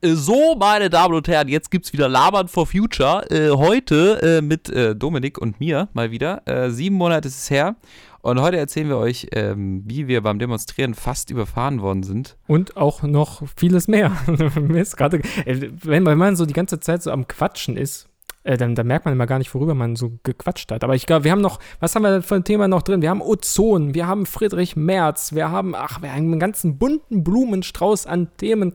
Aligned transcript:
Äh, 0.00 0.14
so, 0.14 0.54
meine 0.54 0.90
Damen 0.90 1.14
und 1.14 1.26
Herren, 1.26 1.48
jetzt 1.48 1.70
gibt's 1.70 1.92
wieder 1.92 2.08
Labern 2.08 2.48
for 2.48 2.66
Future. 2.66 3.28
Äh, 3.30 3.50
heute 3.50 4.20
äh, 4.22 4.40
mit 4.40 4.68
äh, 4.68 4.94
Dominik 4.94 5.38
und 5.38 5.58
mir 5.58 5.88
mal 5.92 6.10
wieder. 6.10 6.42
Äh, 6.46 6.70
sieben 6.70 6.96
Monate 6.96 7.28
ist 7.28 7.38
es 7.38 7.50
her. 7.50 7.74
Und 8.20 8.40
heute 8.40 8.58
erzählen 8.58 8.88
wir 8.88 8.98
euch, 8.98 9.28
ähm, 9.32 9.82
wie 9.86 10.06
wir 10.06 10.22
beim 10.22 10.38
Demonstrieren 10.38 10.94
fast 10.94 11.30
überfahren 11.30 11.80
worden 11.82 12.02
sind. 12.02 12.36
Und 12.46 12.76
auch 12.76 13.02
noch 13.02 13.42
vieles 13.56 13.88
mehr. 13.88 14.12
Mir 14.60 14.82
ist 14.82 14.96
gerade, 14.96 15.18
äh, 15.46 15.70
wenn, 15.82 16.02
man 16.02 16.36
so 16.36 16.44
die 16.44 16.52
ganze 16.52 16.80
Zeit 16.80 17.02
so 17.02 17.12
am 17.12 17.28
Quatschen 17.28 17.76
ist, 17.76 18.08
dann, 18.42 18.74
dann, 18.74 18.86
merkt 18.86 19.04
man 19.04 19.14
immer 19.14 19.26
gar 19.26 19.38
nicht, 19.38 19.54
worüber 19.54 19.74
man 19.74 19.94
so 19.94 20.18
gequatscht 20.22 20.70
hat. 20.72 20.82
Aber 20.82 20.94
ich 20.94 21.06
glaube, 21.06 21.24
wir 21.24 21.32
haben 21.32 21.40
noch, 21.40 21.58
was 21.80 21.94
haben 21.94 22.02
wir 22.02 22.22
für 22.22 22.36
ein 22.36 22.44
Thema 22.44 22.66
noch 22.66 22.82
drin? 22.82 23.02
Wir 23.02 23.10
haben 23.10 23.20
Ozon, 23.20 23.94
wir 23.94 24.06
haben 24.06 24.26
Friedrich 24.26 24.74
Merz, 24.74 25.34
wir 25.34 25.50
haben, 25.50 25.74
ach, 25.74 26.02
wir 26.02 26.10
haben 26.10 26.32
einen 26.32 26.40
ganzen 26.40 26.78
bunten 26.78 27.22
Blumenstrauß 27.24 28.06
an 28.06 28.28
Themen 28.36 28.74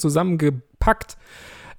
zusammengepackt, 0.83 1.17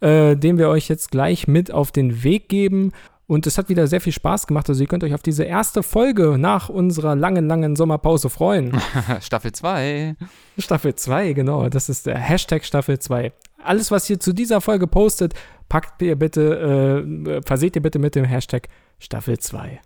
äh, 0.01 0.37
den 0.37 0.59
wir 0.59 0.69
euch 0.69 0.89
jetzt 0.89 1.11
gleich 1.11 1.47
mit 1.47 1.71
auf 1.71 1.93
den 1.93 2.23
Weg 2.23 2.49
geben. 2.49 2.93
Und 3.27 3.47
es 3.47 3.57
hat 3.57 3.71
wieder 3.71 3.87
sehr 3.87 4.03
viel 4.03 4.13
Spaß 4.13 4.47
gemacht. 4.47 4.69
Also 4.69 4.83
ihr 4.83 4.87
könnt 4.87 5.03
euch 5.03 5.15
auf 5.15 5.23
diese 5.23 5.45
erste 5.45 5.83
Folge 5.83 6.37
nach 6.37 6.69
unserer 6.69 7.17
langen, 7.17 7.49
langen 7.49 7.75
Sommerpause 7.75 8.29
freuen. 8.29 8.79
Staffel 9.21 9.53
2. 9.53 10.17
Staffel 10.59 10.95
2, 10.95 11.33
genau. 11.33 11.69
Das 11.71 11.89
ist 11.89 12.07
der 12.07 12.19
Hashtag 12.19 12.65
Staffel 12.65 12.99
2. 12.99 13.33
Alles, 13.65 13.91
was 13.91 14.11
ihr 14.11 14.21
zu 14.21 14.35
dieser 14.35 14.61
Folge 14.61 14.87
postet, 14.87 15.33
packt 15.71 16.03
ihr 16.03 16.17
bitte, 16.17 17.03
äh, 17.25 17.41
verseht 17.47 17.77
ihr 17.77 17.83
bitte 17.83 17.99
mit 17.99 18.15
dem 18.15 18.27
Hashtag 18.27 18.69
Staffel 18.99 19.39
2. 19.39 19.81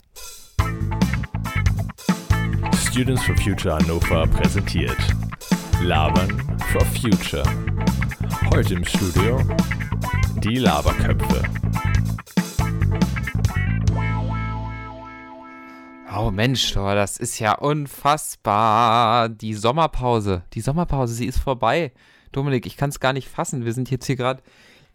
Students 2.90 3.22
for 3.22 3.36
Future 3.36 3.76
Hannover 3.76 4.26
präsentiert 4.26 4.96
Labern 5.82 6.58
for 6.72 6.84
Future. 6.86 7.44
Heute 8.52 8.74
im 8.74 8.84
Studio 8.84 9.40
die 10.42 10.56
Laberköpfe. 10.56 11.42
Oh 16.16 16.30
Mensch, 16.30 16.76
oh, 16.76 16.94
das 16.94 17.16
ist 17.16 17.38
ja 17.38 17.54
unfassbar. 17.54 19.28
Die 19.28 19.54
Sommerpause. 19.54 20.42
Die 20.52 20.60
Sommerpause, 20.60 21.14
sie 21.14 21.26
ist 21.26 21.38
vorbei. 21.38 21.92
Dominik, 22.32 22.66
ich 22.66 22.76
kann 22.76 22.90
es 22.90 23.00
gar 23.00 23.12
nicht 23.12 23.28
fassen. 23.28 23.64
Wir 23.64 23.72
sind 23.72 23.90
jetzt 23.90 24.06
hier 24.06 24.16
gerade. 24.16 24.42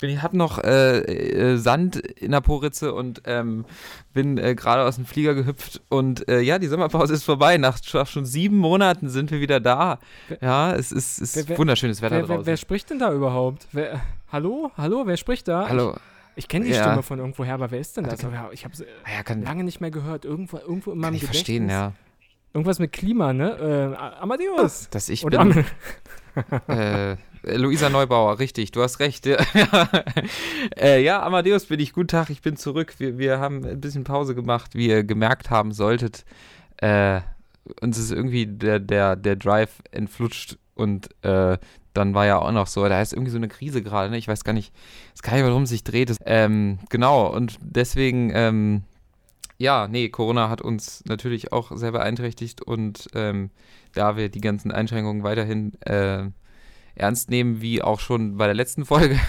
Ich 0.01 0.21
habe 0.21 0.37
noch 0.37 0.61
äh, 0.61 0.99
äh, 0.99 1.57
Sand 1.57 1.95
in 1.95 2.31
der 2.31 2.41
Poritze 2.41 2.93
und 2.93 3.21
ähm, 3.25 3.65
bin 4.13 4.37
äh, 4.37 4.55
gerade 4.55 4.83
aus 4.83 4.95
dem 4.95 5.05
Flieger 5.05 5.33
gehüpft. 5.33 5.81
Und 5.89 6.27
äh, 6.27 6.41
ja, 6.41 6.59
die 6.59 6.67
Sommerpause 6.67 7.13
ist 7.13 7.23
vorbei. 7.23 7.57
Nach, 7.57 7.77
schon 7.83 8.25
sieben 8.25 8.57
Monaten 8.57 9.09
sind 9.09 9.31
wir 9.31 9.39
wieder 9.39 9.59
da. 9.59 9.99
Ja, 10.41 10.75
es 10.75 10.91
ist, 10.91 11.19
ist 11.19 11.47
wer, 11.47 11.57
wunderschönes 11.57 12.01
Wetter 12.01 12.15
wer, 12.15 12.21
draußen. 12.23 12.37
Wer, 12.39 12.45
wer, 12.45 12.57
spricht 12.57 12.89
denn 12.89 12.99
da 12.99 13.13
überhaupt? 13.13 13.67
Hallo? 14.31 14.71
Hallo? 14.75 15.03
Wer 15.05 15.17
spricht 15.17 15.47
da? 15.47 15.69
Hallo. 15.69 15.95
Ich, 16.35 16.43
ich 16.43 16.47
kenne 16.47 16.65
die 16.65 16.71
ja. 16.71 16.83
Stimme 16.83 17.03
von 17.03 17.19
irgendwoher, 17.19 17.53
aber 17.53 17.71
wer 17.71 17.79
ist 17.79 17.95
denn 17.95 18.03
das? 18.05 18.19
Ich 18.51 18.65
habe 18.65 18.75
sie 18.75 18.85
ah 19.03 19.23
ja, 19.23 19.35
lange 19.35 19.63
nicht 19.63 19.79
mehr 19.79 19.91
gehört. 19.91 20.25
Irgendwo, 20.25 20.57
irgendwo 20.57 20.91
in 20.91 20.97
meinem 20.97 21.11
kann 21.11 21.15
ich 21.15 21.21
Gedächtnis. 21.21 21.37
verstehen, 21.37 21.69
ja. 21.69 21.93
Irgendwas 22.53 22.77
mit 22.77 22.91
Klima, 22.91 23.33
ne? 23.33 23.95
Äh, 23.99 24.21
Amadeus. 24.21 24.89
Dass 24.91 25.09
ich 25.09 25.25
Oder 25.25 25.43
bin. 25.43 25.65
äh, 26.67 27.15
Luisa 27.43 27.89
Neubauer, 27.89 28.39
richtig, 28.39 28.71
du 28.71 28.81
hast 28.81 28.99
recht. 28.99 29.27
äh, 30.77 31.01
ja, 31.03 31.21
Amadeus 31.21 31.65
bin 31.65 31.79
ich. 31.79 31.93
Guten 31.93 32.07
Tag, 32.07 32.29
ich 32.29 32.41
bin 32.41 32.55
zurück. 32.55 32.95
Wir, 32.97 33.17
wir 33.17 33.39
haben 33.39 33.65
ein 33.65 33.81
bisschen 33.81 34.03
Pause 34.03 34.35
gemacht, 34.35 34.75
wie 34.75 34.87
ihr 34.87 35.03
gemerkt 35.03 35.49
haben 35.49 35.71
solltet. 35.71 36.25
Äh, 36.77 37.21
uns 37.81 37.97
ist 37.97 38.11
irgendwie 38.11 38.45
der, 38.45 38.79
der, 38.79 39.15
der 39.15 39.35
Drive 39.35 39.81
entflutscht 39.91 40.57
und 40.75 41.09
äh, 41.23 41.57
dann 41.93 42.13
war 42.13 42.25
ja 42.25 42.39
auch 42.39 42.51
noch 42.51 42.67
so, 42.67 42.87
da 42.87 43.01
ist 43.01 43.13
irgendwie 43.13 43.31
so 43.31 43.37
eine 43.37 43.47
Krise 43.47 43.83
gerade, 43.83 44.09
ne? 44.09 44.17
Ich 44.17 44.27
weiß 44.27 44.43
gar 44.43 44.53
nicht, 44.53 44.73
es 45.13 45.21
kann 45.21 45.35
nicht, 45.35 45.45
warum 45.45 45.65
sich 45.65 45.83
dreht. 45.83 46.15
Ähm, 46.25 46.79
genau, 46.89 47.27
und 47.27 47.57
deswegen, 47.61 48.31
ähm, 48.33 48.83
ja, 49.57 49.87
nee, 49.87 50.09
Corona 50.09 50.49
hat 50.49 50.61
uns 50.61 51.03
natürlich 51.05 51.51
auch 51.51 51.75
sehr 51.75 51.91
beeinträchtigt 51.91 52.61
und 52.61 53.07
ähm, 53.13 53.51
da 53.93 54.17
wir 54.17 54.29
die 54.29 54.41
ganzen 54.41 54.71
Einschränkungen 54.71 55.23
weiterhin 55.23 55.73
äh, 55.81 56.29
ernst 56.95 57.29
nehmen, 57.29 57.61
wie 57.61 57.81
auch 57.81 57.99
schon 57.99 58.37
bei 58.37 58.45
der 58.45 58.55
letzten 58.55 58.85
Folge, 58.85 59.19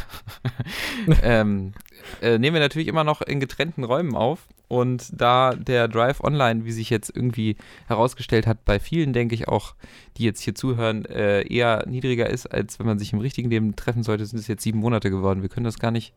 ähm, 1.22 1.72
äh, 2.20 2.38
nehmen 2.38 2.54
wir 2.54 2.60
natürlich 2.60 2.88
immer 2.88 3.04
noch 3.04 3.22
in 3.22 3.40
getrennten 3.40 3.84
Räumen 3.84 4.14
auf. 4.14 4.40
Und 4.66 5.08
da 5.12 5.54
der 5.54 5.88
Drive 5.88 6.20
Online, 6.22 6.64
wie 6.64 6.72
sich 6.72 6.90
jetzt 6.90 7.14
irgendwie 7.14 7.56
herausgestellt 7.86 8.46
hat, 8.46 8.64
bei 8.64 8.80
vielen, 8.80 9.12
denke 9.12 9.34
ich 9.34 9.46
auch, 9.46 9.74
die 10.16 10.24
jetzt 10.24 10.40
hier 10.40 10.54
zuhören, 10.54 11.04
äh, 11.04 11.42
eher 11.42 11.84
niedriger 11.86 12.28
ist, 12.28 12.46
als 12.46 12.78
wenn 12.78 12.86
man 12.86 12.98
sich 12.98 13.12
im 13.12 13.20
richtigen 13.20 13.50
Leben 13.50 13.76
treffen 13.76 14.02
sollte, 14.02 14.24
sind 14.26 14.38
es 14.38 14.48
jetzt 14.48 14.62
sieben 14.62 14.78
Monate 14.78 15.10
geworden. 15.10 15.42
Wir 15.42 15.48
können 15.48 15.64
das 15.64 15.78
gar 15.78 15.90
nicht 15.90 16.14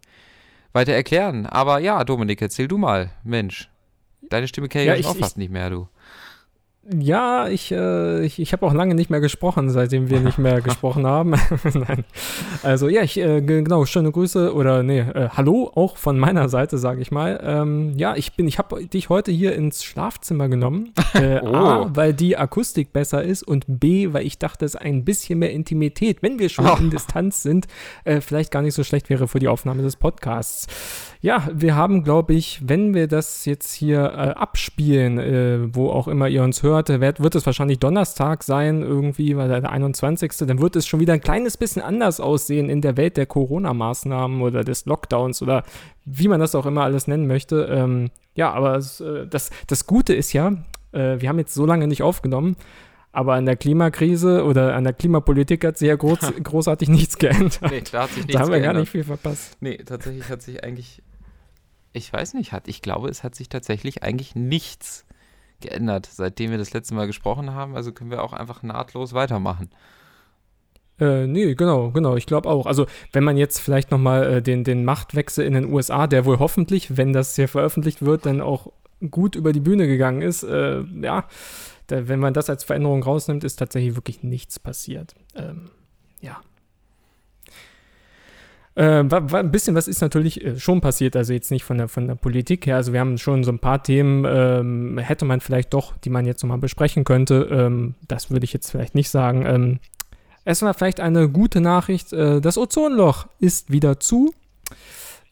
weiter 0.71 0.93
erklären. 0.93 1.45
Aber 1.45 1.79
ja, 1.79 2.03
Dominik, 2.03 2.41
erzähl 2.41 2.67
du 2.67 2.77
mal. 2.77 3.11
Mensch, 3.23 3.69
deine 4.29 4.47
Stimme 4.47 4.69
kenne 4.69 4.83
ich, 4.85 4.89
ja, 4.89 4.95
ich 4.95 5.05
auch 5.05 5.17
fast 5.17 5.37
nicht 5.37 5.51
mehr, 5.51 5.69
du. 5.69 5.87
Ja, 6.89 7.49
ich, 7.49 7.73
äh, 7.73 8.23
ich, 8.25 8.39
ich 8.39 8.53
habe 8.53 8.65
auch 8.65 8.73
lange 8.73 8.95
nicht 8.95 9.09
mehr 9.09 9.19
gesprochen, 9.19 9.69
seitdem 9.69 10.09
wir 10.09 10.21
nicht 10.21 10.37
mehr 10.37 10.61
gesprochen 10.67 11.05
haben. 11.05 11.31
Nein. 11.73 12.05
Also 12.63 12.87
ja, 12.87 13.01
ich, 13.01 13.17
äh, 13.17 13.41
genau, 13.41 13.85
schöne 13.85 14.11
Grüße 14.11 14.53
oder 14.53 14.83
nee, 14.83 14.99
äh, 14.99 15.27
hallo 15.29 15.69
auch 15.75 15.97
von 15.97 16.17
meiner 16.17 16.47
Seite, 16.47 16.77
sage 16.77 17.01
ich 17.01 17.11
mal. 17.11 17.41
Ähm, 17.43 17.93
ja, 17.97 18.15
ich 18.15 18.33
bin, 18.37 18.47
ich 18.47 18.57
habe 18.57 18.85
dich 18.85 19.09
heute 19.09 19.31
hier 19.31 19.53
ins 19.55 19.83
Schlafzimmer 19.83 20.47
genommen. 20.49 20.93
Äh, 21.13 21.41
oh. 21.41 21.55
A, 21.55 21.95
weil 21.95 22.13
die 22.13 22.37
Akustik 22.37 22.93
besser 22.93 23.23
ist 23.23 23.41
und 23.41 23.65
B, 23.67 24.13
weil 24.13 24.25
ich 24.25 24.37
dachte, 24.37 24.65
es 24.65 24.75
ein 24.75 25.03
bisschen 25.03 25.39
mehr 25.39 25.51
Intimität, 25.51 26.21
wenn 26.21 26.37
wir 26.37 26.49
schon 26.49 26.67
oh. 26.67 26.75
in 26.77 26.91
Distanz 26.91 27.41
sind, 27.41 27.65
äh, 28.03 28.21
vielleicht 28.21 28.51
gar 28.51 28.61
nicht 28.61 28.75
so 28.75 28.83
schlecht 28.83 29.09
wäre 29.09 29.27
für 29.27 29.39
die 29.39 29.47
Aufnahme 29.47 29.81
des 29.81 29.95
Podcasts. 29.95 30.67
Ja, 31.21 31.47
wir 31.51 31.75
haben, 31.75 32.03
glaube 32.03 32.33
ich, 32.33 32.61
wenn 32.63 32.93
wir 32.93 33.07
das 33.07 33.45
jetzt 33.45 33.73
hier 33.73 33.99
äh, 34.03 34.29
abspielen, 34.29 35.17
äh, 35.17 35.75
wo 35.75 35.89
auch 35.89 36.07
immer 36.07 36.27
ihr 36.27 36.43
uns 36.43 36.61
hört, 36.63 36.89
wird, 36.89 37.21
wird 37.23 37.35
es 37.35 37.45
wahrscheinlich 37.45 37.79
Donnerstag 37.79 38.43
sein, 38.43 38.83
irgendwie, 38.83 39.35
weil 39.35 39.47
der 39.47 39.69
21. 39.69 40.31
Dann 40.47 40.61
wird 40.61 40.75
es 40.75 40.85
schon 40.85 40.99
wieder 40.99 41.13
ein 41.13 41.21
kleines 41.21 41.57
bisschen 41.57 41.81
anders 41.81 42.19
aussehen 42.19 42.69
in 42.69 42.81
der 42.81 42.97
Welt 42.97 43.17
der 43.17 43.25
Corona-Maßnahmen 43.25 44.41
oder 44.41 44.63
des 44.63 44.85
Lockdowns 44.85 45.41
oder 45.41 45.63
wie 46.05 46.27
man 46.27 46.39
das 46.39 46.55
auch 46.55 46.65
immer 46.65 46.83
alles 46.83 47.07
nennen 47.07 47.27
möchte. 47.27 47.63
Ähm, 47.71 48.09
ja, 48.35 48.51
aber 48.53 48.75
es, 48.75 49.01
äh, 49.01 49.25
das, 49.27 49.49
das 49.67 49.87
Gute 49.87 50.13
ist 50.13 50.33
ja, 50.33 50.53
äh, 50.91 51.19
wir 51.19 51.29
haben 51.29 51.39
jetzt 51.39 51.53
so 51.53 51.65
lange 51.65 51.87
nicht 51.87 52.03
aufgenommen, 52.03 52.55
aber 53.11 53.33
an 53.33 53.45
der 53.47 53.55
Klimakrise 53.55 54.43
oder 54.45 54.75
an 54.75 54.83
der 54.83 54.93
Klimapolitik 54.93 55.65
hat 55.65 55.77
sich 55.79 55.87
ja 55.87 55.95
groß, 55.95 56.19
großartig 56.43 56.87
nichts 56.89 57.17
geändert. 57.17 57.59
Nee, 57.69 57.81
da 57.91 58.03
hat 58.03 58.09
sich 58.09 58.17
nichts 58.17 58.33
Da 58.33 58.39
haben 58.41 58.49
wir 58.51 58.59
geändert. 58.59 58.73
gar 58.73 58.79
nicht 58.81 58.89
viel 58.91 59.03
verpasst. 59.03 59.57
Nee, 59.59 59.77
tatsächlich 59.77 60.29
hat 60.29 60.41
sich 60.43 60.63
eigentlich, 60.63 61.01
ich 61.97 62.13
weiß 62.13 62.33
nicht, 62.35 62.51
hat, 62.51 62.67
ich 62.67 62.81
glaube, 62.81 63.09
es 63.09 63.23
hat 63.23 63.35
sich 63.35 63.49
tatsächlich 63.49 64.03
eigentlich 64.03 64.35
nichts 64.35 65.05
geändert, 65.59 66.07
seitdem 66.11 66.51
wir 66.51 66.57
das 66.57 66.73
letzte 66.73 66.93
Mal 66.95 67.07
gesprochen 67.07 67.53
haben. 67.53 67.75
Also 67.75 67.91
können 67.91 68.11
wir 68.11 68.23
auch 68.23 68.33
einfach 68.33 68.63
nahtlos 68.63 69.13
weitermachen. 69.13 69.69
Äh, 70.99 71.27
nee, 71.27 71.53
genau, 71.55 71.91
genau, 71.91 72.15
ich 72.15 72.25
glaube 72.25 72.49
auch. 72.49 72.65
Also, 72.65 72.87
wenn 73.11 73.23
man 73.23 73.37
jetzt 73.37 73.59
vielleicht 73.59 73.91
nochmal 73.91 74.37
äh, 74.37 74.41
den, 74.41 74.63
den 74.63 74.83
Machtwechsel 74.83 75.45
in 75.45 75.53
den 75.53 75.71
USA, 75.71 76.07
der 76.07 76.25
wohl 76.25 76.39
hoffentlich, 76.39 76.97
wenn 76.97 77.13
das 77.13 77.35
hier 77.35 77.47
veröffentlicht 77.47 78.03
wird, 78.03 78.25
dann 78.25 78.41
auch 78.41 78.71
gut 79.11 79.35
über 79.35 79.53
die 79.53 79.59
Bühne 79.59 79.87
gegangen 79.87 80.21
ist, 80.23 80.43
äh, 80.43 80.81
ja, 81.01 81.25
da, 81.85 82.07
wenn 82.07 82.19
man 82.19 82.33
das 82.33 82.49
als 82.49 82.63
Veränderung 82.63 83.03
rausnimmt, 83.03 83.43
ist 83.43 83.57
tatsächlich 83.57 83.95
wirklich 83.95 84.23
nichts 84.23 84.59
passiert. 84.59 85.15
Ähm, 85.35 85.69
ja. 86.19 86.41
Äh, 88.77 89.03
ein 89.09 89.51
bisschen 89.51 89.73
was 89.73 89.87
ist 89.87 90.01
natürlich 90.01 90.45
äh, 90.45 90.59
schon 90.59 90.81
passiert, 90.81 91.15
also 91.15 91.33
jetzt 91.33 91.49
nicht 91.49 91.63
von 91.63 91.79
der, 91.79 91.87
von 91.87 92.07
der 92.07 92.13
Politik 92.13 92.67
her. 92.67 92.75
Also 92.75 92.93
wir 92.93 92.99
haben 92.99 93.17
schon 93.17 93.43
so 93.43 93.51
ein 93.51 93.57
paar 93.57 93.81
Themen, 93.81 94.23
ähm, 94.27 94.99
hätte 94.99 95.25
man 95.25 95.41
vielleicht 95.41 95.73
doch, 95.73 95.97
die 95.97 96.11
man 96.11 96.27
jetzt 96.27 96.43
nochmal 96.43 96.59
besprechen 96.59 97.03
könnte. 97.03 97.47
Ähm, 97.49 97.95
das 98.07 98.29
würde 98.29 98.43
ich 98.43 98.53
jetzt 98.53 98.69
vielleicht 98.69 98.93
nicht 98.93 99.09
sagen. 99.09 99.47
Ähm, 99.47 99.79
es 100.45 100.61
war 100.61 100.75
vielleicht 100.75 100.99
eine 100.99 101.27
gute 101.27 101.59
Nachricht. 101.59 102.13
Äh, 102.13 102.39
das 102.39 102.55
Ozonloch 102.59 103.25
ist 103.39 103.71
wieder 103.71 103.99
zu. 103.99 104.31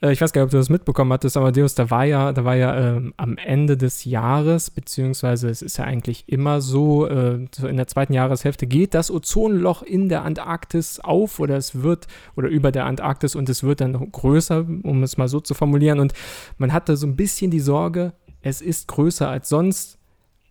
Äh, 0.01 0.11
ich 0.11 0.21
weiß 0.21 0.33
gar 0.33 0.41
nicht, 0.41 0.47
ob 0.47 0.51
du 0.51 0.57
das 0.57 0.69
mitbekommen 0.69 1.11
hattest, 1.13 1.37
aber 1.37 1.51
Deus, 1.51 1.75
da 1.75 1.89
war 1.89 2.05
ja, 2.05 2.33
da 2.33 2.45
war 2.45 2.55
ja 2.55 2.95
ähm, 2.95 3.13
am 3.17 3.37
Ende 3.37 3.77
des 3.77 4.05
Jahres, 4.05 4.71
beziehungsweise 4.71 5.49
es 5.49 5.61
ist 5.61 5.77
ja 5.77 5.85
eigentlich 5.85 6.27
immer 6.27 6.61
so, 6.61 7.07
äh, 7.07 7.45
in 7.63 7.77
der 7.77 7.87
zweiten 7.87 8.13
Jahreshälfte 8.13 8.67
geht 8.67 8.93
das 8.93 9.11
Ozonloch 9.11 9.83
in 9.83 10.09
der 10.09 10.23
Antarktis 10.23 10.99
auf 10.99 11.39
oder 11.39 11.57
es 11.57 11.81
wird, 11.81 12.07
oder 12.35 12.49
über 12.49 12.71
der 12.71 12.85
Antarktis 12.85 13.35
und 13.35 13.49
es 13.49 13.63
wird 13.63 13.81
dann 13.81 14.11
größer, 14.11 14.65
um 14.83 15.03
es 15.03 15.17
mal 15.17 15.27
so 15.27 15.39
zu 15.39 15.53
formulieren. 15.53 15.99
Und 15.99 16.13
man 16.57 16.73
hatte 16.73 16.97
so 16.97 17.07
ein 17.07 17.15
bisschen 17.15 17.51
die 17.51 17.59
Sorge, 17.59 18.13
es 18.41 18.61
ist 18.61 18.87
größer 18.87 19.27
als 19.27 19.49
sonst. 19.49 19.97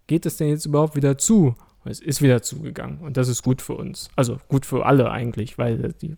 Geht 0.06 0.26
es 0.26 0.36
denn 0.36 0.48
jetzt 0.48 0.66
überhaupt 0.66 0.96
wieder 0.96 1.16
zu? 1.16 1.54
Es 1.86 2.00
ist 2.00 2.22
wieder 2.22 2.42
zugegangen 2.42 2.98
und 3.00 3.16
das 3.16 3.28
ist 3.28 3.42
gut 3.42 3.60
für 3.60 3.74
uns. 3.74 4.08
Also 4.16 4.38
gut 4.48 4.64
für 4.64 4.86
alle 4.86 5.10
eigentlich, 5.10 5.58
weil 5.58 5.92
die 6.00 6.16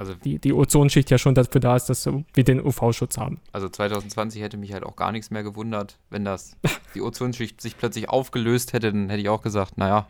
also 0.00 0.14
die, 0.14 0.38
die 0.38 0.54
Ozonschicht 0.54 1.10
ja 1.10 1.18
schon 1.18 1.34
dafür 1.34 1.60
da 1.60 1.76
ist, 1.76 1.90
dass 1.90 2.06
wir 2.06 2.24
den 2.42 2.58
UV-Schutz 2.64 3.18
haben. 3.18 3.38
Also 3.52 3.68
2020 3.68 4.40
hätte 4.40 4.56
mich 4.56 4.72
halt 4.72 4.82
auch 4.82 4.96
gar 4.96 5.12
nichts 5.12 5.30
mehr 5.30 5.42
gewundert, 5.42 5.98
wenn 6.08 6.24
das 6.24 6.56
die 6.94 7.02
Ozonschicht 7.02 7.60
sich 7.60 7.76
plötzlich 7.76 8.08
aufgelöst 8.08 8.72
hätte, 8.72 8.92
dann 8.92 9.10
hätte 9.10 9.20
ich 9.20 9.28
auch 9.28 9.42
gesagt, 9.42 9.76
naja, 9.76 10.06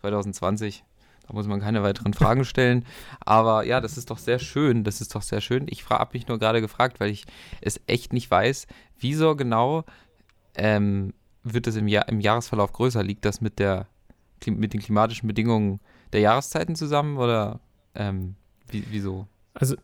2020, 0.00 0.84
Da 1.28 1.34
muss 1.34 1.46
man 1.46 1.60
keine 1.60 1.82
weiteren 1.82 2.14
Fragen 2.14 2.44
stellen. 2.46 2.86
Aber 3.20 3.66
ja, 3.66 3.82
das 3.82 3.98
ist 3.98 4.08
doch 4.08 4.16
sehr 4.16 4.38
schön. 4.38 4.84
Das 4.84 5.02
ist 5.02 5.14
doch 5.14 5.20
sehr 5.20 5.42
schön. 5.42 5.66
Ich 5.68 5.86
habe 5.90 6.12
mich 6.14 6.28
nur 6.28 6.38
gerade 6.38 6.62
gefragt, 6.62 6.98
weil 6.98 7.10
ich 7.10 7.26
es 7.60 7.78
echt 7.86 8.14
nicht 8.14 8.30
weiß, 8.30 8.66
wieso 8.98 9.36
genau 9.36 9.84
ähm, 10.54 11.12
wird 11.42 11.66
es 11.66 11.76
im, 11.76 11.88
Jahr, 11.88 12.08
im 12.08 12.20
Jahresverlauf 12.20 12.72
größer? 12.72 13.02
Liegt 13.02 13.26
das 13.26 13.42
mit, 13.42 13.58
der, 13.58 13.86
mit 14.46 14.72
den 14.72 14.80
klimatischen 14.80 15.26
Bedingungen 15.26 15.80
der 16.14 16.20
Jahreszeiten 16.20 16.74
zusammen 16.74 17.18
oder 17.18 17.60
ähm, 17.94 18.36
wie, 18.70 18.84
wieso? 18.90 19.26
Also 19.54 19.76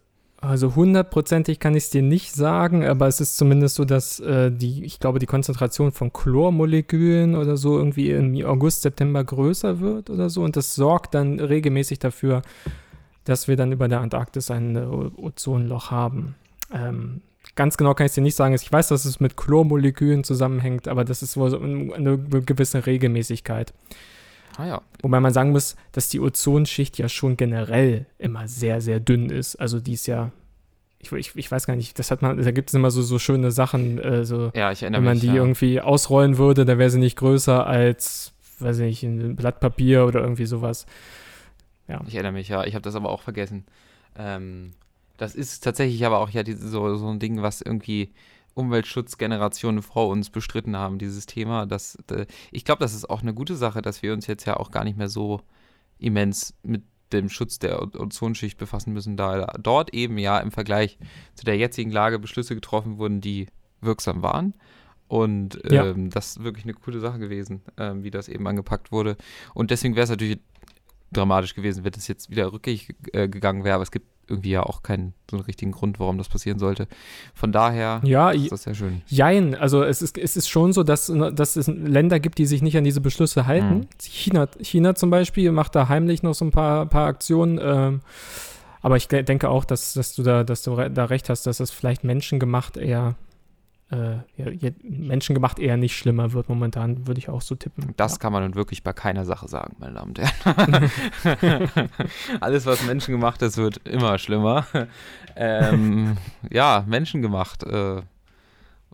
also 0.42 0.74
hundertprozentig 0.74 1.60
kann 1.60 1.76
ich 1.76 1.84
es 1.84 1.90
dir 1.90 2.02
nicht 2.02 2.34
sagen, 2.34 2.84
aber 2.84 3.06
es 3.06 3.20
ist 3.20 3.36
zumindest 3.36 3.76
so, 3.76 3.84
dass 3.84 4.18
äh, 4.18 4.50
die, 4.50 4.84
ich 4.84 4.98
glaube, 4.98 5.20
die 5.20 5.26
Konzentration 5.26 5.92
von 5.92 6.12
Chlormolekülen 6.12 7.36
oder 7.36 7.56
so 7.56 7.78
irgendwie 7.78 8.10
im 8.10 8.44
August, 8.44 8.82
September 8.82 9.22
größer 9.22 9.78
wird 9.78 10.10
oder 10.10 10.30
so. 10.30 10.42
Und 10.42 10.56
das 10.56 10.74
sorgt 10.74 11.14
dann 11.14 11.38
regelmäßig 11.38 12.00
dafür, 12.00 12.42
dass 13.22 13.46
wir 13.46 13.54
dann 13.54 13.70
über 13.70 13.86
der 13.86 14.00
Antarktis 14.00 14.50
ein 14.50 14.74
äh, 14.74 14.80
Ozonloch 14.80 15.92
haben. 15.92 16.34
Ähm, 16.74 17.20
ganz 17.54 17.76
genau 17.76 17.94
kann 17.94 18.06
ich 18.06 18.10
es 18.10 18.14
dir 18.16 18.22
nicht 18.22 18.34
sagen. 18.34 18.52
Ich 18.52 18.72
weiß, 18.72 18.88
dass 18.88 19.04
es 19.04 19.20
mit 19.20 19.36
Chlormolekülen 19.36 20.24
zusammenhängt, 20.24 20.88
aber 20.88 21.04
das 21.04 21.22
ist 21.22 21.36
wohl 21.36 21.50
so 21.50 21.60
eine 21.60 22.18
gewisse 22.18 22.84
Regelmäßigkeit. 22.84 23.72
Ah 24.56 24.66
ja. 24.66 24.82
Wobei 25.02 25.20
man 25.20 25.32
sagen 25.32 25.50
muss, 25.50 25.76
dass 25.92 26.08
die 26.08 26.20
Ozonschicht 26.20 26.98
ja 26.98 27.08
schon 27.08 27.36
generell 27.36 28.06
immer 28.18 28.48
sehr, 28.48 28.80
sehr 28.80 29.00
dünn 29.00 29.30
ist. 29.30 29.56
Also 29.56 29.80
die 29.80 29.94
ist 29.94 30.06
ja, 30.06 30.30
ich, 30.98 31.10
ich, 31.12 31.34
ich 31.34 31.50
weiß 31.50 31.66
gar 31.66 31.76
nicht, 31.76 31.98
das 31.98 32.10
hat 32.10 32.22
man, 32.22 32.42
da 32.42 32.50
gibt 32.50 32.70
es 32.70 32.74
immer 32.74 32.90
so, 32.90 33.02
so 33.02 33.18
schöne 33.18 33.50
Sachen, 33.50 33.98
äh, 33.98 34.24
so, 34.24 34.52
ja, 34.54 34.70
ich 34.72 34.82
erinnere 34.82 35.00
wenn 35.00 35.04
man 35.04 35.14
mich, 35.14 35.22
die 35.22 35.28
ja. 35.28 35.34
irgendwie 35.34 35.80
ausrollen 35.80 36.38
würde, 36.38 36.64
da 36.64 36.78
wäre 36.78 36.90
sie 36.90 36.98
nicht 36.98 37.16
größer 37.16 37.66
als, 37.66 38.32
weiß 38.58 38.78
ich 38.78 39.02
nicht, 39.02 39.02
ein 39.02 39.36
Blatt 39.36 39.60
Papier 39.60 40.06
oder 40.06 40.20
irgendwie 40.20 40.46
sowas. 40.46 40.86
Ja. 41.88 42.00
Ich 42.06 42.14
erinnere 42.14 42.32
mich, 42.32 42.48
ja. 42.48 42.64
Ich 42.64 42.74
habe 42.74 42.82
das 42.82 42.94
aber 42.94 43.10
auch 43.10 43.22
vergessen. 43.22 43.64
Ähm, 44.16 44.72
das 45.16 45.34
ist 45.34 45.62
tatsächlich 45.64 46.04
aber 46.06 46.18
auch 46.18 46.30
ja 46.30 46.42
die, 46.42 46.54
so, 46.54 46.96
so 46.96 47.08
ein 47.08 47.18
Ding, 47.18 47.42
was 47.42 47.60
irgendwie 47.60 48.12
Umweltschutzgenerationen 48.54 49.82
vor 49.82 50.08
uns 50.08 50.30
bestritten 50.30 50.76
haben, 50.76 50.98
dieses 50.98 51.26
Thema. 51.26 51.66
Das, 51.66 51.96
äh, 52.10 52.26
ich 52.50 52.64
glaube, 52.64 52.80
das 52.80 52.94
ist 52.94 53.08
auch 53.08 53.22
eine 53.22 53.34
gute 53.34 53.56
Sache, 53.56 53.82
dass 53.82 54.02
wir 54.02 54.12
uns 54.12 54.26
jetzt 54.26 54.44
ja 54.44 54.56
auch 54.56 54.70
gar 54.70 54.84
nicht 54.84 54.98
mehr 54.98 55.08
so 55.08 55.40
immens 55.98 56.54
mit 56.62 56.82
dem 57.12 57.28
Schutz 57.28 57.58
der 57.58 57.82
Ozonschicht 57.82 58.58
befassen 58.58 58.92
müssen, 58.92 59.16
da 59.16 59.46
dort 59.60 59.92
eben 59.94 60.18
ja 60.18 60.38
im 60.38 60.50
Vergleich 60.50 60.98
zu 61.34 61.44
der 61.44 61.56
jetzigen 61.56 61.90
Lage 61.90 62.18
Beschlüsse 62.18 62.54
getroffen 62.54 62.98
wurden, 62.98 63.20
die 63.20 63.48
wirksam 63.80 64.22
waren. 64.22 64.54
Und 65.08 65.60
ähm, 65.70 65.72
ja. 65.74 66.08
das 66.08 66.36
ist 66.36 66.44
wirklich 66.44 66.64
eine 66.64 66.72
coole 66.72 66.98
Sache 66.98 67.18
gewesen, 67.18 67.60
ähm, 67.76 68.02
wie 68.02 68.10
das 68.10 68.28
eben 68.28 68.46
angepackt 68.46 68.92
wurde. 68.92 69.18
Und 69.52 69.70
deswegen 69.70 69.94
wäre 69.94 70.04
es 70.04 70.10
natürlich 70.10 70.38
dramatisch 71.12 71.54
gewesen, 71.54 71.84
wenn 71.84 71.92
es 71.96 72.08
jetzt 72.08 72.30
wieder 72.30 72.52
rückgängig 72.52 72.94
äh, 73.12 73.28
gegangen 73.28 73.64
wäre. 73.64 73.74
Aber 73.74 73.82
es 73.82 73.90
gibt 73.90 74.06
irgendwie 74.28 74.50
ja 74.50 74.62
auch 74.62 74.82
keinen 74.82 75.14
so 75.30 75.36
einen 75.36 75.44
richtigen 75.44 75.72
Grund, 75.72 76.00
warum 76.00 76.18
das 76.18 76.28
passieren 76.28 76.58
sollte. 76.58 76.88
Von 77.34 77.52
daher 77.52 78.00
ja, 78.04 78.30
ist 78.30 78.52
das 78.52 78.62
sehr 78.62 78.74
schön. 78.74 79.02
Jein, 79.06 79.54
also 79.54 79.82
es 79.82 80.00
ist, 80.00 80.16
es 80.16 80.36
ist 80.36 80.48
schon 80.48 80.72
so, 80.72 80.82
dass, 80.82 81.12
dass 81.34 81.56
es 81.56 81.66
Länder 81.66 82.20
gibt, 82.20 82.38
die 82.38 82.46
sich 82.46 82.62
nicht 82.62 82.76
an 82.76 82.84
diese 82.84 83.00
Beschlüsse 83.00 83.46
halten. 83.46 83.74
Mhm. 83.74 83.88
China, 84.00 84.48
China 84.60 84.94
zum 84.94 85.10
Beispiel 85.10 85.52
macht 85.52 85.74
da 85.74 85.88
heimlich 85.88 86.22
noch 86.22 86.34
so 86.34 86.44
ein 86.44 86.50
paar, 86.50 86.86
paar 86.86 87.06
Aktionen. 87.06 87.58
Ähm, 87.62 88.00
aber 88.80 88.96
ich 88.96 89.06
denke 89.08 89.48
auch, 89.48 89.64
dass, 89.64 89.94
dass 89.94 90.14
du 90.14 90.22
da, 90.22 90.44
dass 90.44 90.62
du 90.62 90.76
da 90.76 91.04
recht 91.04 91.28
hast, 91.28 91.46
dass 91.46 91.58
das 91.58 91.70
vielleicht 91.70 92.02
menschengemacht 92.02 92.76
eher 92.76 93.14
äh, 93.92 94.16
ja, 94.36 94.70
menschengemacht 94.82 95.58
eher 95.58 95.76
nicht 95.76 95.96
schlimmer 95.96 96.32
wird 96.32 96.48
momentan, 96.48 97.06
würde 97.06 97.18
ich 97.18 97.28
auch 97.28 97.42
so 97.42 97.54
tippen. 97.54 97.92
Das 97.96 98.12
ja. 98.12 98.18
kann 98.18 98.32
man 98.32 98.42
nun 98.42 98.54
wirklich 98.54 98.82
bei 98.82 98.92
keiner 98.92 99.24
Sache 99.24 99.48
sagen, 99.48 99.76
meine 99.78 99.94
Damen 99.94 100.08
und 100.08 100.18
Herren. 100.18 100.90
Alles, 102.40 102.64
was 102.64 102.84
menschengemacht 102.86 103.42
ist, 103.42 103.58
wird 103.58 103.86
immer 103.86 104.18
schlimmer. 104.18 104.66
Ähm, 105.36 106.16
ja, 106.50 106.84
menschengemacht. 106.86 107.64
Äh, 107.64 108.02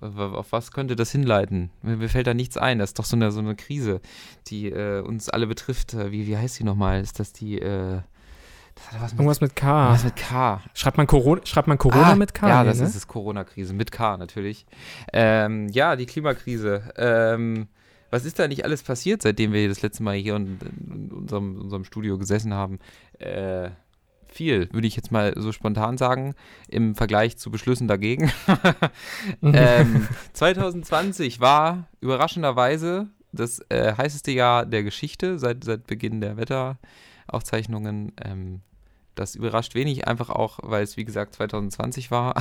auf 0.01 0.53
was 0.53 0.71
könnte 0.73 0.95
das 0.95 1.11
hinleiten? 1.11 1.71
Mir 1.83 2.09
fällt 2.09 2.27
da 2.27 2.35
nichts 2.35 2.57
ein. 2.57 2.79
Das 2.79 2.91
ist 2.91 2.99
doch 2.99 3.05
so 3.05 3.17
eine, 3.17 3.33
so 3.33 3.41
eine 3.41 3.57
Krise, 3.57 4.01
die 4.49 4.71
äh, 4.71 5.01
uns 5.01 5.29
alle 5.29 5.47
betrifft. 5.47 5.97
Wie, 5.97 6.27
wie 6.27 6.37
heißt 6.37 6.59
die 6.59 6.65
nochmal? 6.65 7.01
Ist 7.01 7.19
das 7.21 7.33
die 7.33 7.61
äh, 8.93 9.01
was 9.01 9.13
mit, 9.13 9.21
Irgendwas 9.21 9.41
mit 9.41 9.57
K. 9.57 9.83
Irgendwas 9.83 10.05
mit 10.05 10.17
K. 10.17 10.63
Schreibt 10.75 10.97
man 10.97 11.07
Corona, 11.07 11.41
schreibt 11.45 11.69
man 11.69 11.79
Corona 11.79 12.13
ah, 12.13 12.15
mit 12.15 12.35
K? 12.35 12.49
Ja, 12.49 12.65
das 12.65 12.79
ne? 12.79 12.87
ist 12.87 12.95
es, 12.95 13.07
Corona-Krise. 13.07 13.75
Mit 13.75 13.93
K 13.93 14.17
natürlich. 14.17 14.67
Ähm, 15.13 15.69
ja, 15.69 15.97
die 15.97 16.07
Klimakrise. 16.07 16.93
Ähm, 16.97 17.69
was 18.11 18.25
ist 18.25 18.39
da 18.39 18.49
nicht 18.49 18.65
alles 18.65 18.83
passiert, 18.83 19.23
seitdem 19.23 19.53
wir 19.53 19.69
das 19.69 19.83
letzte 19.83 20.03
Mal 20.03 20.17
hier 20.17 20.37
in, 20.37 20.59
in 20.91 21.13
unserem, 21.13 21.61
unserem 21.61 21.85
Studio 21.85 22.17
gesessen 22.17 22.55
haben? 22.55 22.79
Äh, 23.19 23.71
viel, 24.29 24.73
würde 24.73 24.87
ich 24.87 24.97
jetzt 24.97 25.11
mal 25.11 25.35
so 25.37 25.53
spontan 25.53 25.99
sagen, 25.99 26.35
im 26.69 26.95
Vergleich 26.95 27.37
zu 27.37 27.51
Beschlüssen 27.51 27.89
dagegen. 27.89 28.31
ähm, 29.43 30.09
2020 30.33 31.41
war 31.41 31.89
überraschenderweise 32.01 33.09
das 33.33 33.61
äh, 33.69 33.95
heißeste 33.97 34.31
Jahr 34.31 34.65
der 34.65 34.83
Geschichte 34.83 35.39
seit, 35.39 35.65
seit 35.65 35.87
Beginn 35.87 36.21
der 36.21 36.37
Wetteraufzeichnungen. 36.37 38.13
Ähm, 38.25 38.61
das 39.19 39.35
überrascht 39.35 39.75
wenig, 39.75 40.07
einfach 40.07 40.31
auch, 40.31 40.59
weil 40.63 40.83
es 40.83 40.97
wie 40.97 41.05
gesagt 41.05 41.35
2020 41.35 42.11
war. 42.11 42.35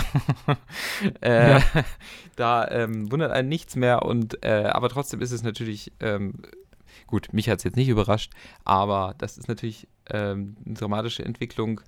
äh, 1.22 1.52
ja. 1.52 1.62
Da 2.36 2.68
ähm, 2.70 3.12
wundert 3.12 3.32
einen 3.32 3.50
nichts 3.50 3.76
mehr 3.76 4.04
und 4.04 4.44
äh, 4.46 4.70
aber 4.72 4.90
trotzdem 4.90 5.22
ist 5.22 5.32
es 5.32 5.42
natürlich 5.42 5.92
ähm, 6.00 6.34
gut, 7.08 7.34
mich 7.34 7.50
hat 7.50 7.58
es 7.58 7.64
jetzt 7.64 7.78
nicht 7.78 7.90
überrascht, 7.90 8.32
aber 8.64 9.16
das 9.18 9.40
ist 9.40 9.48
natürlich 9.48 9.88
ähm, 10.12 10.56
eine 10.64 10.76
dramatische 10.76 11.26
Entwicklung, 11.26 11.82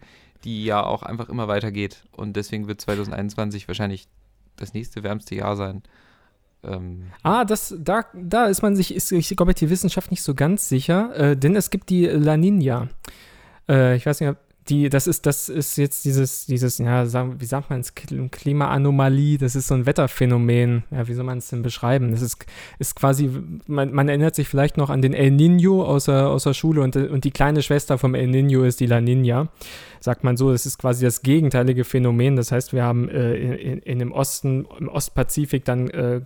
die 0.44 0.66
ja 0.66 0.84
auch 0.84 1.04
einfach 1.04 1.30
immer 1.30 1.48
weitergeht 1.48 2.04
und 2.12 2.36
deswegen 2.36 2.68
wird 2.68 2.82
2021 2.82 3.68
wahrscheinlich 3.68 4.08
das 4.56 4.74
nächste 4.74 5.04
wärmste 5.04 5.36
Jahr 5.36 5.56
sein. 5.56 5.84
Ähm 6.64 7.12
ah, 7.24 7.46
das, 7.46 7.76
da, 7.78 8.06
da 8.14 8.48
ist 8.48 8.62
man 8.62 8.76
sich, 8.76 8.94
ist, 8.94 9.12
ich 9.12 9.30
glaube, 9.36 9.54
die 9.54 9.70
Wissenschaft 9.70 10.10
nicht 10.10 10.24
so 10.24 10.34
ganz 10.34 10.68
sicher, 10.68 11.16
äh, 11.16 11.38
denn 11.38 11.56
es 11.56 11.70
gibt 11.70 11.90
die 11.90 12.06
La 12.08 12.38
Nina. 12.38 12.90
Äh, 13.70 13.96
ich 13.96 14.06
weiß 14.06 14.20
nicht, 14.20 14.36
die, 14.68 14.90
das 14.90 15.08
ist, 15.08 15.26
das 15.26 15.50
ist 15.50 15.78
jetzt 15.78 16.06
dieses, 16.06 16.46
dieses, 16.46 16.78
ja, 16.78 17.06
wie 17.40 17.46
sagt 17.46 17.70
man 17.70 17.80
es, 17.80 17.94
Klimaanomalie, 17.96 19.38
das 19.38 19.56
ist 19.56 19.68
so 19.68 19.74
ein 19.74 19.86
Wetterphänomen. 19.86 20.84
Ja, 20.92 21.08
wie 21.08 21.14
soll 21.14 21.26
man 21.26 21.40
es 21.40 21.50
denn 21.50 21.62
beschreiben? 21.62 22.12
Das 22.12 22.22
ist, 22.22 22.46
ist 22.78 22.96
quasi, 22.96 23.30
man, 23.68 23.92
man 23.94 24.10
erinnert 24.10 24.36
sich 24.36 24.48
vielleicht 24.48 24.78
noch 24.78 24.90
an 24.90 25.02
den 25.02 25.14
El 25.14 25.32
Nino 25.32 25.84
aus 25.84 26.06
der, 26.06 26.30
aus 26.30 26.44
der 26.44 26.54
Schule 26.54 26.82
und, 26.82 26.96
und 26.96 27.24
die 27.24 27.32
kleine 27.32 27.62
Schwester 27.62 27.98
vom 27.98 28.14
El 28.14 28.28
Nino 28.28 28.64
ist 28.64 28.80
die 28.80 28.86
La 28.86 29.02
Nina 29.02 29.50
sagt 30.00 30.24
man 30.24 30.38
so, 30.38 30.52
es 30.52 30.66
ist 30.66 30.78
quasi 30.78 31.06
das 31.06 31.22
gegenteilige 31.22 31.84
Phänomen. 31.84 32.36
Das 32.36 32.52
heißt, 32.52 32.74
wir 32.74 32.84
haben 32.84 33.10
äh, 33.10 33.36
in, 33.36 33.80
in, 33.80 34.00
dem 34.00 34.12
Osten, 34.12 34.66
im 34.80 34.88
Ostpazifik 34.88 35.66
dann, 35.66 35.90
äh, 35.90 36.22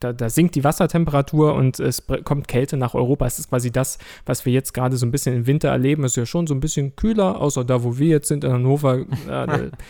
da, 0.00 0.12
da, 0.12 0.28
sinkt 0.28 0.54
die 0.54 0.64
Wassertemperatur 0.64 1.54
und 1.54 1.80
es 1.80 2.06
kommt 2.24 2.48
Kälte 2.48 2.76
nach 2.76 2.94
Europa. 2.94 3.26
Es 3.26 3.38
ist 3.38 3.48
quasi 3.48 3.70
das, 3.70 3.98
was 4.26 4.44
wir 4.44 4.52
jetzt 4.52 4.74
gerade 4.74 4.96
so 4.96 5.06
ein 5.06 5.10
bisschen 5.10 5.34
im 5.34 5.46
Winter 5.46 5.70
erleben. 5.70 6.04
Es 6.04 6.12
ist 6.12 6.16
ja 6.16 6.26
schon 6.26 6.46
so 6.46 6.54
ein 6.54 6.60
bisschen 6.60 6.94
kühler, 6.94 7.27
außer 7.36 7.64
da, 7.64 7.82
wo 7.82 7.98
wir 7.98 8.08
jetzt 8.08 8.28
sind 8.28 8.44
in 8.44 8.52
Hannover. 8.52 8.98
Äh, 9.28 9.70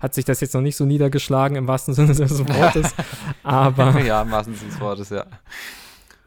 hat 0.00 0.12
sich 0.12 0.26
das 0.26 0.40
jetzt 0.40 0.52
noch 0.52 0.60
nicht 0.60 0.76
so 0.76 0.84
niedergeschlagen 0.84 1.56
im 1.56 1.66
wahrsten 1.66 1.94
Sinne 1.94 2.14
des 2.14 2.46
Wortes. 2.46 2.94
Aber 3.42 3.98
ja, 4.04 4.20
im 4.20 4.30
wahrsten 4.30 4.54
Sinne 4.54 4.70
des 4.70 4.80
Wortes, 4.80 5.08
ja. 5.08 5.24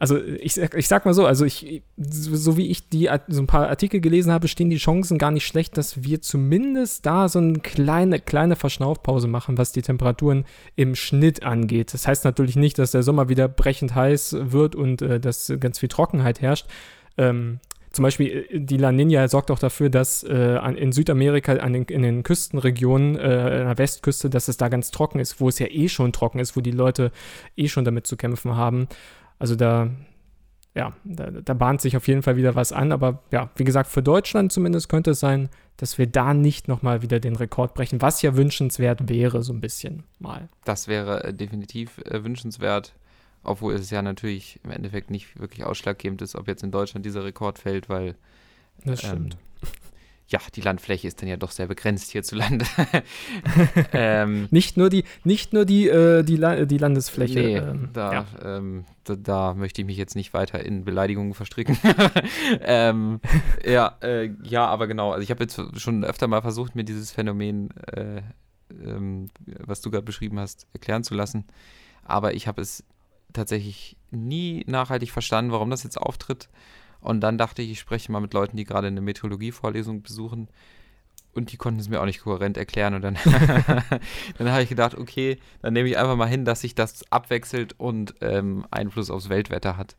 Also 0.00 0.16
ich, 0.16 0.56
ich 0.56 0.86
sag 0.88 1.04
mal 1.04 1.14
so, 1.14 1.26
also 1.26 1.44
ich, 1.44 1.82
so 1.96 2.56
wie 2.56 2.68
ich 2.68 2.88
die 2.88 3.08
so 3.28 3.42
ein 3.42 3.48
paar 3.48 3.68
Artikel 3.68 4.00
gelesen 4.00 4.32
habe, 4.32 4.46
stehen 4.46 4.70
die 4.70 4.76
Chancen 4.76 5.18
gar 5.18 5.32
nicht 5.32 5.46
schlecht, 5.46 5.76
dass 5.76 6.04
wir 6.04 6.22
zumindest 6.22 7.04
da 7.04 7.28
so 7.28 7.40
eine 7.40 7.58
kleine, 7.58 8.20
kleine 8.20 8.54
Verschnaufpause 8.54 9.26
machen, 9.26 9.58
was 9.58 9.72
die 9.72 9.82
Temperaturen 9.82 10.44
im 10.76 10.94
Schnitt 10.94 11.42
angeht. 11.42 11.94
Das 11.94 12.06
heißt 12.06 12.24
natürlich 12.24 12.54
nicht, 12.54 12.78
dass 12.78 12.92
der 12.92 13.02
Sommer 13.02 13.28
wieder 13.28 13.48
brechend 13.48 13.96
heiß 13.96 14.36
wird 14.38 14.76
und 14.76 15.02
äh, 15.02 15.18
dass 15.18 15.52
ganz 15.58 15.80
viel 15.80 15.88
Trockenheit 15.88 16.40
herrscht. 16.40 16.66
Ähm, 17.16 17.58
zum 17.90 18.02
Beispiel 18.02 18.46
äh, 18.50 18.60
die 18.60 18.76
La 18.76 18.92
Nina 18.92 19.28
sorgt 19.28 19.50
auch 19.50 19.58
dafür, 19.58 19.90
dass 19.90 20.22
äh, 20.22 20.56
in 20.76 20.92
Südamerika 20.92 21.54
an 21.54 21.72
den, 21.72 21.84
in 21.84 22.02
den 22.02 22.22
Küstenregionen, 22.22 23.16
äh, 23.16 23.20
an 23.20 23.66
der 23.66 23.78
Westküste, 23.78 24.30
dass 24.30 24.48
es 24.48 24.56
da 24.56 24.68
ganz 24.68 24.90
trocken 24.90 25.20
ist, 25.20 25.40
wo 25.40 25.48
es 25.48 25.58
ja 25.58 25.66
eh 25.68 25.88
schon 25.88 26.12
trocken 26.12 26.38
ist, 26.38 26.56
wo 26.56 26.60
die 26.60 26.70
Leute 26.70 27.12
eh 27.56 27.68
schon 27.68 27.84
damit 27.84 28.06
zu 28.06 28.16
kämpfen 28.16 28.56
haben. 28.56 28.88
Also 29.38 29.54
da, 29.54 29.90
ja, 30.74 30.92
da, 31.04 31.30
da, 31.30 31.54
bahnt 31.54 31.80
sich 31.80 31.96
auf 31.96 32.06
jeden 32.08 32.22
Fall 32.22 32.36
wieder 32.36 32.54
was 32.54 32.72
an. 32.72 32.92
Aber 32.92 33.22
ja, 33.30 33.50
wie 33.56 33.64
gesagt, 33.64 33.90
für 33.90 34.02
Deutschland 34.02 34.52
zumindest 34.52 34.88
könnte 34.88 35.12
es 35.12 35.20
sein, 35.20 35.48
dass 35.76 35.96
wir 35.96 36.06
da 36.06 36.34
nicht 36.34 36.68
nochmal 36.68 37.02
wieder 37.02 37.20
den 37.20 37.36
Rekord 37.36 37.74
brechen, 37.74 38.02
was 38.02 38.20
ja 38.22 38.36
wünschenswert 38.36 39.08
wäre, 39.08 39.42
so 39.42 39.52
ein 39.52 39.60
bisschen 39.60 40.04
mal. 40.18 40.48
Das 40.64 40.88
wäre 40.88 41.24
äh, 41.24 41.34
definitiv 41.34 41.98
äh, 42.04 42.24
wünschenswert, 42.24 42.94
obwohl 43.42 43.74
es 43.74 43.90
ja 43.90 44.02
natürlich 44.02 44.60
im 44.64 44.70
Endeffekt 44.70 45.10
nicht 45.10 45.38
wirklich 45.38 45.64
ausschlaggebend 45.64 46.22
ist, 46.22 46.34
ob 46.34 46.48
jetzt 46.48 46.62
in 46.62 46.70
Deutschland 46.70 47.06
dieser 47.06 47.24
Rekord 47.24 47.58
fällt, 47.58 47.88
weil 47.88 48.16
das 48.84 49.00
stimmt. 49.00 49.34
Ähm, 49.34 49.40
ja, 50.30 50.40
die 50.54 50.60
Landfläche 50.60 51.08
ist 51.08 51.22
dann 51.22 51.28
ja 51.28 51.38
doch 51.38 51.50
sehr 51.50 51.66
begrenzt 51.66 52.10
hierzulande. 52.10 52.66
ähm, 53.94 54.46
nicht 54.50 54.76
nur 54.76 54.90
die, 54.90 55.04
nicht 55.24 55.54
nur 55.54 55.64
die, 55.64 55.88
äh, 55.88 56.22
die, 56.22 56.36
La 56.36 56.66
die 56.66 56.76
Landesfläche. 56.76 57.38
Nee, 57.38 57.56
ähm, 57.56 57.88
da, 57.94 58.12
ja. 58.12 58.26
ähm, 58.44 58.84
da, 59.04 59.16
da, 59.16 59.54
möchte 59.54 59.80
ich 59.80 59.86
mich 59.86 59.96
jetzt 59.96 60.16
nicht 60.16 60.34
weiter 60.34 60.62
in 60.62 60.84
Beleidigungen 60.84 61.32
verstricken. 61.32 61.78
ähm, 62.60 63.20
ja, 63.64 63.96
äh, 64.02 64.30
ja, 64.42 64.66
aber 64.66 64.86
genau. 64.86 65.12
Also 65.12 65.22
ich 65.22 65.30
habe 65.30 65.44
jetzt 65.44 65.60
schon 65.80 66.04
öfter 66.04 66.28
mal 66.28 66.42
versucht, 66.42 66.76
mir 66.76 66.84
dieses 66.84 67.10
Phänomen, 67.10 67.70
äh, 67.86 68.20
ähm, 68.84 69.30
was 69.60 69.80
du 69.80 69.90
gerade 69.90 70.04
beschrieben 70.04 70.38
hast, 70.38 70.66
erklären 70.74 71.04
zu 71.04 71.14
lassen. 71.14 71.46
Aber 72.04 72.34
ich 72.34 72.46
habe 72.46 72.60
es 72.60 72.84
tatsächlich 73.32 73.96
nie 74.10 74.64
nachhaltig 74.66 75.10
verstanden, 75.10 75.52
warum 75.52 75.70
das 75.70 75.84
jetzt 75.84 76.00
auftritt. 76.00 76.48
Und 77.00 77.20
dann 77.20 77.38
dachte 77.38 77.62
ich, 77.62 77.70
ich 77.70 77.78
spreche 77.78 78.10
mal 78.10 78.20
mit 78.20 78.34
Leuten, 78.34 78.56
die 78.56 78.64
gerade 78.64 78.88
eine 78.88 79.00
Meteorologie-Vorlesung 79.00 80.02
besuchen. 80.02 80.48
Und 81.34 81.52
die 81.52 81.56
konnten 81.56 81.78
es 81.78 81.88
mir 81.88 82.00
auch 82.00 82.06
nicht 82.06 82.22
kohärent 82.22 82.56
erklären. 82.56 82.94
Und 82.94 83.02
dann, 83.02 83.16
dann 84.38 84.50
habe 84.50 84.62
ich 84.62 84.68
gedacht, 84.68 84.96
okay, 84.96 85.38
dann 85.62 85.72
nehme 85.72 85.88
ich 85.88 85.96
einfach 85.96 86.16
mal 86.16 86.26
hin, 86.26 86.44
dass 86.44 86.62
sich 86.62 86.74
das 86.74 87.10
abwechselt 87.12 87.78
und 87.78 88.14
ähm, 88.20 88.66
Einfluss 88.70 89.10
aufs 89.10 89.28
Weltwetter 89.28 89.76
hat. 89.76 89.96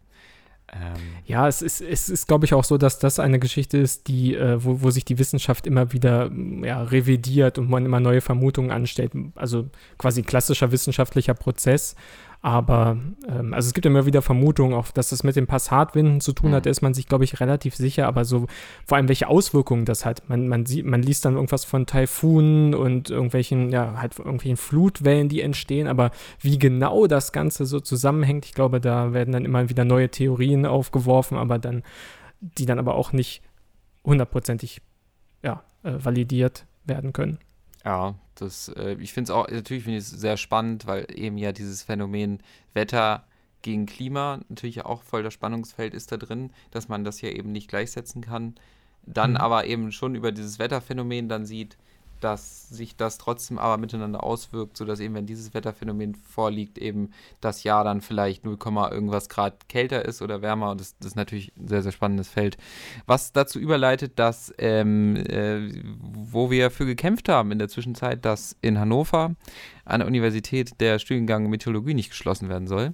Ähm 0.74 1.00
ja, 1.26 1.48
es 1.48 1.62
ist, 1.62 1.82
es 1.82 2.10
ist 2.10 2.28
glaube 2.28 2.46
ich, 2.46 2.54
auch 2.54 2.64
so, 2.64 2.78
dass 2.78 3.00
das 3.00 3.20
eine 3.20 3.40
Geschichte 3.40 3.78
ist, 3.78 4.08
die, 4.08 4.36
äh, 4.36 4.64
wo, 4.64 4.82
wo 4.82 4.92
sich 4.92 5.06
die 5.06 5.18
Wissenschaft 5.18 5.66
immer 5.68 5.94
wieder 5.94 6.32
ja, 6.64 6.84
revidiert 6.84 7.58
und 7.58 7.70
man 7.70 7.86
immer 7.86 8.00
neue 8.00 8.22
Vermutungen 8.22 8.72
anstellt. 8.72 9.14
Also 9.36 9.70
quasi 9.98 10.24
klassischer 10.24 10.72
wissenschaftlicher 10.72 11.34
Prozess. 11.34 11.96
Aber 12.42 12.98
ähm, 13.28 13.54
also 13.54 13.68
es 13.68 13.74
gibt 13.74 13.86
immer 13.86 14.06
wieder 14.06 14.22
Vermutungen, 14.22 14.74
auch 14.74 14.92
dass 14.92 15.10
das 15.10 15.24
mit 15.24 15.36
den 15.36 15.46
Passatwinden 15.46 16.22
zu 16.22 16.32
tun 16.32 16.54
hat, 16.54 16.66
da 16.66 16.70
ist 16.70 16.82
man 16.82 16.94
sich, 16.94 17.08
glaube 17.08 17.26
ich, 17.26 17.42
relativ 17.42 17.76
sicher, 17.76 18.08
aber 18.08 18.24
so 18.24 18.48
vor 18.86 18.98
allem 18.98 19.10
welche 19.10 19.28
Auswirkungen 19.28 19.84
das 19.84 20.06
hat. 20.06 20.30
Man, 20.30 20.48
man 20.48 20.66
sieht, 20.66 20.86
man 20.86 21.02
liest 21.02 21.26
dann 21.26 21.36
irgendwas 21.36 21.66
von 21.66 21.86
Taifunen 21.86 22.74
und 22.76 23.10
irgendwelchen, 23.10 23.72
ja, 23.72 24.00
halt 24.00 24.18
irgendwelchen 24.18 24.56
Flutwellen, 24.56 25.28
die 25.28 25.42
entstehen, 25.42 25.88
aber 25.88 26.12
wie 26.40 26.58
genau 26.58 27.08
das 27.08 27.34
Ganze 27.34 27.66
so 27.66 27.82
zusammenhängt, 27.82 28.46
ich 28.46 28.54
glaube, 28.54 28.80
da 28.80 29.12
werden 29.12 29.34
dann 29.34 29.44
immer 29.44 29.70
wieder 29.70 29.84
neue 29.84 30.10
Theorien 30.10 30.66
aufgeworfen, 30.66 31.38
aber 31.38 31.60
dann, 31.60 31.84
die 32.40 32.66
dann 32.66 32.80
aber 32.80 32.96
auch 32.96 33.12
nicht 33.12 33.42
hundertprozentig 34.06 34.82
ja, 35.44 35.64
äh, 35.84 35.94
validiert 36.02 36.66
werden 36.86 37.12
können. 37.12 37.40
Ja, 37.90 38.14
das, 38.36 38.68
äh, 38.68 38.98
ich 39.00 39.14
finde 39.14 39.32
es 39.32 39.36
auch, 39.36 39.48
natürlich 39.50 39.84
finde 39.84 39.98
ich 39.98 40.04
es 40.04 40.12
sehr 40.12 40.38
spannend, 40.38 40.86
weil 40.86 41.08
eben 41.12 41.40
ja 41.40 41.52
dieses 41.52 41.82
Phänomen 41.82 42.38
Wetter 42.76 43.24
gegen 43.64 43.88
Klima 43.88 44.42
natürlich 44.48 44.86
auch 44.86 45.02
voll 45.02 45.24
das 45.24 45.34
Spannungsfeld 45.34 45.96
ist 45.96 46.12
da 46.12 46.18
drin, 46.18 46.52
dass 46.70 46.88
man 46.88 47.04
das 47.04 47.20
ja 47.22 47.30
eben 47.30 47.52
nicht 47.52 47.68
gleichsetzen 47.68 48.22
kann. 48.22 48.54
Dann 49.08 49.32
mhm. 49.32 49.38
aber 49.38 49.66
eben 49.66 49.92
schon 49.92 50.14
über 50.14 50.32
dieses 50.32 50.60
Wetterphänomen 50.60 51.30
dann 51.30 51.48
sieht, 51.48 51.80
dass 52.20 52.70
sich 52.70 52.96
das 52.96 53.18
trotzdem 53.18 53.58
aber 53.58 53.78
miteinander 53.78 54.24
auswirkt, 54.24 54.78
sodass 54.78 55.00
eben, 55.00 55.16
wenn 55.16 55.26
dieses 55.26 55.54
Wetterphänomen 55.54 56.16
vorliegt, 56.16 56.78
eben 56.78 57.12
das 57.42 57.64
Jahr 57.64 57.84
dann 57.84 58.02
vielleicht 58.02 58.46
0, 58.46 58.58
irgendwas 58.92 59.30
Grad 59.30 59.70
kälter 59.70 60.06
ist 60.06 60.22
oder 60.22 60.42
wärmer. 60.42 60.72
Und 60.72 60.82
das, 60.82 60.98
das, 60.98 61.08
ist 61.08 61.16
natürlich 61.16 61.52
ein 61.58 61.68
sehr, 61.68 61.84
sehr 61.84 61.92
spannendes 61.92 62.30
Feld. 62.30 62.58
Was 63.06 63.32
dazu 63.32 63.60
überleitet, 63.60 64.20
dass, 64.20 64.54
ähm, 64.58 65.16
äh, 65.16 65.72
wo 66.02 66.52
wir 66.52 66.72
für 66.72 66.86
gekämpft 66.86 67.30
haben 67.30 67.52
in 67.52 67.60
der 67.60 67.70
Zwischenzeit, 67.70 68.26
dass 68.26 68.56
in 68.62 68.80
Hannover 68.80 69.36
an 69.86 70.00
der 70.00 70.08
Universität 70.08 70.80
der 70.80 71.00
Studiengang 71.00 71.50
Meteorologie 71.50 71.94
nicht 71.94 72.10
geschlossen 72.10 72.50
werden 72.50 72.68
soll. 72.68 72.94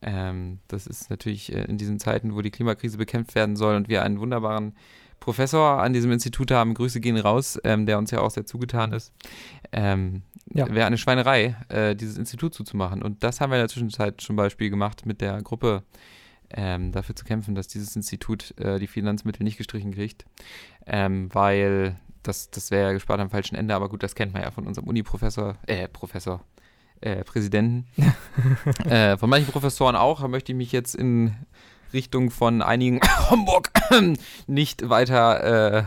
Ähm, 0.00 0.60
das 0.68 0.86
ist 0.86 1.10
natürlich 1.10 1.52
äh, 1.52 1.64
in 1.64 1.78
diesen 1.78 1.98
Zeiten, 1.98 2.34
wo 2.34 2.42
die 2.42 2.50
Klimakrise 2.50 2.98
bekämpft 2.98 3.34
werden 3.34 3.56
soll 3.56 3.74
und 3.76 3.88
wir 3.88 4.02
einen 4.02 4.20
wunderbaren 4.20 4.74
Professor 5.20 5.82
an 5.82 5.92
diesem 5.92 6.12
Institut 6.12 6.50
haben. 6.50 6.74
Grüße 6.74 7.00
gehen 7.00 7.16
raus, 7.16 7.58
ähm, 7.64 7.86
der 7.86 7.98
uns 7.98 8.10
ja 8.10 8.20
auch 8.20 8.30
sehr 8.30 8.46
zugetan 8.46 8.92
ist. 8.92 9.12
Ähm, 9.72 10.22
ja. 10.52 10.72
Wäre 10.72 10.86
eine 10.86 10.98
Schweinerei, 10.98 11.56
äh, 11.68 11.94
dieses 11.94 12.16
Institut 12.16 12.54
zuzumachen. 12.54 13.02
Und 13.02 13.22
das 13.22 13.40
haben 13.40 13.50
wir 13.50 13.56
in 13.56 13.62
der 13.62 13.68
Zwischenzeit 13.68 14.20
zum 14.20 14.36
Beispiel 14.36 14.70
gemacht 14.70 15.04
mit 15.04 15.20
der 15.20 15.42
Gruppe, 15.42 15.82
ähm, 16.50 16.92
dafür 16.92 17.14
zu 17.14 17.24
kämpfen, 17.24 17.54
dass 17.54 17.68
dieses 17.68 17.94
Institut 17.94 18.58
äh, 18.58 18.78
die 18.78 18.86
Finanzmittel 18.86 19.44
nicht 19.44 19.58
gestrichen 19.58 19.92
kriegt. 19.92 20.24
Ähm, 20.86 21.28
weil 21.34 21.96
das, 22.22 22.50
das 22.50 22.70
wäre 22.70 22.88
ja 22.88 22.92
gespart 22.92 23.20
am 23.20 23.30
falschen 23.30 23.56
Ende, 23.56 23.74
aber 23.74 23.88
gut, 23.88 24.02
das 24.02 24.14
kennt 24.14 24.32
man 24.32 24.42
ja 24.42 24.50
von 24.50 24.66
unserem 24.66 24.88
Uni-Professor, 24.88 25.56
äh, 25.66 25.88
Professor, 25.88 26.44
äh, 27.00 27.24
Präsidenten. 27.24 27.86
äh, 28.84 29.16
von 29.16 29.28
manchen 29.28 29.52
Professoren 29.52 29.96
auch, 29.96 30.20
da 30.20 30.28
möchte 30.28 30.52
ich 30.52 30.56
mich 30.56 30.72
jetzt 30.72 30.94
in 30.94 31.34
Richtung 31.92 32.30
von 32.30 32.62
einigen 32.62 33.00
Homburg 33.30 33.70
nicht 34.46 34.88
weiter 34.88 35.78
äh, 35.78 35.84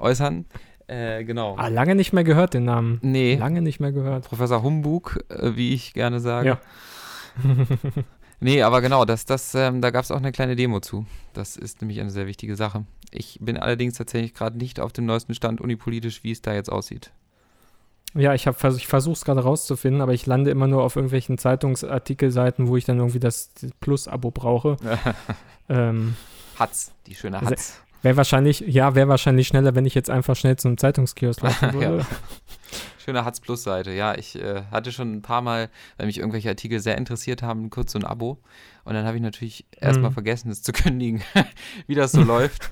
äußern. 0.00 0.44
Äh, 0.88 1.24
genau. 1.24 1.54
Ah, 1.58 1.68
lange 1.68 1.94
nicht 1.94 2.14
mehr 2.14 2.24
gehört, 2.24 2.54
den 2.54 2.64
Namen. 2.64 2.98
Nee. 3.02 3.36
Lange 3.36 3.60
nicht 3.60 3.78
mehr 3.78 3.92
gehört. 3.92 4.24
Professor 4.24 4.62
Humbug, 4.62 5.22
äh, 5.28 5.54
wie 5.54 5.74
ich 5.74 5.92
gerne 5.92 6.18
sage. 6.18 6.48
Ja. 6.48 6.60
nee, 8.40 8.62
aber 8.62 8.80
genau, 8.80 9.04
das, 9.04 9.26
das, 9.26 9.54
ähm, 9.54 9.82
da 9.82 9.90
gab 9.90 10.04
es 10.04 10.10
auch 10.10 10.16
eine 10.16 10.32
kleine 10.32 10.56
Demo 10.56 10.80
zu. 10.80 11.04
Das 11.34 11.58
ist 11.58 11.82
nämlich 11.82 12.00
eine 12.00 12.08
sehr 12.08 12.26
wichtige 12.26 12.56
Sache. 12.56 12.86
Ich 13.10 13.38
bin 13.42 13.58
allerdings 13.58 13.98
tatsächlich 13.98 14.32
gerade 14.32 14.56
nicht 14.56 14.80
auf 14.80 14.94
dem 14.94 15.04
neuesten 15.04 15.34
Stand 15.34 15.60
unipolitisch, 15.60 16.24
wie 16.24 16.30
es 16.32 16.40
da 16.40 16.54
jetzt 16.54 16.72
aussieht. 16.72 17.12
Ja, 18.14 18.34
ich, 18.34 18.46
ich 18.46 18.86
versuche 18.86 19.12
es 19.12 19.24
gerade 19.24 19.42
rauszufinden, 19.42 20.00
aber 20.00 20.14
ich 20.14 20.26
lande 20.26 20.50
immer 20.50 20.66
nur 20.66 20.82
auf 20.82 20.96
irgendwelchen 20.96 21.38
Zeitungsartikelseiten, 21.38 22.68
wo 22.68 22.76
ich 22.76 22.84
dann 22.84 22.98
irgendwie 22.98 23.20
das 23.20 23.50
Plus-Abo 23.80 24.30
brauche. 24.30 24.76
ähm, 25.68 26.16
Hatz, 26.58 26.92
die 27.06 27.14
schöne 27.14 27.38
also, 27.38 27.50
Hatz. 27.50 27.80
Wäre 28.02 28.16
wahrscheinlich, 28.16 28.60
ja, 28.60 28.94
wäre 28.94 29.08
wahrscheinlich 29.08 29.48
schneller, 29.48 29.74
wenn 29.74 29.84
ich 29.84 29.94
jetzt 29.94 30.08
einfach 30.08 30.36
schnell 30.36 30.56
zum 30.56 30.78
Zeitungskiosk 30.78 31.42
laufen 31.42 31.72
würde. 31.74 31.98
ja. 31.98 32.06
Schöne 32.98 33.24
Hatz 33.24 33.40
Plus 33.40 33.62
Seite. 33.62 33.92
Ja, 33.92 34.14
ich 34.14 34.36
äh, 34.36 34.62
hatte 34.70 34.92
schon 34.92 35.14
ein 35.14 35.22
paar 35.22 35.40
Mal, 35.40 35.70
weil 35.96 36.06
mich 36.06 36.18
irgendwelche 36.18 36.50
Artikel 36.50 36.78
sehr 36.78 36.98
interessiert 36.98 37.42
haben, 37.42 37.70
kurz 37.70 37.92
so 37.92 37.98
ein 37.98 38.04
Abo. 38.04 38.38
Und 38.84 38.94
dann 38.94 39.06
habe 39.06 39.16
ich 39.16 39.22
natürlich 39.22 39.66
erstmal 39.70 40.10
vergessen, 40.10 40.50
es 40.50 40.62
zu 40.62 40.72
kündigen, 40.72 41.22
wie 41.86 41.94
das 41.94 42.12
so 42.12 42.22
läuft. 42.22 42.70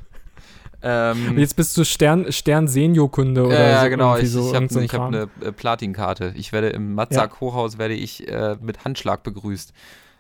Ähm, 0.83 1.39
jetzt 1.39 1.57
bist 1.57 1.77
du 1.77 1.85
Stern, 1.85 2.31
Stern 2.33 2.69
Seniorkunde 2.69 3.47
oder 3.47 3.69
ja, 3.69 3.83
so. 3.83 3.89
genau. 3.89 4.17
Ich, 4.17 4.31
so, 4.31 4.51
ich 4.51 4.55
habe 4.55 4.69
so 4.69 4.81
hab 4.81 5.01
eine 5.01 5.29
äh, 5.41 5.53
Platinkarte. 5.53 6.33
Ich 6.37 6.53
werde 6.53 6.69
im 6.69 6.95
Matzak 6.95 7.33
ja. 7.33 7.41
Hochhaus 7.41 7.79
werde 7.79 7.95
ich 7.95 8.29
äh, 8.29 8.57
mit 8.61 8.85
Handschlag 8.85 9.23
begrüßt. 9.23 9.73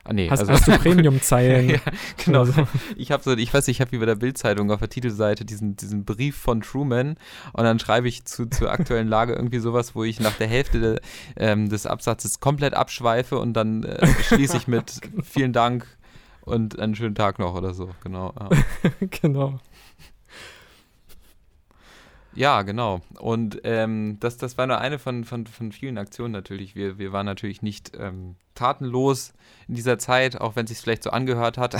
Ah, 0.08 0.12
nee, 0.12 0.30
hast, 0.30 0.40
also, 0.40 0.52
hast 0.52 0.68
du 0.68 0.72
Premium-Zeilen? 0.78 1.68
ja, 1.70 1.78
genau. 2.24 2.44
So. 2.44 2.52
Ich 2.96 3.10
habe 3.10 3.22
so, 3.24 3.36
ich 3.36 3.52
weiß, 3.52 3.66
ich 3.68 3.80
habe 3.80 3.90
wie 3.92 3.98
bei 3.98 4.06
der 4.06 4.14
Bildzeitung 4.14 4.70
auf 4.70 4.78
der 4.78 4.88
Titelseite 4.88 5.44
diesen, 5.44 5.76
diesen 5.76 6.04
Brief 6.04 6.36
von 6.36 6.60
Truman 6.60 7.16
und 7.52 7.64
dann 7.64 7.80
schreibe 7.80 8.06
ich 8.06 8.24
zu, 8.24 8.46
zur 8.46 8.70
aktuellen 8.70 9.08
Lage 9.08 9.32
irgendwie 9.32 9.58
sowas, 9.58 9.96
wo 9.96 10.04
ich 10.04 10.20
nach 10.20 10.34
der 10.34 10.46
Hälfte 10.46 10.80
de, 10.80 11.00
ähm, 11.36 11.68
des 11.68 11.86
Absatzes 11.86 12.38
komplett 12.38 12.74
abschweife 12.74 13.38
und 13.38 13.54
dann 13.54 13.82
äh, 13.82 14.06
schließe 14.06 14.56
ich 14.56 14.68
mit 14.68 15.00
vielen 15.24 15.52
Dank 15.52 15.86
und 16.42 16.78
einen 16.78 16.94
schönen 16.94 17.16
Tag 17.16 17.40
noch 17.40 17.54
oder 17.56 17.74
so. 17.74 17.90
Genau. 18.04 18.32
Ja. 18.38 18.48
genau. 19.10 19.58
Ja, 22.36 22.62
genau. 22.62 23.00
Und 23.18 23.60
ähm, 23.64 24.18
das, 24.20 24.36
das 24.36 24.58
war 24.58 24.66
nur 24.66 24.78
eine 24.78 24.98
von, 24.98 25.24
von, 25.24 25.46
von 25.46 25.72
vielen 25.72 25.96
Aktionen 25.96 26.32
natürlich. 26.32 26.76
Wir, 26.76 26.98
wir 26.98 27.12
waren 27.12 27.26
natürlich 27.26 27.62
nicht 27.62 27.92
ähm, 27.98 28.36
tatenlos 28.54 29.32
in 29.66 29.74
dieser 29.74 29.98
Zeit, 29.98 30.40
auch 30.40 30.54
wenn 30.54 30.64
es 30.64 30.70
sich 30.70 30.78
vielleicht 30.78 31.02
so 31.02 31.10
angehört 31.10 31.56
hat. 31.56 31.76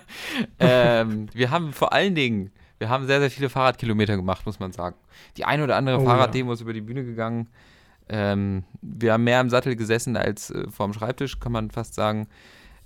ähm, 0.58 1.26
wir 1.34 1.50
haben 1.50 1.72
vor 1.74 1.92
allen 1.92 2.14
Dingen, 2.14 2.50
wir 2.78 2.88
haben 2.88 3.06
sehr, 3.06 3.20
sehr 3.20 3.30
viele 3.30 3.50
Fahrradkilometer 3.50 4.16
gemacht, 4.16 4.46
muss 4.46 4.58
man 4.58 4.72
sagen. 4.72 4.96
Die 5.36 5.44
eine 5.44 5.64
oder 5.64 5.76
andere 5.76 6.00
oh, 6.00 6.04
Fahrraddemo 6.04 6.50
ja. 6.50 6.54
ist 6.54 6.62
über 6.62 6.72
die 6.72 6.80
Bühne 6.80 7.04
gegangen. 7.04 7.48
Ähm, 8.08 8.64
wir 8.80 9.12
haben 9.12 9.24
mehr 9.24 9.40
im 9.40 9.50
Sattel 9.50 9.76
gesessen 9.76 10.16
als 10.16 10.50
äh, 10.50 10.68
vorm 10.70 10.94
Schreibtisch, 10.94 11.38
kann 11.40 11.52
man 11.52 11.70
fast 11.70 11.94
sagen. 11.94 12.26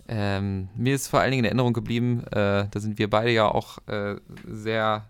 Ähm, 0.08 0.68
mir 0.76 0.96
ist 0.96 1.08
vor 1.08 1.20
allen 1.20 1.30
Dingen 1.30 1.44
in 1.44 1.48
Erinnerung 1.48 1.72
geblieben, 1.72 2.24
äh, 2.26 2.66
da 2.70 2.80
sind 2.80 2.98
wir 2.98 3.08
beide 3.08 3.30
ja 3.30 3.46
auch 3.46 3.78
äh, 3.86 4.16
sehr 4.46 5.06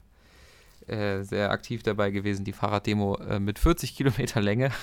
äh, 0.87 1.23
sehr 1.23 1.51
aktiv 1.51 1.83
dabei 1.83 2.11
gewesen, 2.11 2.45
die 2.45 2.53
Fahrraddemo 2.53 3.17
äh, 3.17 3.41
mit 3.41 3.59
40 3.59 3.97
Kilometer 3.97 4.41
Länge. 4.41 4.71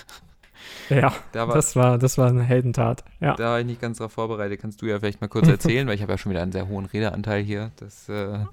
Ja, 0.89 1.11
da 1.31 1.47
war, 1.47 1.55
das, 1.55 1.75
war, 1.75 1.97
das 1.97 2.19
war 2.19 2.27
eine 2.27 2.43
Heldentat. 2.43 3.03
Ja. 3.19 3.33
Da 3.33 3.45
war 3.45 3.59
ich 3.59 3.65
nicht 3.65 3.81
ganz 3.81 3.97
darauf 3.97 4.11
vorbereitet. 4.11 4.61
Kannst 4.61 4.79
du 4.83 4.85
ja 4.85 4.99
vielleicht 4.99 5.19
mal 5.19 5.27
kurz 5.27 5.47
erzählen, 5.47 5.87
weil 5.87 5.95
ich 5.95 6.03
habe 6.03 6.11
ja 6.11 6.19
schon 6.19 6.31
wieder 6.31 6.43
einen 6.43 6.51
sehr 6.51 6.67
hohen 6.67 6.85
Redeanteil 6.85 7.41
hier. 7.41 7.71
Das, 7.77 8.07
äh 8.09 8.45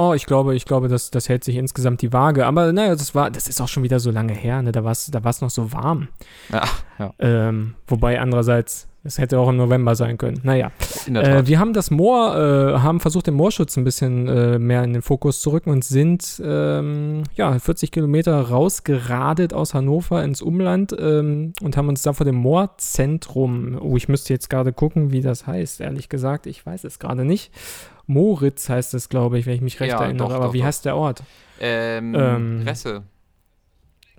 Oh, 0.00 0.14
ich 0.14 0.26
glaube, 0.26 0.54
ich 0.54 0.64
glaube, 0.64 0.86
das, 0.86 1.10
das 1.10 1.28
hält 1.28 1.42
sich 1.42 1.56
insgesamt 1.56 2.02
die 2.02 2.12
Waage. 2.12 2.46
Aber 2.46 2.72
naja, 2.72 2.94
das 2.94 3.16
war, 3.16 3.32
das 3.32 3.48
ist 3.48 3.60
auch 3.60 3.66
schon 3.66 3.82
wieder 3.82 3.98
so 3.98 4.12
lange 4.12 4.32
her, 4.32 4.62
ne? 4.62 4.70
Da 4.70 4.84
war 4.84 4.92
es 4.92 5.10
da 5.10 5.20
noch 5.40 5.50
so 5.50 5.72
warm. 5.72 6.06
Ja, 6.50 6.62
ja. 7.00 7.12
Ähm, 7.18 7.74
wobei 7.88 8.20
andererseits, 8.20 8.86
es 9.04 9.18
hätte 9.18 9.38
auch 9.38 9.48
im 9.48 9.56
November 9.56 9.94
sein 9.94 10.18
können. 10.18 10.40
Naja. 10.42 10.72
Äh, 11.06 11.46
wir 11.46 11.58
haben 11.58 11.72
das 11.72 11.90
Moor, 11.90 12.36
äh, 12.36 12.78
haben 12.80 13.00
versucht, 13.00 13.26
den 13.28 13.34
Moorschutz 13.34 13.76
ein 13.76 13.84
bisschen 13.84 14.28
äh, 14.28 14.58
mehr 14.58 14.82
in 14.82 14.92
den 14.92 15.02
Fokus 15.02 15.40
zu 15.40 15.50
rücken 15.50 15.70
und 15.70 15.84
sind 15.84 16.42
ähm, 16.44 17.22
ja, 17.34 17.58
40 17.58 17.92
Kilometer 17.92 18.40
rausgeradet 18.40 19.54
aus 19.54 19.72
Hannover 19.74 20.22
ins 20.24 20.42
Umland 20.42 20.94
ähm, 20.98 21.52
und 21.62 21.76
haben 21.76 21.88
uns 21.88 22.02
da 22.02 22.12
vor 22.12 22.26
dem 22.26 22.36
Moorzentrum, 22.36 23.78
oh, 23.80 23.96
ich 23.96 24.08
müsste 24.08 24.32
jetzt 24.32 24.50
gerade 24.50 24.72
gucken, 24.72 25.12
wie 25.12 25.20
das 25.20 25.46
heißt, 25.46 25.80
ehrlich 25.80 26.08
gesagt. 26.08 26.46
Ich 26.46 26.66
weiß 26.66 26.84
es 26.84 26.98
gerade 26.98 27.24
nicht. 27.24 27.52
Moritz 28.06 28.68
heißt 28.68 28.94
es, 28.94 29.08
glaube 29.08 29.38
ich, 29.38 29.46
wenn 29.46 29.54
ich 29.54 29.60
mich 29.60 29.80
recht 29.80 29.92
ja, 29.92 30.02
erinnere. 30.02 30.28
Doch, 30.28 30.34
Aber 30.34 30.46
doch, 30.46 30.52
wie 30.54 30.58
doch. 30.58 30.66
heißt 30.66 30.84
der 30.84 30.96
Ort? 30.96 31.22
Ähm, 31.60 32.14
Ähm, 32.14 32.62
Resse. 32.66 33.02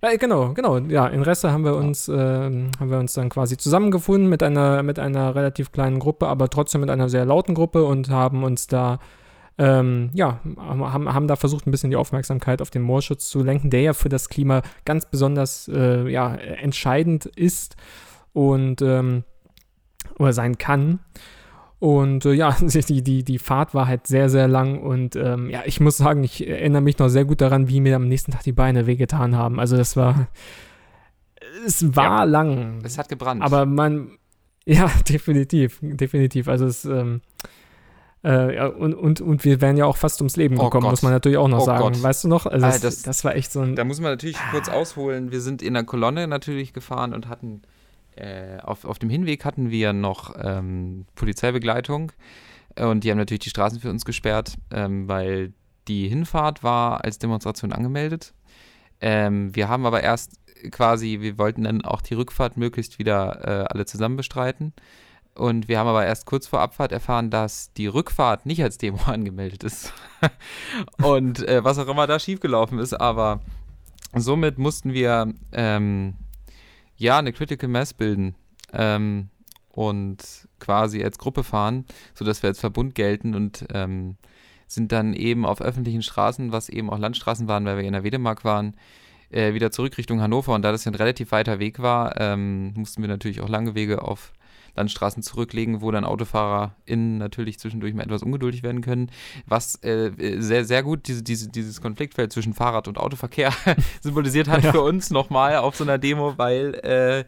Äh, 0.01 0.18
genau, 0.18 0.53
genau. 0.53 0.77
Ja, 0.77 1.08
in 1.08 1.22
Resse 1.22 1.51
haben 1.51 1.65
wir 1.65 1.75
uns, 1.75 2.08
ähm, 2.08 2.72
haben 2.79 2.89
wir 2.89 3.00
uns 3.00 3.13
dann 3.13 3.29
quasi 3.29 3.58
zusammengefunden 3.58 4.29
mit 4.29 4.41
einer, 4.44 4.82
mit 4.82 4.98
einer 4.98 5.36
relativ 5.36 5.72
kleinen 5.72 6.00
Gruppe, 6.00 6.27
aber 6.27 6.50
trotzdem 6.50 6.82
mit 6.82 6.89
einer 6.89 7.10
sehr 7.10 7.25
lauten 7.25 7.53
Gruppe 7.53 7.84
und 7.84 8.10
haben 8.10 8.44
uns 8.44 8.68
da, 8.68 9.00
ähm, 9.58 10.10
ja, 10.13 10.39
haben, 10.58 11.13
haben 11.13 11.27
da 11.27 11.36
versucht, 11.36 11.68
ein 11.68 11.72
bisschen 11.72 11.89
die 11.89 11.98
Aufmerksamkeit 11.98 12.62
auf 12.62 12.70
den 12.70 12.82
Moorschutz 12.82 13.29
zu 13.29 13.44
lenken, 13.44 13.70
der 13.70 13.82
ja 13.82 13.94
für 13.94 14.08
das 14.08 14.29
Klima 14.29 14.62
ganz 14.86 15.06
besonders, 15.06 15.68
äh, 15.68 16.08
ja, 16.10 16.34
entscheidend 16.34 17.25
ist 17.25 17.75
und, 18.32 18.82
ähm, 18.82 19.25
oder 20.18 20.32
sein 20.32 20.58
kann. 20.58 21.00
Und 21.79 22.25
äh, 22.25 22.33
ja, 22.33 22.55
die, 22.62 23.01
die, 23.03 23.24
die 23.24 23.39
Fahrt 23.39 23.74
war 23.74 23.88
halt 23.88 24.05
sehr, 24.05 24.29
sehr 24.29 24.48
lang 24.48 24.79
und 24.81 25.15
ähm, 25.15 25.50
ja, 25.50 25.62
ich 25.65 25.79
muss 25.79 25.98
sagen, 25.98 26.24
ich 26.25 26.45
erinnere 26.45 26.81
mich 26.81 26.98
noch 27.00 27.07
sehr 27.07 27.24
gut 27.25 27.39
daran, 27.41 27.69
wie 27.69 27.79
mir 27.79 27.95
am 27.95 28.07
nächsten 28.07 28.31
Tag 28.33 28.43
die 28.43 28.51
Beine 28.51 28.86
wehgetan 28.86 29.36
haben. 29.38 29.59
Also 29.59 29.77
das 29.77 29.95
war, 29.95 30.27
es 31.65 31.95
war 31.95 32.03
Ja, 32.03 32.24
lang, 32.25 32.81
Es 32.83 32.98
hat 32.98 33.09
gebrannt. 33.09 33.41
aber 33.41 33.65
man, 33.65 34.12
ja, 34.65 34.91
definitiv, 35.07 35.79
definitiv. 35.81 36.48
Also 36.50 36.65
es, 36.65 36.83
ähm, 36.86 37.21
äh, 38.24 38.67
und, 38.67 38.93
und, 38.93 39.21
und 39.21 39.45
wir 39.45 39.62
wären 39.62 39.77
ja 39.77 39.86
auch 39.86 39.95
fast 39.95 40.19
ums 40.19 40.36
Leben 40.36 40.59
Oh 40.59 40.65
gekommen, 40.65 40.83
Gott. 40.83 40.91
muss 40.91 41.01
man 41.03 41.13
natürlich 41.13 41.38
auch 41.38 41.48
noch 41.48 41.62
Oh 41.62 41.65
sagen. 41.65 41.83
Gott. 41.83 42.03
Weißt 42.03 42.25
du 42.25 42.27
noch? 42.27 42.45
Also 42.45 42.65
Ah, 42.65 42.71
das, 42.71 42.81
das- 42.81 43.01
das, 43.03 43.24
war 43.24 43.36
echt 43.38 43.53
so 43.53 43.62
ein, 43.62 43.77
Da 43.77 43.86
muss 43.86 44.01
man 44.01 44.12
natürlich 44.12 44.38
kurz 44.51 44.67
ausholen. 44.67 45.31
Wir 45.31 45.39
sind 45.39 45.62
in 45.62 45.74
der 45.75 45.86
Kolonne 45.86 46.27
natürlich 46.27 46.74
gefahren 46.74 47.13
und 47.13 47.29
hatten 47.29 47.62
äh, 48.19 48.59
auf, 48.61 48.85
auf 48.85 48.99
dem 48.99 49.09
Hinweg 49.09 49.45
hatten 49.45 49.69
wir 49.69 49.93
noch 49.93 50.35
ähm, 50.41 51.05
Polizeibegleitung 51.15 52.11
und 52.77 53.03
die 53.03 53.11
haben 53.11 53.17
natürlich 53.17 53.41
die 53.41 53.49
Straßen 53.49 53.79
für 53.79 53.89
uns 53.89 54.05
gesperrt, 54.05 54.55
ähm, 54.71 55.07
weil 55.07 55.53
die 55.88 56.07
Hinfahrt 56.07 56.63
war 56.63 57.03
als 57.03 57.19
Demonstration 57.19 57.73
angemeldet. 57.73 58.33
Ähm, 59.01 59.55
wir 59.55 59.69
haben 59.69 59.85
aber 59.85 60.01
erst 60.01 60.33
quasi, 60.71 61.19
wir 61.21 61.38
wollten 61.38 61.63
dann 61.63 61.83
auch 61.83 62.01
die 62.01 62.13
Rückfahrt 62.13 62.57
möglichst 62.57 62.99
wieder 62.99 63.39
äh, 63.43 63.65
alle 63.69 63.85
zusammen 63.85 64.17
bestreiten. 64.17 64.73
Und 65.35 65.67
wir 65.67 65.79
haben 65.79 65.88
aber 65.88 66.05
erst 66.05 66.25
kurz 66.25 66.47
vor 66.47 66.59
Abfahrt 66.59 66.91
erfahren, 66.91 67.29
dass 67.29 67.71
die 67.73 67.88
Rückfahrt 67.88 68.45
nicht 68.45 68.61
als 68.61 68.77
Demo 68.77 68.99
angemeldet 69.05 69.63
ist. 69.63 69.93
und 71.01 71.47
äh, 71.47 71.63
was 71.63 71.79
auch 71.79 71.88
immer 71.88 72.07
da 72.07 72.19
schiefgelaufen 72.19 72.79
ist, 72.79 72.93
aber 72.93 73.39
somit 74.13 74.57
mussten 74.57 74.93
wir 74.93 75.33
ähm, 75.51 76.15
ja 77.00 77.18
eine 77.18 77.34
Critical 77.34 77.70
Mass 77.70 77.94
bilden 77.94 78.36
ähm, 78.72 79.29
und 79.70 80.48
quasi 80.60 81.03
als 81.03 81.18
Gruppe 81.18 81.44
fahren, 81.44 81.86
sodass 82.13 82.44
wir 82.44 82.50
als 82.50 82.60
Verbund 82.60 82.94
gelten 82.94 83.34
und 83.34 83.65
ähm, 83.74 84.18
sind 84.68 84.91
dann 84.91 85.13
eben 85.13 85.46
auf 85.46 85.62
öffentlichen 85.62 86.03
Straßen, 86.03 86.51
was 86.51 86.70
eben 86.70 86.91
auch 86.91 87.00
Landstraßen 87.00 87.48
waren, 87.48 87.65
weil 87.65 87.77
wir 87.77 87.86
in 87.86 87.94
der 87.94 88.03
Wedemark 88.03 88.46
waren, 88.46 88.75
äh, 89.32 89.53
wieder 89.53 89.72
zurück 89.72 89.98
Richtung 89.98 90.22
Hannover. 90.22 90.53
Und 90.53 90.62
da 90.62 90.72
das 90.72 90.86
ja 90.86 90.91
ein 90.91 90.96
relativ 90.96 91.32
weiter 91.32 91.58
Weg 91.58 91.79
war, 91.79 92.20
ähm, 92.20 92.74
mussten 92.75 93.01
wir 93.01 93.10
natürlich 93.10 93.41
auch 93.41 93.50
lange 93.50 93.74
Wege 93.74 94.03
auf 94.03 94.34
Landstraßen 94.75 95.23
zurücklegen, 95.23 95.81
wo 95.81 95.91
dann 95.91 96.03
AutofahrerInnen 96.05 97.17
natürlich 97.17 97.59
zwischendurch 97.59 97.93
mal 97.93 98.03
etwas 98.03 98.23
ungeduldig 98.23 98.63
werden 98.63 98.81
können. 98.81 99.11
Was 99.45 99.75
äh, 99.83 100.11
sehr, 100.39 100.65
sehr 100.65 100.83
gut 100.83 101.07
diese, 101.07 101.23
diese, 101.23 101.49
dieses 101.49 101.81
Konfliktfeld 101.81 102.31
zwischen 102.33 102.53
Fahrrad- 102.53 102.88
und 102.88 102.97
Autoverkehr 102.97 103.51
symbolisiert 104.01 104.47
hat 104.47 104.63
Ja. 104.63 104.71
für 104.71 104.81
uns 104.81 105.09
nochmal 105.09 105.55
auf 105.57 105.75
so 105.75 105.83
einer 105.83 105.97
Demo, 105.97 106.38
weil 106.38 106.75
äh, 106.83 107.25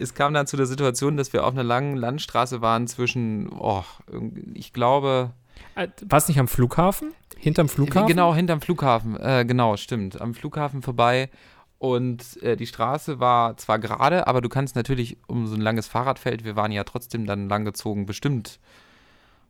es 0.00 0.14
kam 0.14 0.34
dann 0.34 0.46
zu 0.46 0.56
der 0.56 0.66
Situation, 0.66 1.16
dass 1.16 1.32
wir 1.32 1.44
auf 1.46 1.52
einer 1.52 1.64
langen 1.64 1.96
Landstraße 1.96 2.60
waren 2.60 2.86
zwischen, 2.86 3.48
oh, 3.52 3.84
ich 4.54 4.72
glaube, 4.72 5.32
äh, 5.74 5.88
war 6.06 6.18
es 6.18 6.28
nicht 6.28 6.38
am 6.40 6.48
Flughafen? 6.48 7.12
Hinterm 7.36 7.68
Flughafen? 7.68 8.06
Genau, 8.08 8.34
hinterm 8.34 8.60
Flughafen. 8.60 9.16
Äh, 9.18 9.44
genau, 9.46 9.76
stimmt. 9.76 10.20
Am 10.20 10.34
Flughafen 10.34 10.82
vorbei. 10.82 11.30
Und 11.80 12.42
äh, 12.42 12.58
die 12.58 12.66
Straße 12.66 13.20
war 13.20 13.56
zwar 13.56 13.78
gerade, 13.78 14.26
aber 14.26 14.42
du 14.42 14.50
kannst 14.50 14.76
natürlich 14.76 15.16
um 15.28 15.46
so 15.46 15.54
ein 15.54 15.62
langes 15.62 15.88
Fahrradfeld, 15.88 16.44
wir 16.44 16.54
waren 16.54 16.72
ja 16.72 16.84
trotzdem 16.84 17.24
dann 17.24 17.48
langgezogen, 17.48 18.04
bestimmt, 18.04 18.60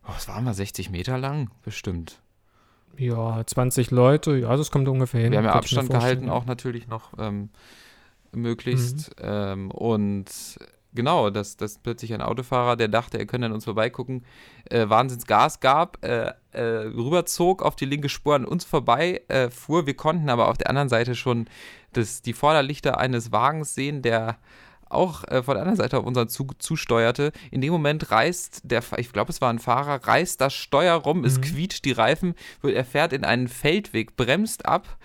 oh, 0.05 0.13
was 0.15 0.29
waren 0.29 0.45
wir, 0.45 0.55
60 0.55 0.91
Meter 0.91 1.19
lang? 1.19 1.51
Bestimmt. 1.65 2.23
Ja, 2.97 3.45
20 3.45 3.91
Leute, 3.91 4.37
ja, 4.37 4.57
das 4.57 4.71
kommt 4.71 4.87
ungefähr 4.87 5.23
hin. 5.23 5.33
Wir 5.33 5.39
haben 5.39 5.47
ja 5.47 5.55
Abstand 5.55 5.91
gehalten, 5.91 6.31
auch 6.31 6.47
natürlich 6.47 6.87
noch 6.87 7.15
ähm, 7.19 7.49
möglichst. 8.31 9.11
Ähm, 9.21 9.73
und 9.73 10.27
genau, 10.95 11.31
dass, 11.31 11.57
dass 11.57 11.79
plötzlich 11.79 12.13
ein 12.13 12.23
Autofahrer, 12.23 12.77
der 12.77 12.89
dachte, 12.89 13.19
er 13.19 13.27
könne 13.27 13.47
an 13.47 13.53
uns 13.53 13.65
vorbeigucken, 13.65 14.25
äh, 14.69 14.89
Wahnsinns 14.89 15.27
Gas 15.27 15.61
gab, 15.61 16.05
äh, 16.05 16.33
äh, 16.53 16.61
rüberzog 16.61 17.63
auf 17.63 17.77
die 17.77 17.85
linke 17.87 18.09
Spur 18.09 18.35
an 18.35 18.45
uns 18.45 18.65
vorbei 18.65 19.23
äh, 19.29 19.51
fuhr. 19.51 19.87
Wir 19.87 19.95
konnten 19.95 20.29
aber 20.29 20.49
auf 20.49 20.59
der 20.59 20.69
anderen 20.69 20.89
Seite 20.89 21.15
schon 21.15 21.49
das, 21.93 22.23
die 22.23 22.33
Vorderlichter 22.33 22.99
eines 22.99 23.33
Wagens 23.33 23.75
sehen, 23.75 24.03
der 24.03 24.39
auch 24.89 25.25
äh, 25.29 25.43
von 25.43 25.55
der 25.55 25.63
anderen 25.63 25.77
Seite 25.77 25.99
auf 25.99 26.05
unseren 26.05 26.29
Zug 26.29 26.61
zusteuerte. 26.61 27.33
In 27.51 27.61
dem 27.61 27.73
Moment 27.73 28.11
reißt 28.11 28.63
der, 28.65 28.83
ich 28.97 29.13
glaube, 29.13 29.31
es 29.31 29.41
war 29.41 29.53
ein 29.53 29.61
Fahrer, 29.61 30.05
reißt 30.05 30.41
das 30.41 30.53
Steuer 30.53 30.95
rum, 30.97 31.25
es 31.25 31.39
Mhm. 31.39 31.43
quietscht 31.43 31.85
die 31.85 31.93
Reifen, 31.93 32.35
er 32.63 32.85
fährt 32.85 33.13
in 33.13 33.25
einen 33.25 33.47
Feldweg, 33.49 34.17
bremst 34.17 34.67
ab 34.67 34.99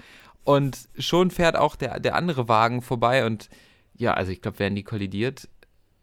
und 0.43 0.89
schon 0.97 1.29
fährt 1.29 1.55
auch 1.55 1.75
der, 1.75 1.99
der 1.99 2.15
andere 2.15 2.47
Wagen 2.47 2.81
vorbei 2.81 3.25
und 3.25 3.49
ja, 3.97 4.13
also 4.13 4.31
ich 4.31 4.41
glaube, 4.41 4.60
wären 4.60 4.75
die 4.75 4.83
kollidiert, 4.83 5.47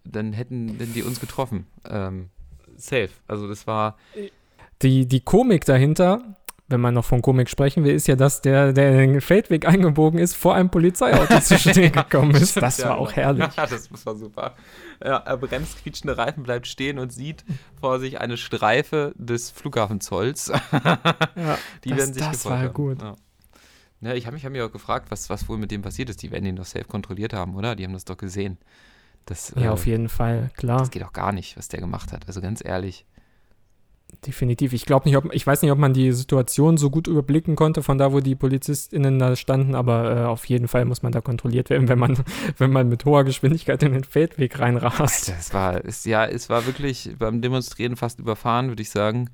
dann 0.04 0.32
hätten, 0.32 0.68
hätten 0.78 0.94
die 0.94 1.02
uns 1.02 1.20
getroffen. 1.20 1.66
Ähm, 1.88 2.28
safe. 2.76 3.10
Also 3.28 3.48
das 3.48 3.66
war, 3.66 3.96
Die, 4.82 5.06
die 5.06 5.20
Komik 5.20 5.64
dahinter, 5.64 6.36
wenn 6.68 6.80
man 6.80 6.94
noch 6.94 7.04
von 7.04 7.20
Komik 7.22 7.50
sprechen 7.50 7.84
will, 7.84 7.94
ist 7.94 8.08
ja, 8.08 8.16
dass 8.16 8.40
der, 8.40 8.72
der 8.72 8.92
den 8.96 9.20
Feldweg 9.20 9.66
eingebogen 9.68 10.18
ist, 10.18 10.34
vor 10.34 10.54
einem 10.54 10.70
Polizeiauto 10.70 11.38
zu 11.42 11.58
stehen 11.58 11.92
gekommen 11.92 12.34
ist. 12.34 12.56
Das 12.56 12.78
Ja, 12.78 12.90
war 12.90 12.98
auch 12.98 13.12
herrlich. 13.12 13.44
Ja, 13.56 13.66
das 13.66 13.88
war 14.06 14.16
super. 14.16 14.54
Ja, 15.04 15.18
er 15.18 15.36
bremst, 15.36 15.82
quietschende 15.82 16.16
Reifen, 16.16 16.42
bleibt 16.44 16.66
stehen 16.66 16.98
und 16.98 17.12
sieht 17.12 17.44
vor 17.78 18.00
sich 18.00 18.20
eine 18.20 18.36
Streife 18.38 19.12
des 19.16 19.50
Flughafenzolls. 19.50 20.50
Ja, 20.72 21.58
Die 21.84 21.90
das, 21.90 21.98
werden 21.98 22.14
sich 22.14 22.22
das 22.26 22.44
war 22.46 22.58
haben. 22.60 22.72
gut. 22.72 23.02
Ja. 23.02 23.16
Ja, 24.00 24.14
ich 24.14 24.26
habe 24.26 24.34
mich, 24.34 24.44
hab 24.44 24.50
mich 24.50 24.62
auch 24.62 24.72
gefragt, 24.72 25.10
was, 25.12 25.30
was 25.30 25.48
wohl 25.48 25.58
mit 25.58 25.70
dem 25.70 25.82
passiert 25.82 26.10
ist. 26.10 26.22
Die 26.22 26.32
werden 26.32 26.44
ihn 26.46 26.56
doch 26.56 26.64
safe 26.64 26.86
kontrolliert 26.86 27.34
haben, 27.34 27.54
oder? 27.54 27.76
Die 27.76 27.84
haben 27.84 27.92
das 27.92 28.04
doch 28.04 28.16
gesehen. 28.16 28.58
Das, 29.26 29.52
Ja, 29.56 29.64
äh, 29.64 29.68
auf 29.68 29.86
jeden 29.86 30.08
Fall, 30.08 30.50
klar. 30.56 30.78
das 30.78 30.90
geht 30.90 31.04
auch 31.04 31.12
gar 31.12 31.32
nicht, 31.32 31.56
was 31.56 31.68
der 31.68 31.80
gemacht 31.80 32.12
hat. 32.12 32.26
Also 32.26 32.40
ganz 32.40 32.64
ehrlich. 32.64 33.06
Definitiv. 34.26 34.72
Ich 34.72 34.84
glaube 34.84 35.08
nicht, 35.08 35.16
ob 35.16 35.32
ich 35.32 35.46
weiß 35.46 35.62
nicht, 35.62 35.70
ob 35.72 35.78
man 35.78 35.94
die 35.94 36.12
Situation 36.12 36.76
so 36.76 36.90
gut 36.90 37.06
überblicken 37.08 37.56
konnte 37.56 37.82
von 37.82 37.98
da, 37.98 38.12
wo 38.12 38.20
die 38.20 38.34
PolizistInnen 38.34 39.18
da 39.18 39.34
standen, 39.36 39.74
aber 39.74 40.16
äh, 40.16 40.24
auf 40.24 40.44
jeden 40.44 40.68
Fall 40.68 40.84
muss 40.84 41.02
man 41.02 41.12
da 41.12 41.20
kontrolliert 41.20 41.70
werden, 41.70 41.88
wenn 41.88 41.98
man, 41.98 42.18
wenn 42.58 42.70
man 42.70 42.88
mit 42.88 43.04
hoher 43.04 43.24
Geschwindigkeit 43.24 43.82
in 43.82 43.92
den 43.92 44.04
Feldweg 44.04 44.58
reinrast. 44.58 45.28
Alter, 45.28 45.40
es 45.40 45.54
war, 45.54 45.84
es, 45.84 46.04
ja, 46.04 46.26
es 46.26 46.50
war 46.50 46.66
wirklich 46.66 47.10
beim 47.18 47.40
Demonstrieren 47.40 47.96
fast 47.96 48.20
überfahren, 48.20 48.68
würde 48.68 48.82
ich 48.82 48.90
sagen. 48.90 49.30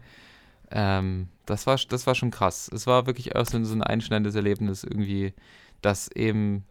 Ähm, 0.70 1.28
das, 1.44 1.66
war, 1.66 1.76
das 1.88 2.06
war 2.06 2.14
schon 2.14 2.30
krass. 2.30 2.70
Es 2.72 2.86
war 2.86 3.06
wirklich 3.06 3.34
auch 3.36 3.46
so 3.46 3.56
ein 3.56 3.82
einschneidendes 3.82 4.36
Erlebnis 4.36 4.84
irgendwie, 4.84 5.34
dass 5.82 6.08
eben 6.12 6.64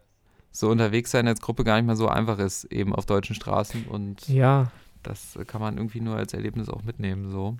so 0.58 0.68
unterwegs 0.70 1.10
sein 1.10 1.28
als 1.28 1.40
Gruppe 1.40 1.64
gar 1.64 1.76
nicht 1.76 1.86
mehr 1.86 1.96
so 1.96 2.08
einfach 2.08 2.38
ist, 2.38 2.64
eben 2.64 2.94
auf 2.94 3.06
deutschen 3.06 3.34
Straßen 3.34 3.86
und 3.86 4.28
Ja, 4.28 4.70
das 5.02 5.38
kann 5.46 5.60
man 5.60 5.76
irgendwie 5.76 6.00
nur 6.00 6.16
als 6.16 6.34
Erlebnis 6.34 6.68
auch 6.68 6.82
mitnehmen, 6.82 7.30
so. 7.30 7.56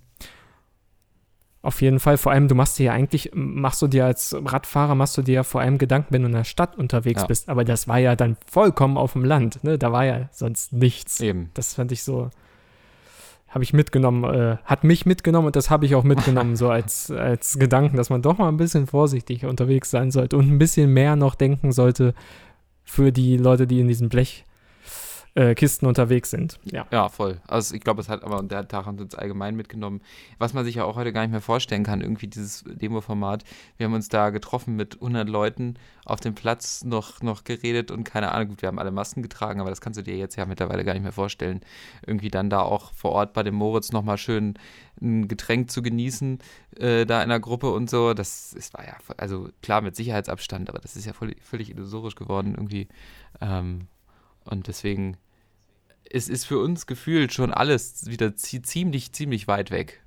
auf 1.63 1.83
jeden 1.83 2.01
Fall. 2.01 2.17
Vor 2.17 2.33
allem, 2.33 2.49
du 2.49 2.55
machst 2.55 2.79
dir 2.79 2.85
ja 2.87 2.93
eigentlich, 2.93 3.31
machst 3.35 3.83
du 3.83 3.89
dir 3.89 4.07
als 4.07 4.35
Radfahrer, 4.43 4.95
machst 4.95 5.17
du 5.19 5.23
dir 5.23 5.35
ja 5.35 5.43
vor 5.43 5.61
allem 5.61 5.77
Gedanken, 5.79 6.15
wenn 6.15 6.23
du 6.23 6.29
in 6.29 6.35
der 6.35 6.45
Stadt 6.45 6.77
unterwegs 6.79 7.23
Ja. 7.23 7.27
bist. 7.27 7.49
Aber 7.49 7.65
das 7.65 7.89
war 7.89 7.99
ja 7.99 8.17
dann 8.17 8.37
vollkommen 8.47 8.97
auf 8.97 9.13
dem 9.13 9.25
Land. 9.25 9.63
Ne? 9.65 9.79
Da 9.79 9.93
war 9.93 10.05
ja 10.05 10.29
sonst 10.33 10.73
nichts. 10.73 11.21
Eben. 11.21 11.51
Das 11.55 11.75
fand 11.75 11.93
ich 11.93 12.05
so, 12.05 12.31
habe 13.49 13.65
ich 13.65 13.73
mitgenommen, 13.73 14.25
äh, 14.25 14.57
hat 14.65 14.85
mich 14.85 15.05
mitgenommen 15.05 15.47
und 15.49 15.57
das 15.57 15.69
habe 15.69 15.85
ich 15.87 15.95
auch 15.95 16.05
mitgenommen, 16.05 16.55
so 16.57 16.71
als, 16.71 17.11
als 17.11 17.59
Gedanken, 17.59 17.97
dass 17.97 18.09
man 18.11 18.23
doch 18.23 18.39
mal 18.39 18.49
ein 18.49 18.57
bisschen 18.57 18.87
vorsichtig 18.87 19.45
unterwegs 19.45 19.91
sein 19.91 20.11
sollte 20.11 20.37
und 20.37 20.49
ein 20.49 20.59
bisschen 20.59 20.93
mehr 20.93 21.17
noch 21.17 21.35
denken 21.35 21.73
sollte 21.73 22.15
für 22.89 23.13
die 23.13 23.37
Leute, 23.37 23.67
die 23.67 23.81
in 23.81 23.87
diesen 23.87 24.09
Blechkisten 24.09 24.48
äh, 25.39 25.55
Kisten 25.55 25.87
unterwegs 25.87 26.31
sind. 26.31 26.59
Ja. 26.65 26.87
Ja, 26.91 27.09
voll. 27.09 27.41
Also 27.47 27.73
ich 27.75 27.81
glaube, 27.81 28.01
es 28.01 28.09
hat 28.09 28.25
aber 28.25 28.43
der 28.43 28.67
Tag 28.67 28.87
hat 28.87 29.01
uns 29.01 29.15
allgemein 29.15 29.55
mitgenommen, 29.55 30.01
was 30.39 30.53
man 30.53 30.65
sich 30.65 30.75
ja 30.75 30.85
auch 30.85 30.97
heute 30.97 31.13
gar 31.13 31.21
nicht 31.23 31.31
mehr 31.31 31.41
vorstellen 31.41 31.85
kann, 31.85 32.01
irgendwie 32.01 32.27
dieses 32.27 32.65
Demo-Format. 32.67 33.45
Wir 33.77 33.87
haben 33.87 33.95
uns 33.95 34.09
da 34.09 34.31
getroffen 34.31 34.75
mit 34.75 34.97
100 34.97 35.29
Leuten 35.29 35.75
auf 36.05 36.19
dem 36.19 36.35
Platz, 36.35 36.83
noch, 36.83 37.23
noch 37.23 37.45
geredet 37.45 37.93
und 37.93 38.03
keine 38.03 38.33
Ahnung, 38.33 38.49
gut, 38.49 38.63
wir 38.63 38.67
haben 38.67 38.81
alle 38.81 38.91
Masken 38.91 39.23
getragen, 39.23 39.61
aber 39.61 39.71
das 39.71 39.81
kannst 39.81 39.99
du 39.99 40.03
dir 40.03 40.17
jetzt 40.17 40.35
ja 40.35 40.45
mittlerweile 40.45 40.85
gar 40.85 40.95
nicht 40.95 41.05
mehr 41.05 41.13
vorstellen. 41.13 41.61
Irgendwie 42.05 42.31
dann 42.31 42.51
da 42.51 42.63
auch 42.63 42.93
vor 42.93 43.13
Ort 43.13 43.33
bei 43.33 43.45
dem 43.45 43.55
Moritz 43.55 43.93
nochmal 43.93 44.19
schön 44.19 44.55
ein 45.01 45.29
Getränk 45.29 45.71
zu 45.71 45.83
genießen, 45.83 46.41
äh, 46.79 47.07
da 47.07 47.23
in 47.23 47.29
der 47.29 47.39
Gruppe 47.39 47.71
und 47.71 47.89
so. 47.89 48.13
Das, 48.13 48.55
das 48.57 48.75
war 48.75 48.85
ja, 48.85 48.97
also 49.17 49.51
klar 49.63 49.83
mit 49.83 49.95
Sicherheitsabstand, 49.95 50.69
aber 50.69 50.81
das 50.81 50.97
ist 50.97 51.05
ja 51.05 51.13
voll, 51.13 51.37
völlig 51.41 51.71
illusorisch 51.71 52.17
geworden 52.17 52.55
irgendwie. 52.57 52.89
Ähm, 53.41 53.87
und 54.45 54.67
deswegen 54.67 55.17
es 56.11 56.29
ist 56.29 56.45
für 56.47 56.59
uns 56.59 56.87
gefühlt 56.87 57.33
schon 57.33 57.53
alles 57.53 58.07
wieder 58.07 58.35
zie 58.37 58.63
ziemlich, 58.63 59.13
ziemlich 59.13 59.49
weit 59.49 59.71
weg. 59.71 60.03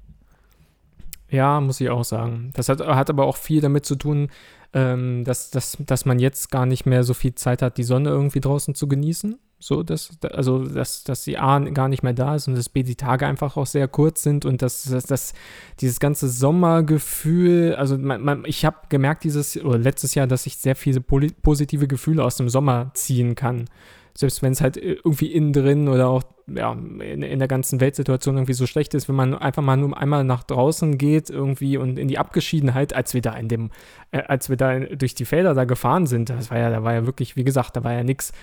Ja, 1.30 1.62
muss 1.62 1.80
ich 1.80 1.90
auch 1.90 2.04
sagen. 2.04 2.52
Das 2.54 2.68
hat, 2.68 2.82
hat 2.82 3.10
aber 3.10 3.26
auch 3.26 3.38
viel 3.38 3.62
damit 3.62 3.86
zu 3.86 3.96
tun, 3.96 4.30
ähm, 4.74 5.24
dass, 5.24 5.50
dass, 5.50 5.78
dass 5.80 6.06
man 6.06 6.20
jetzt 6.20 6.52
gar 6.52 6.66
nicht 6.66 6.86
mehr 6.86 7.04
so 7.04 7.14
viel 7.14 7.36
Zeit 7.36 7.62
hat, 7.62 7.78
die 7.78 7.84
Sonne 7.84 8.10
irgendwie 8.10 8.42
draußen 8.42 8.76
zu 8.76 8.88
genießen. 8.88 9.40
So, 9.64 9.84
dass, 9.84 10.18
also, 10.24 10.66
dass, 10.66 11.04
dass 11.04 11.24
die 11.24 11.38
A 11.38 11.60
gar 11.60 11.88
nicht 11.88 12.02
mehr 12.02 12.14
da 12.14 12.36
ist 12.36 12.48
und 12.48 12.56
dass 12.56 12.68
B 12.68 12.82
die 12.82 12.96
Tage 12.96 13.28
einfach 13.28 13.58
auch 13.58 13.68
sehr 13.68 13.88
kurz 13.88 14.24
sind 14.24 14.44
und 14.44 14.64
dass, 14.64 14.84
dass, 14.86 15.06
dass 15.06 15.34
dieses 15.80 16.00
ganze 16.00 16.30
Sommergefühl, 16.30 17.76
also 17.76 17.96
man, 17.96 18.24
man, 18.24 18.44
ich 18.46 18.66
habe 18.66 18.78
gemerkt 18.90 19.24
dieses 19.24 19.58
oder 19.64 19.78
letztes 19.78 20.16
Jahr, 20.16 20.26
dass 20.26 20.48
ich 20.48 20.58
sehr 20.58 20.76
viele 20.76 21.00
positive 21.00 21.88
Gefühle 21.88 22.24
aus 22.24 22.38
dem 22.38 22.50
Sommer 22.50 22.90
ziehen 22.96 23.36
kann. 23.36 23.66
Selbst 24.14 24.42
wenn 24.42 24.52
es 24.52 24.62
halt 24.62 24.78
irgendwie 24.78 25.32
innen 25.32 25.54
drin 25.54 25.88
oder 25.88 26.10
auch 26.10 26.24
ja, 26.48 26.74
in, 26.74 27.22
in 27.22 27.40
der 27.40 27.48
ganzen 27.48 27.80
Weltsituation 27.80 28.36
irgendwie 28.36 28.54
so 28.54 28.68
schlecht 28.68 28.94
ist, 28.94 29.08
wenn 29.08 29.16
man 29.16 29.34
einfach 29.34 29.62
mal 29.62 29.78
nur 29.78 29.98
einmal 29.98 30.24
nach 30.24 30.44
draußen 30.44 30.98
geht 30.98 31.30
irgendwie 31.30 31.78
und 31.78 31.98
in 31.98 32.08
die 32.08 32.18
Abgeschiedenheit, 32.18 32.94
als 32.94 33.14
wir 33.14 33.22
da 33.22 33.34
in 33.34 33.48
dem, 33.48 33.70
äh, 34.12 34.22
als 34.24 34.50
wir 34.50 34.58
da 34.58 34.80
durch 34.80 35.16
die 35.16 35.26
Felder 35.26 35.54
da 35.54 35.64
gefahren 35.64 36.08
sind, 36.08 36.30
das 36.30 36.52
war 36.52 36.58
ja, 36.58 36.70
da 36.70 36.84
war 36.84 36.94
ja 36.94 37.06
wirklich, 37.06 37.36
wie 37.36 37.44
gesagt, 37.44 37.78
da 37.78 37.84
war 37.84 37.94
ja 37.94 38.04
nichts 38.04 38.34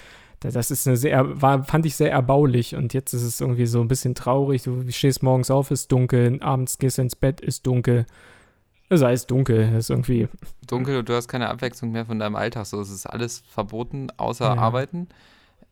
das 0.41 0.71
ist 0.71 0.87
eine 0.87 0.97
sehr, 0.97 1.43
war, 1.43 1.65
fand 1.65 1.85
ich 1.85 1.97
sehr 1.97 2.13
erbaulich 2.13 2.77
und 2.77 2.95
jetzt 2.95 3.13
ist 3.13 3.23
es 3.23 3.41
irgendwie 3.41 3.67
so 3.67 3.81
ein 3.81 3.89
bisschen 3.89 4.15
traurig. 4.15 4.63
Du 4.63 4.85
stehst 4.91 5.23
morgens 5.23 5.51
auf, 5.51 5.71
ist 5.71 5.91
dunkel, 5.91 6.41
abends 6.43 6.79
gehst 6.79 6.99
du 6.99 7.03
ins 7.03 7.17
Bett, 7.17 7.41
ist 7.41 7.67
dunkel. 7.67 8.07
Es 8.89 9.01
ist 9.01 9.05
alles 9.05 9.27
dunkel, 9.27 9.75
ist 9.77 9.91
irgendwie. 9.91 10.29
Dunkel 10.67 10.99
und 10.99 11.09
du 11.09 11.15
hast 11.15 11.29
keine 11.29 11.49
Abwechslung 11.49 11.91
mehr 11.91 12.07
von 12.07 12.19
deinem 12.19 12.37
Alltag. 12.37 12.67
So, 12.67 12.81
es 12.81 12.91
ist 12.91 13.07
alles 13.07 13.43
verboten, 13.49 14.09
außer 14.17 14.45
ja. 14.45 14.55
Arbeiten. 14.55 15.09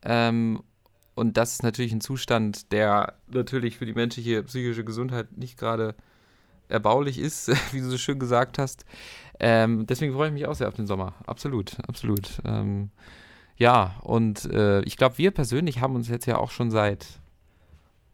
Ähm, 0.03 0.61
und 1.15 1.37
das 1.37 1.53
ist 1.53 1.63
natürlich 1.63 1.93
ein 1.93 2.01
Zustand, 2.01 2.71
der 2.71 3.15
natürlich 3.27 3.77
für 3.77 3.85
die 3.85 3.93
menschliche 3.93 4.43
psychische 4.43 4.83
Gesundheit 4.83 5.35
nicht 5.35 5.57
gerade 5.57 5.95
erbaulich 6.69 7.17
ist, 7.17 7.49
wie 7.73 7.79
du 7.79 7.89
so 7.89 7.97
schön 7.97 8.19
gesagt 8.19 8.59
hast. 8.59 8.85
Ähm, 9.39 9.87
deswegen 9.87 10.13
freue 10.13 10.27
ich 10.27 10.33
mich 10.33 10.45
auch 10.45 10.55
sehr 10.55 10.67
auf 10.67 10.75
den 10.75 10.87
Sommer. 10.87 11.13
Absolut, 11.25 11.77
absolut. 11.87 12.41
Ähm, 12.45 12.91
ja, 13.57 13.95
und 14.03 14.45
äh, 14.45 14.81
ich 14.81 14.97
glaube, 14.97 15.17
wir 15.17 15.31
persönlich 15.31 15.81
haben 15.81 15.95
uns 15.95 16.07
jetzt 16.07 16.27
ja 16.27 16.37
auch 16.37 16.51
schon 16.51 16.69
seit, 16.69 17.07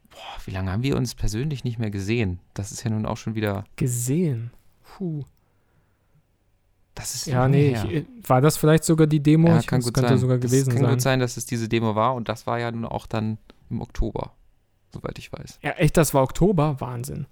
boah, 0.10 0.46
wie 0.46 0.52
lange 0.52 0.72
haben 0.72 0.84
wir 0.84 0.96
uns 0.96 1.15
persönlich 1.15 1.63
nicht 1.63 1.80
mehr 1.80 1.91
gesehen? 1.91 2.39
Das 2.54 2.72
ist 2.72 2.84
ja 2.84 2.89
nun 2.89 3.06
auch 3.06 3.17
schon 3.17 3.36
wieder. 3.36 3.65
Gesehen? 3.76 4.52
Puh. 4.84 5.26
Das 6.95 7.15
ist 7.15 7.25
ja, 7.25 7.47
nee, 7.47 7.71
ich, 7.71 7.84
äh, 7.86 8.06
war 8.27 8.39
das 8.41 8.56
vielleicht 8.58 8.84
sogar 8.84 9.08
die 9.08 9.21
Demo? 9.21 9.47
Ja, 9.49 9.60
ich 9.60 9.65
kann 9.67 9.82
gut 9.82 9.93
könnte 9.95 10.10
sein. 10.10 10.17
sogar 10.19 10.38
gewesen 10.38 10.65
das 10.67 10.75
kann 10.75 10.84
sein. 10.84 10.91
gut 10.93 11.01
sein, 11.01 11.19
dass 11.19 11.38
es 11.38 11.45
diese 11.47 11.67
Demo 11.67 11.95
war 11.95 12.13
und 12.13 12.29
das 12.29 12.45
war 12.45 12.60
ja 12.60 12.71
nun 12.71 12.86
auch 12.86 13.08
dann 13.08 13.39
im 13.71 13.82
Oktober, 13.82 14.34
soweit 14.93 15.17
ich 15.17 15.34
weiß. 15.34 15.60
Ja, 15.63 15.71
echt, 15.71 15.97
das 15.97 16.13
war 16.13 16.21
Oktober? 16.21 16.79
Wahnsinn. 16.79 17.25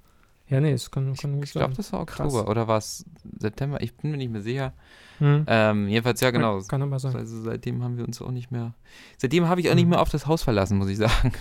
Ja, 0.47 0.59
nee, 0.59 0.71
es 0.73 0.89
kann, 0.91 1.13
kann 1.15 1.35
gut 1.35 1.43
Ich 1.45 1.51
glaube, 1.51 1.75
das 1.75 1.93
war 1.93 2.01
Oktober 2.01 2.29
Krass. 2.41 2.47
oder 2.47 2.67
war 2.67 2.77
es 2.79 3.05
September? 3.39 3.81
Ich 3.81 3.95
bin 3.95 4.11
mir 4.11 4.17
nicht 4.17 4.31
mehr 4.31 4.41
sicher. 4.41 4.73
Hm. 5.19 5.45
Ähm, 5.47 5.87
jedenfalls, 5.87 6.19
ja, 6.21 6.31
genau. 6.31 6.59
Kann 6.63 6.81
aber 6.81 6.99
sein. 6.99 7.15
Also 7.15 7.41
seitdem 7.41 7.83
haben 7.83 7.95
wir 7.97 8.03
uns 8.03 8.21
auch 8.21 8.31
nicht 8.31 8.51
mehr. 8.51 8.73
Seitdem 9.17 9.47
habe 9.47 9.61
ich 9.61 9.69
auch 9.69 9.75
nicht 9.75 9.85
Mhm. 9.85 9.91
mehr 9.91 10.01
auf 10.01 10.09
das 10.09 10.25
Haus 10.27 10.41
verlassen, 10.43 10.77
muss 10.77 10.89
ich 10.89 10.97
sagen. 10.97 11.31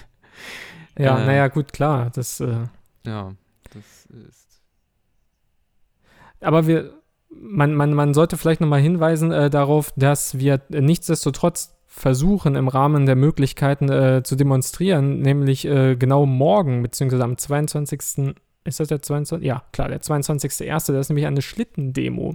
Ja, 0.98 1.18
äh, 1.22 1.26
naja, 1.26 1.48
gut, 1.48 1.72
klar. 1.72 2.10
Das, 2.10 2.38
äh, 2.40 2.66
Ja, 3.06 3.32
das 3.72 4.06
ist. 4.28 4.60
aber 6.40 6.66
wir, 6.66 6.92
man, 7.30 7.74
man, 7.74 7.94
man 7.94 8.14
sollte 8.14 8.36
vielleicht 8.36 8.60
nochmal 8.60 8.80
hinweisen 8.80 9.32
äh, 9.32 9.50
darauf, 9.50 9.92
dass 9.96 10.38
wir 10.38 10.60
nichtsdestotrotz 10.68 11.76
versuchen, 11.86 12.54
im 12.54 12.68
Rahmen 12.68 13.06
der 13.06 13.16
Möglichkeiten 13.16 13.90
äh, 13.90 14.22
zu 14.22 14.36
demonstrieren, 14.36 15.20
nämlich 15.20 15.66
äh, 15.66 15.96
genau 15.96 16.26
morgen, 16.26 16.82
beziehungsweise 16.82 17.24
am 17.24 17.36
22. 17.36 18.34
Ist 18.64 18.78
das 18.78 18.88
der 18.88 19.02
22? 19.02 19.46
Ja, 19.46 19.62
klar, 19.72 19.88
der 19.88 20.00
22.01. 20.00 20.68
Das 20.68 20.88
ist 20.88 21.08
nämlich 21.08 21.26
eine 21.26 21.42
Schlittendemo. 21.42 22.34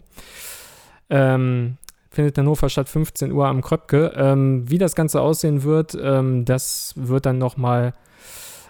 Ähm, 1.10 1.78
findet 2.10 2.38
in 2.38 2.44
Hannover 2.44 2.70
statt 2.70 2.90
15 2.90 3.32
Uhr 3.32 3.48
am 3.48 3.62
Kröpke. 3.62 4.14
Ähm, 4.16 4.70
wie 4.70 4.78
das 4.78 4.96
Ganze 4.96 5.22
aussehen 5.22 5.64
wird, 5.64 5.98
ähm, 6.02 6.46
das 6.46 6.94
wird 6.98 7.26
dann 7.26 7.38
nochmal 7.38 7.94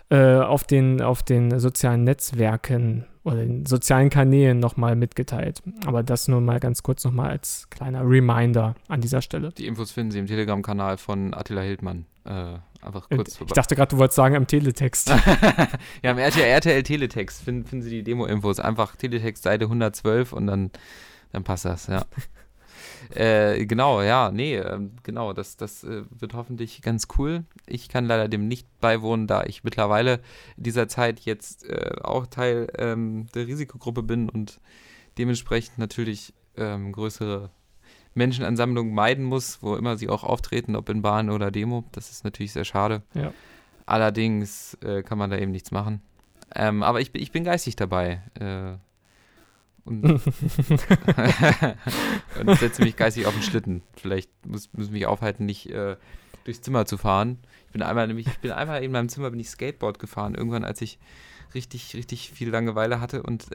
äh, 0.09 0.35
auf, 0.38 0.65
den, 0.65 1.01
auf 1.01 1.23
den 1.23 1.59
sozialen 1.59 2.03
Netzwerken 2.03 3.05
oder 3.25 3.38
den 3.38 3.65
sozialen 3.65 4.09
Kanälen 4.09 4.59
nochmal 4.59 4.95
mitgeteilt. 4.95 5.61
Aber 5.85 6.03
das 6.03 6.27
nur 6.27 6.41
mal 6.41 6.59
ganz 6.59 6.83
kurz 6.83 7.03
nochmal 7.03 7.31
als 7.31 7.67
kleiner 7.71 8.07
Reminder 8.07 8.75
an 8.88 9.01
dieser 9.01 9.21
Stelle. 9.21 9.49
Die 9.57 9.65
Infos 9.65 9.91
finden 9.91 10.11
Sie 10.11 10.19
im 10.19 10.27
Telegram-Kanal 10.27 10.97
von 10.97 11.33
Attila 11.33 11.61
Hildmann. 11.61 12.05
Äh, 12.23 12.59
einfach 12.81 13.09
kurz 13.09 13.41
Ich 13.41 13.53
dachte 13.53 13.75
gerade, 13.75 13.89
du 13.89 13.97
wolltest 13.97 14.15
sagen 14.15 14.35
im 14.35 14.45
Teletext. 14.45 15.09
ja, 16.03 16.11
im 16.11 16.19
RTL, 16.19 16.45
RTL 16.45 16.83
Teletext 16.83 17.41
finden, 17.41 17.65
finden 17.65 17.83
Sie 17.83 17.89
die 17.89 18.03
Demo-Infos. 18.03 18.59
Einfach 18.59 18.95
Teletext 18.95 19.43
Seite 19.43 19.65
112 19.65 20.31
und 20.31 20.45
dann, 20.45 20.69
dann 21.31 21.43
passt 21.43 21.65
das, 21.65 21.88
ja. 21.88 22.05
Äh, 23.13 23.65
genau, 23.65 24.02
ja, 24.02 24.32
nee, 24.32 24.56
ähm, 24.58 24.91
genau, 25.04 25.34
das, 25.34 25.58
das 25.58 25.84
äh, 25.84 26.04
wird 26.10 26.34
hoffentlich 26.34 26.82
ganz 26.82 27.08
cool. 27.18 27.44
Ich 27.68 27.89
kann 27.89 28.06
leider 28.06 28.28
dem 28.28 28.48
nicht 28.48 28.68
beiwohnen, 28.80 29.28
da 29.28 29.44
ich 29.44 29.63
mittlerweile 29.63 30.20
in 30.58 30.63
dieser 30.63 30.88
Zeit 30.88 31.20
jetzt 31.22 31.63
äh, 31.70 31.91
auch 32.04 32.26
Teil 32.28 32.68
ähm, 32.78 33.28
der 33.36 33.48
Risikogruppe 33.48 34.04
bin 34.04 34.30
und 34.30 34.60
dementsprechend 35.18 35.78
natürlich 35.78 36.34
ähm, 36.58 36.91
größere 36.91 37.50
Menschenansammlungen 38.13 38.94
meiden 38.94 39.26
muss, 39.26 39.62
wo 39.62 39.76
immer 39.76 39.98
sie 39.98 40.10
auch 40.10 40.24
auftreten, 40.24 40.76
ob 40.76 40.89
in 40.89 41.02
Bahn 41.02 41.30
oder 41.30 41.52
Demo. 41.52 41.84
Das 41.91 42.12
ist 42.12 42.24
natürlich 42.24 42.54
sehr 42.54 42.63
schade. 42.65 43.02
Ja. 43.13 43.34
Allerdings 43.86 44.76
äh, 44.84 45.04
kann 45.04 45.18
man 45.18 45.30
da 45.30 45.38
eben 45.38 45.52
nichts 45.52 45.72
machen. 45.72 46.02
Ähm, 46.56 46.82
aber 46.84 47.02
ich, 47.02 47.12
bin- 47.12 47.22
ich 47.22 47.32
bin 47.32 47.44
geistig 47.44 47.76
dabei. 47.76 48.22
Äh, 48.39 48.78
und, 49.86 50.04
und 52.39 52.60
setze 52.60 52.84
mich 52.84 52.95
geistig 52.95 53.26
auf 53.26 53.34
den 53.34 53.43
Schlitten. 53.43 53.82
Vielleicht 53.95 54.30
muss, 54.45 54.69
muss 54.74 54.89
mich 54.91 55.06
aufhalten, 55.06 55.45
nicht 55.45 55.69
äh, 55.69 55.95
durchs 56.43 56.62
Zimmer 56.62 56.86
zu 56.86 56.98
fahren. 56.98 57.39
Ich 57.67 57.74
bin 57.74 57.82
einmal 57.82 58.08
nämlich, 58.08 58.28
ich 58.28 58.39
bin 58.39 58.52
einmal 58.52 58.84
in 58.84 58.91
meinem 58.91 59.10
Zimmer 59.10 59.30
bin 59.32 59.39
ich 59.39 59.50
Skateboard 59.50 60.00
gefahren, 60.00 60.36
irgendwann, 60.36 60.63
als 60.63 60.82
ich 60.82 61.00
richtig, 61.56 61.96
richtig 61.96 62.30
viel 62.32 62.50
Langeweile 62.50 63.02
hatte 63.02 63.24
und 63.24 63.48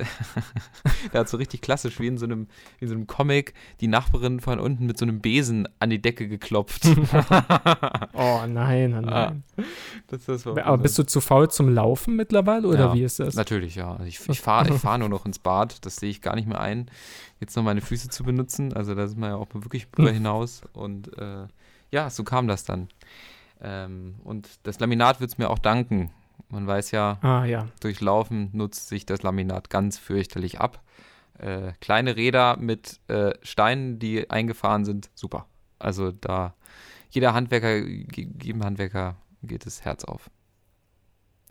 da 1.13 1.21
hat 1.21 1.29
so 1.29 1.37
richtig 1.37 1.61
klassisch 1.61 2.01
wie 2.01 2.07
in 2.07 2.19
so 2.19 2.25
einem, 2.25 2.49
in 2.81 2.89
so 2.89 2.95
einem 2.95 3.07
Comic 3.07 3.55
die 3.81 3.87
Nachbarin 3.87 4.41
von 4.41 4.59
unten 4.59 4.87
mit 4.87 4.99
so 4.99 5.05
einem 5.05 5.21
Besen 5.21 5.69
an 5.79 5.91
die 5.91 6.03
Decke 6.03 6.27
geklopft. 6.27 6.87
oh 8.15 8.41
nein, 8.49 8.95
oh 8.97 9.01
nein. 9.01 9.45
das, 10.09 10.25
das 10.25 10.47
war 10.47 10.59
Aber 10.65 10.79
bist 10.79 10.99
du 10.99 11.05
zu 11.05 11.21
faul 11.21 11.51
zum 11.51 11.73
Laufen 11.73 12.17
mittlerweile 12.17 12.67
oder 12.67 12.79
Ja, 12.79 12.95
wie 12.95 13.05
ist 13.05 13.21
das? 13.21 13.35
Natürlich, 13.35 13.77
ja. 13.77 13.93
Also 13.93 14.05
Ich, 14.05 14.29
ich 14.29 14.41
fahre 14.41 14.75
ich 14.75 14.75
fahr 14.81 14.99
nur 14.99 15.09
noch 15.09 15.27
ins 15.27 15.39
Bad. 15.39 15.85
Das 15.85 15.97
sehe 15.97 16.11
ich 16.11 16.23
gar 16.23 16.35
nicht 16.35 16.49
mehr 16.49 16.61
ein, 16.61 16.91
jetzt 17.39 17.57
noch 17.57 17.63
meine 17.63 17.81
Füße 17.81 18.09
zu 18.09 18.25
benutzen. 18.25 18.73
Also 18.73 18.95
da 18.95 19.07
sind 19.07 19.21
wir 19.21 19.29
ja 19.29 19.37
auch 19.37 19.53
mal 19.53 19.65
wirklich 19.65 19.87
drüber 19.91 20.11
hinaus. 20.11 20.63
Und 20.73 21.17
äh, 21.19 21.47
ja, 21.91 22.11
so 22.11 22.25
kam 22.25 22.49
das 22.49 22.65
dann. 22.65 22.89
Ähm, 23.63 24.15
und 24.25 24.49
das 24.63 24.81
Laminat 24.81 25.21
wird 25.21 25.33
es 25.33 25.39
mir 25.39 25.51
auch 25.51 25.59
danken. 25.59 26.11
Man 26.49 26.67
weiß 26.67 26.91
ja, 26.93 27.19
Ah 27.23 27.45
ja. 27.45 27.69
durch 27.81 28.01
Laufen 28.01 28.51
nutzt 28.53 28.89
sich 28.89 29.07
das 29.07 29.23
Laminat 29.23 29.71
ganz 29.71 29.99
fürchterlich 29.99 30.61
ab. 30.61 30.83
Äh, 31.39 31.73
kleine 31.81 32.17
Räder 32.17 32.57
mit 32.59 33.01
äh, 33.09 33.33
Steinen, 33.43 33.99
die 33.99 34.29
eingefahren 34.29 34.85
sind, 34.85 35.11
super. 35.15 35.47
Also 35.79 36.13
da, 36.13 36.55
jeder 37.11 37.35
Handwerker, 37.35 37.77
jedem 37.77 38.63
Handwerker 38.63 39.17
geht 39.43 39.65
das 39.65 39.85
Herz 39.85 40.05
auf. 40.05 40.31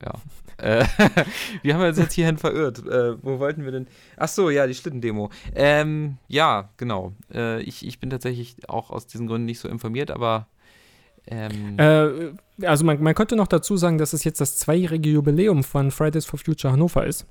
Ja. 0.04 0.14
äh, 0.58 0.86
wir 1.62 1.74
haben 1.74 1.84
uns 1.84 1.98
jetzt 1.98 2.14
hierhin 2.14 2.38
verirrt. 2.38 2.80
Äh, 2.86 3.22
wo 3.24 3.40
wollten 3.40 3.66
wir 3.66 3.72
denn? 3.72 3.88
Ach 4.18 4.28
so, 4.28 4.50
ja, 4.50 4.68
die 4.68 4.74
Schlittendemo. 4.74 5.30
Ähm, 5.56 6.18
ja, 6.28 6.70
genau. 6.78 7.14
Äh, 7.34 7.62
ich, 7.64 7.86
ich 7.86 8.00
bin 8.00 8.10
tatsächlich 8.10 8.70
auch 8.70 8.92
aus 8.92 9.08
diesen 9.08 9.28
Gründen 9.28 9.46
nicht 9.46 9.60
so 9.60 9.68
informiert, 9.68 10.12
aber 10.12 10.48
ähm, 11.28 11.78
Äh, 11.78 12.66
also 12.66 12.86
man, 12.86 13.02
man 13.02 13.16
könnte 13.16 13.36
noch 13.36 13.48
dazu 13.48 13.78
sagen, 13.78 13.98
dass 13.98 14.14
es 14.14 14.24
jetzt 14.24 14.42
das 14.42 14.58
zweijährige 14.58 15.10
Jubiläum 15.10 15.64
von 15.64 15.92
Fridays 15.92 16.26
for 16.26 16.40
Future 16.40 16.74
Hannover 16.74 17.06
ist. 17.06 17.26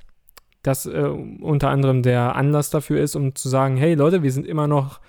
Das 0.62 0.86
äh, 0.86 1.00
unter 1.00 1.70
anderem 1.70 2.02
der 2.02 2.34
Anlass 2.36 2.70
dafür 2.70 3.00
ist, 3.00 3.14
um 3.16 3.34
zu 3.34 3.48
sagen, 3.48 3.76
hey 3.76 3.94
Leute, 3.94 4.22
wir 4.22 4.32
sind 4.32 4.46
immer 4.46 4.66
noch 4.66 5.00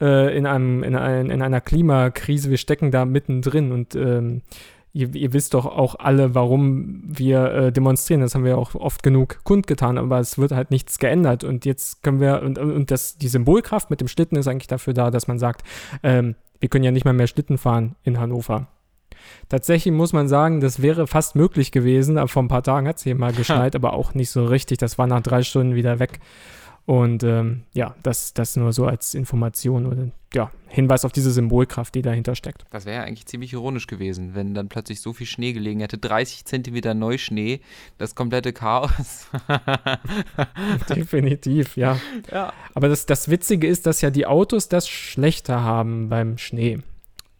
äh, 0.00 0.36
in, 0.36 0.46
einem, 0.46 0.82
in, 0.82 0.96
ein, 0.96 1.30
in 1.30 1.42
einer 1.42 1.60
Klimakrise, 1.60 2.50
wir 2.50 2.58
stecken 2.58 2.90
da 2.90 3.04
mittendrin 3.04 3.72
und 3.72 3.94
ähm, 3.94 4.42
ihr, 4.96 5.14
ihr 5.14 5.32
wisst 5.32 5.54
doch 5.54 5.66
auch 5.66 5.94
alle, 5.98 6.34
warum 6.34 7.02
wir 7.06 7.44
äh, 7.52 7.72
demonstrieren. 7.72 8.22
Das 8.22 8.34
haben 8.34 8.44
wir 8.44 8.56
auch 8.56 8.74
oft 8.74 9.02
genug 9.02 9.44
kundgetan, 9.44 9.98
aber 9.98 10.18
es 10.18 10.38
wird 10.38 10.52
halt 10.52 10.70
nichts 10.70 10.98
geändert. 10.98 11.44
Und 11.44 11.66
jetzt 11.66 12.02
können 12.02 12.20
wir, 12.20 12.42
und, 12.42 12.58
und 12.58 12.90
das, 12.90 13.18
die 13.18 13.28
Symbolkraft 13.28 13.90
mit 13.90 14.00
dem 14.00 14.08
Schlitten 14.08 14.36
ist 14.36 14.48
eigentlich 14.48 14.68
dafür 14.68 14.94
da, 14.94 15.10
dass 15.10 15.28
man 15.28 15.38
sagt, 15.38 15.62
ähm, 16.02 16.34
wir 16.60 16.68
können 16.68 16.84
ja 16.84 16.90
nicht 16.90 17.04
mal 17.04 17.12
mehr 17.12 17.26
Schlitten 17.26 17.58
fahren 17.58 17.96
in 18.02 18.18
Hannover. 18.18 18.68
Tatsächlich 19.48 19.92
muss 19.92 20.12
man 20.12 20.28
sagen, 20.28 20.60
das 20.60 20.82
wäre 20.82 21.06
fast 21.06 21.36
möglich 21.36 21.72
gewesen, 21.72 22.18
aber 22.18 22.28
vor 22.28 22.42
ein 22.42 22.48
paar 22.48 22.62
Tagen 22.62 22.86
hat 22.88 22.96
es 22.96 23.02
hier 23.02 23.14
mal 23.14 23.32
geschneit, 23.34 23.74
aber 23.74 23.92
auch 23.92 24.14
nicht 24.14 24.30
so 24.30 24.44
richtig. 24.44 24.78
Das 24.78 24.98
war 24.98 25.06
nach 25.06 25.22
drei 25.22 25.42
Stunden 25.42 25.74
wieder 25.74 25.98
weg. 25.98 26.20
Und 26.86 27.24
ähm, 27.24 27.64
ja, 27.72 27.96
das, 28.04 28.32
das 28.32 28.54
nur 28.54 28.72
so 28.72 28.86
als 28.86 29.14
Information 29.14 29.86
oder 29.86 30.08
ja, 30.32 30.52
Hinweis 30.68 31.04
auf 31.04 31.10
diese 31.10 31.32
Symbolkraft, 31.32 31.94
die 31.96 32.02
dahinter 32.02 32.36
steckt. 32.36 32.64
Das 32.70 32.84
wäre 32.84 32.98
ja 32.98 33.02
eigentlich 33.02 33.26
ziemlich 33.26 33.52
ironisch 33.52 33.88
gewesen, 33.88 34.36
wenn 34.36 34.54
dann 34.54 34.68
plötzlich 34.68 35.00
so 35.00 35.12
viel 35.12 35.26
Schnee 35.26 35.52
gelegen 35.52 35.80
hätte. 35.80 35.98
30 35.98 36.44
Zentimeter 36.44 36.94
Neuschnee, 36.94 37.60
das 37.98 38.14
komplette 38.14 38.52
Chaos. 38.52 39.26
Definitiv, 40.88 41.76
ja. 41.76 41.98
ja. 42.30 42.52
Aber 42.74 42.88
das, 42.88 43.04
das 43.04 43.28
Witzige 43.28 43.66
ist, 43.66 43.86
dass 43.86 44.00
ja 44.00 44.10
die 44.10 44.26
Autos 44.26 44.68
das 44.68 44.88
schlechter 44.88 45.62
haben 45.62 46.08
beim 46.08 46.38
Schnee 46.38 46.78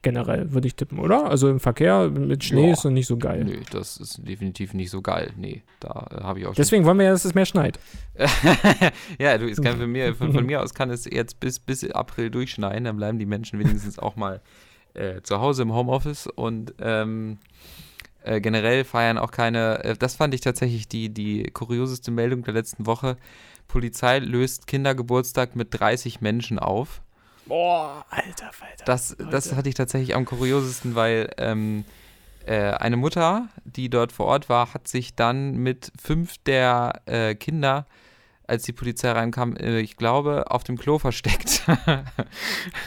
generell, 0.06 0.52
würde 0.52 0.68
ich 0.68 0.76
tippen, 0.76 1.00
oder? 1.00 1.28
Also 1.28 1.48
im 1.50 1.58
Verkehr 1.58 2.08
mit 2.08 2.44
Schnee 2.44 2.68
Ja. 2.68 2.72
ist 2.74 2.82
so 2.82 2.90
nicht 2.90 3.08
so 3.08 3.16
geil. 3.16 3.42
Nö, 3.44 3.56
das 3.72 3.96
ist 3.96 4.20
definitiv 4.24 4.72
nicht 4.72 4.90
so 4.90 5.02
geil. 5.02 5.32
Nee, 5.36 5.64
da 5.80 6.06
äh, 6.12 6.22
habe 6.22 6.38
ich 6.38 6.46
auch 6.46 6.50
schon 6.50 6.56
Deswegen 6.56 6.84
wollen 6.84 6.96
wir 6.98 7.06
ja, 7.06 7.10
dass 7.10 7.24
es 7.24 7.34
mehr 7.34 7.44
schneit. 7.44 7.80
ja, 9.18 9.36
du, 9.36 9.48
es 9.48 9.60
kann 9.60 9.78
von 9.78 9.90
mir, 9.90 10.14
von, 10.14 10.32
von 10.32 10.46
mir 10.46 10.62
aus 10.62 10.74
kann 10.74 10.90
es 10.90 11.06
jetzt 11.06 11.40
bis, 11.40 11.58
bis 11.58 11.90
April 11.90 12.30
durchschneien, 12.30 12.84
dann 12.84 12.96
bleiben 12.96 13.18
die 13.18 13.26
Menschen 13.26 13.58
wenigstens 13.58 13.98
auch 13.98 14.14
mal 14.14 14.40
äh, 14.94 15.22
zu 15.22 15.40
Hause 15.40 15.62
im 15.62 15.74
Homeoffice 15.74 16.28
und 16.28 16.72
ähm, 16.78 17.38
äh, 18.22 18.40
generell 18.40 18.84
feiern 18.84 19.18
auch 19.18 19.32
keine, 19.32 19.82
äh, 19.82 19.96
das 19.96 20.14
fand 20.14 20.34
ich 20.34 20.40
tatsächlich 20.40 20.86
die, 20.86 21.08
die 21.08 21.50
kurioseste 21.52 22.12
Meldung 22.12 22.44
der 22.44 22.54
letzten 22.54 22.86
Woche. 22.86 23.16
Polizei 23.66 24.20
löst 24.20 24.68
Kindergeburtstag 24.68 25.56
mit 25.56 25.68
30 25.78 26.20
Menschen 26.20 26.60
auf. 26.60 27.02
Boah, 27.46 28.04
alter 28.10 28.52
Falter. 28.52 28.84
Das, 28.84 29.16
das 29.30 29.54
hatte 29.54 29.68
ich 29.68 29.74
tatsächlich 29.74 30.14
am 30.16 30.24
kuriosesten, 30.24 30.94
weil 30.94 31.30
ähm, 31.38 31.84
äh, 32.44 32.72
eine 32.72 32.96
Mutter, 32.96 33.48
die 33.64 33.88
dort 33.88 34.12
vor 34.12 34.26
Ort 34.26 34.48
war, 34.48 34.72
hat 34.74 34.88
sich 34.88 35.14
dann 35.14 35.56
mit 35.56 35.92
fünf 36.00 36.38
der 36.38 37.02
äh, 37.06 37.34
Kinder, 37.34 37.86
als 38.46 38.64
die 38.64 38.72
Polizei 38.72 39.10
reinkam, 39.10 39.56
äh, 39.56 39.80
ich 39.80 39.96
glaube, 39.96 40.50
auf 40.50 40.64
dem 40.64 40.78
Klo 40.78 40.98
versteckt. 40.98 41.62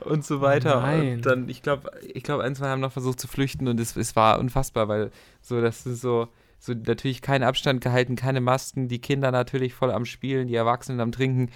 und 0.00 0.24
so 0.24 0.40
weiter. 0.40 0.80
Nein. 0.80 1.14
Und 1.14 1.26
dann, 1.26 1.48
ich 1.48 1.62
glaube, 1.62 1.90
ich 2.02 2.22
glaube, 2.22 2.44
ein, 2.44 2.54
zwei 2.54 2.68
haben 2.68 2.80
noch 2.80 2.92
versucht 2.92 3.20
zu 3.20 3.28
flüchten 3.28 3.68
und 3.68 3.78
es, 3.80 3.96
es 3.96 4.16
war 4.16 4.38
unfassbar, 4.38 4.88
weil 4.88 5.10
so, 5.40 5.60
das 5.60 5.86
ist 5.86 6.00
so, 6.00 6.28
so 6.58 6.72
natürlich 6.74 7.22
kein 7.22 7.42
Abstand 7.42 7.80
gehalten, 7.80 8.16
keine 8.16 8.40
Masken, 8.40 8.88
die 8.88 9.00
Kinder 9.00 9.30
natürlich 9.30 9.74
voll 9.74 9.90
am 9.90 10.04
Spielen, 10.04 10.48
die 10.48 10.54
Erwachsenen 10.54 11.00
am 11.00 11.12
Trinken. 11.12 11.50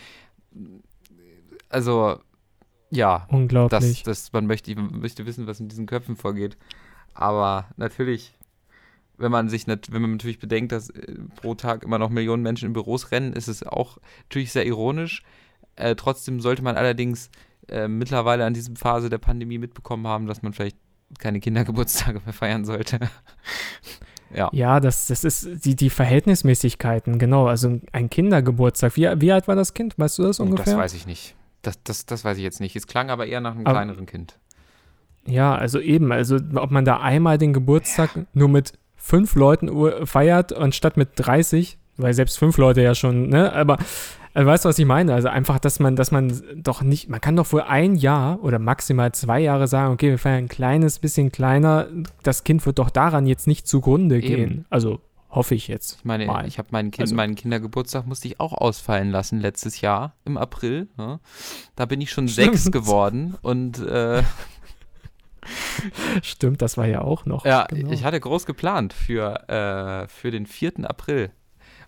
Also, 1.73 2.19
ja, 2.91 3.21
das, 3.21 3.29
Unglaublich. 3.31 4.03
das, 4.03 4.33
man 4.33 4.47
möchte, 4.47 4.75
man 4.77 5.01
möchte 5.01 5.25
wissen, 5.27 5.47
was 5.47 5.61
in 5.61 5.69
diesen 5.69 5.87
Köpfen 5.87 6.17
vorgeht. 6.17 6.57
Aber 7.15 7.67
natürlich, 7.77 8.35
wenn 9.17 9.33
man 9.33 9.49
sich, 9.49 9.67
nat- 9.67 9.91
wenn 9.93 10.03
man 10.03 10.13
natürlich 10.13 10.39
bedenkt, 10.39 10.73
dass 10.73 10.91
äh, 10.91 11.15
pro 11.37 11.55
Tag 11.55 11.83
immer 11.85 11.99
noch 11.99 12.11
Millionen 12.11 12.43
Menschen 12.43 12.67
in 12.67 12.73
Büros 12.73 13.11
rennen, 13.11 13.33
ist 13.33 13.49
es 13.49 13.63
auch 13.63 13.99
natürlich 14.25 14.53
sehr 14.53 14.67
ironisch. 14.67 15.23
Äh, 15.77 15.95
trotzdem 15.95 16.41
sollte 16.41 16.63
man 16.63 16.77
allerdings 16.77 17.31
äh, 17.69 17.89
mittlerweile 17.89 18.45
an 18.45 18.55
dieser 18.55 18.75
Phase 18.77 19.09
der 19.09 19.19
Pandemie 19.19 19.59
mitbekommen 19.59 20.07
haben, 20.07 20.27
dass 20.27 20.43
man 20.43 20.53
vielleicht 20.53 20.77
keine 21.19 21.41
Kindergeburtstage 21.41 22.21
mehr 22.25 22.35
feiern 22.35 22.65
sollte. 22.65 22.99
ja. 24.35 24.51
ja, 24.53 24.81
das, 24.81 25.07
das 25.07 25.25
ist 25.25 25.65
die, 25.65 25.77
die 25.77 25.91
Verhältnismäßigkeiten, 25.91 27.19
genau. 27.19 27.47
Also 27.47 27.81
ein 27.93 28.11
Kindergeburtstag. 28.11 28.97
Wie, 28.97 29.09
wie 29.21 29.33
alt 29.33 29.49
war 29.49 29.57
das 29.57 29.73
Kind? 29.73 29.99
Weißt 29.99 30.19
du 30.19 30.25
das 30.25 30.41
ungefähr? 30.41 30.65
Das 30.65 30.77
weiß 30.77 30.95
ich 30.95 31.07
nicht. 31.07 31.35
Das, 31.63 31.83
das, 31.83 32.07
das 32.07 32.25
weiß 32.25 32.37
ich 32.39 32.43
jetzt 32.43 32.61
nicht. 32.61 32.75
Es 32.77 32.87
klang 32.87 33.11
aber 33.11 33.27
eher 33.27 33.41
nach 33.41 33.53
einem 33.55 33.67
Aber- 33.67 33.75
kleineren 33.79 34.07
Kind. 34.07 34.39
Ja, 35.25 35.55
also 35.55 35.79
eben, 35.79 36.11
also 36.11 36.39
ob 36.57 36.73
man 36.73 36.85
da 36.85 36.99
einmal 37.01 37.39
den 37.39 37.53
Geburtstag 37.53 38.11
nur 38.35 38.49
mit 38.49 38.73
fünf 38.97 39.37
Leuten 39.37 40.05
feiert, 40.05 40.53
anstatt 40.53 40.97
mit 40.97 41.11
30, 41.15 41.79
weil 41.97 42.13
selbst 42.13 42.39
fünf 42.39 42.57
Leute 42.59 42.83
ja 42.83 42.95
schon, 42.97 43.29
ne, 43.29 43.53
aber 43.53 43.79
äh, 44.35 44.45
weißt 44.45 44.65
du, 44.65 44.69
was 44.69 44.79
ich 44.81 44.85
meine? 44.87 45.15
Also 45.15 45.29
einfach, 45.29 45.61
dass 45.61 45.79
man, 45.79 45.95
dass 45.95 46.11
man 46.11 46.33
doch 46.57 46.83
nicht, 46.83 47.09
man 47.09 47.21
kann 47.21 47.37
doch 47.37 47.47
für 47.47 47.67
ein 47.67 47.95
Jahr 47.95 48.43
oder 48.43 48.59
maximal 48.59 49.13
zwei 49.13 49.39
Jahre 49.39 49.69
sagen, 49.69 49.93
okay, 49.93 50.11
wir 50.11 50.19
feiern 50.19 50.39
ein 50.45 50.49
kleines 50.49 50.99
bisschen 50.99 51.31
kleiner, 51.31 51.87
das 52.25 52.43
Kind 52.43 52.67
wird 52.67 52.81
doch 52.81 52.91
daran 52.91 53.27
jetzt 53.27 53.47
nicht 53.47 53.69
zugrunde 53.69 54.17
Eben. 54.17 54.27
gehen. 54.27 54.65
Also 54.71 55.01
hoffe 55.33 55.55
ich 55.57 55.67
jetzt. 55.67 55.97
Ich 55.99 56.05
meine, 56.05 56.27
mal. 56.27 56.47
ich 56.47 56.59
habe 56.59 56.69
meinen, 56.71 56.91
kind, 56.91 57.01
Also- 57.03 57.15
meinen 57.17 57.35
Kindergeburtstag 57.35 58.07
musste 58.07 58.29
ich 58.29 58.39
auch 58.39 58.53
ausfallen 58.53 59.11
lassen 59.11 59.41
letztes 59.41 59.81
Jahr 59.81 60.15
im 60.25 60.37
April. 60.37 60.89
Ne? 60.97 61.19
Da 61.75 61.87
bin 61.87 62.01
ich 62.01 62.11
schon 62.13 62.29
sechs 62.29 62.61
Stimmt. 62.61 62.73
geworden 62.75 63.37
und 63.43 63.79
äh, 63.81 64.23
Stimmt, 66.23 66.63
das 66.63 66.77
war 66.77 66.87
ja 66.87 67.01
auch 67.03 67.27
noch. 67.27 67.45
ja, 67.45 67.65
genau. 67.69 67.91
ich 67.91 68.05
hatte 68.05 68.21
groß 68.21 68.47
geplant 68.47 68.93
für, 68.93 69.49
äh, 69.49 70.07
für 70.09 70.31
den 70.31 70.47
4. 70.47 70.89
April. 70.89 71.31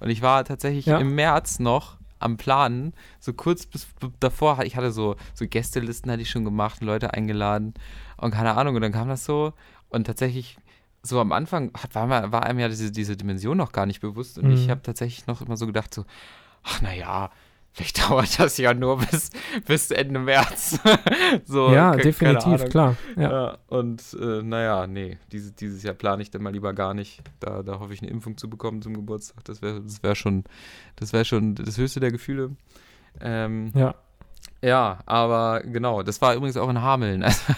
Und 0.00 0.10
ich 0.10 0.22
war 0.22 0.44
tatsächlich 0.44 0.86
Ja. 0.86 0.98
im 0.98 1.14
März 1.14 1.60
noch 1.60 1.98
am 2.18 2.36
Planen, 2.36 2.94
so 3.20 3.32
kurz 3.34 3.66
bis 3.66 3.86
davor, 4.18 4.62
ich 4.64 4.76
hatte 4.76 4.90
so, 4.90 5.16
so 5.34 5.46
Gästelisten 5.46 6.10
hatte 6.10 6.22
ich 6.22 6.30
schon 6.30 6.44
gemacht, 6.44 6.80
Leute 6.80 7.12
eingeladen 7.12 7.74
und 8.16 8.30
keine 8.32 8.54
Ahnung, 8.56 8.74
und 8.76 8.80
dann 8.82 8.92
kam 8.92 9.08
das 9.08 9.24
so 9.26 9.52
und 9.90 10.04
tatsächlich 10.06 10.56
so 11.06 11.20
am 11.20 11.32
Anfang 11.32 11.70
hat, 11.74 11.94
war, 11.94 12.32
war 12.32 12.42
einem 12.44 12.58
ja 12.58 12.68
diese, 12.68 12.90
diese 12.90 13.16
Dimension 13.16 13.56
noch 13.56 13.72
gar 13.72 13.86
nicht 13.86 14.00
bewusst 14.00 14.38
und 14.38 14.50
ich 14.50 14.66
Mhm. 14.66 14.70
habe 14.70 14.82
tatsächlich 14.82 15.26
noch 15.26 15.42
immer 15.42 15.56
so 15.56 15.66
gedacht 15.66 15.92
so, 15.92 16.04
ach 16.62 16.80
naja, 16.80 17.30
vielleicht 17.72 17.98
dauert 18.08 18.38
das 18.38 18.56
ja 18.56 18.72
nur 18.72 18.98
bis, 18.98 19.30
bis 19.66 19.90
Ende 19.90 20.20
März. 20.20 20.78
so, 21.44 21.72
ja, 21.72 21.94
definitiv, 21.94 22.68
klar. 22.70 22.96
Ja. 23.16 23.58
Und 23.66 24.02
äh, 24.18 24.42
naja, 24.42 24.86
nee, 24.86 25.18
dieses, 25.32 25.54
dieses 25.56 25.82
Jahr 25.82 25.94
plane 25.94 26.22
ich 26.22 26.30
dann 26.30 26.42
mal 26.42 26.52
lieber 26.52 26.72
gar 26.72 26.94
nicht. 26.94 27.20
Da, 27.40 27.62
da 27.62 27.80
hoffe 27.80 27.92
ich, 27.92 28.00
eine 28.00 28.10
Impfung 28.10 28.36
zu 28.38 28.48
bekommen 28.48 28.80
zum 28.80 28.94
Geburtstag. 28.94 29.44
Das 29.44 29.60
wäre 29.60 29.82
das 29.82 30.02
wär 30.02 30.14
schon, 30.14 30.44
das 30.96 31.12
wäre 31.12 31.24
schon 31.24 31.54
das 31.56 31.76
höchste 31.76 32.00
der 32.00 32.12
Gefühle. 32.12 32.52
Ähm, 33.20 33.72
ja. 33.74 33.94
ja, 34.62 34.98
aber 35.06 35.60
genau, 35.64 36.02
das 36.02 36.20
war 36.22 36.34
übrigens 36.34 36.56
auch 36.56 36.70
in 36.70 36.80
Hameln. 36.80 37.22
Also, 37.24 37.52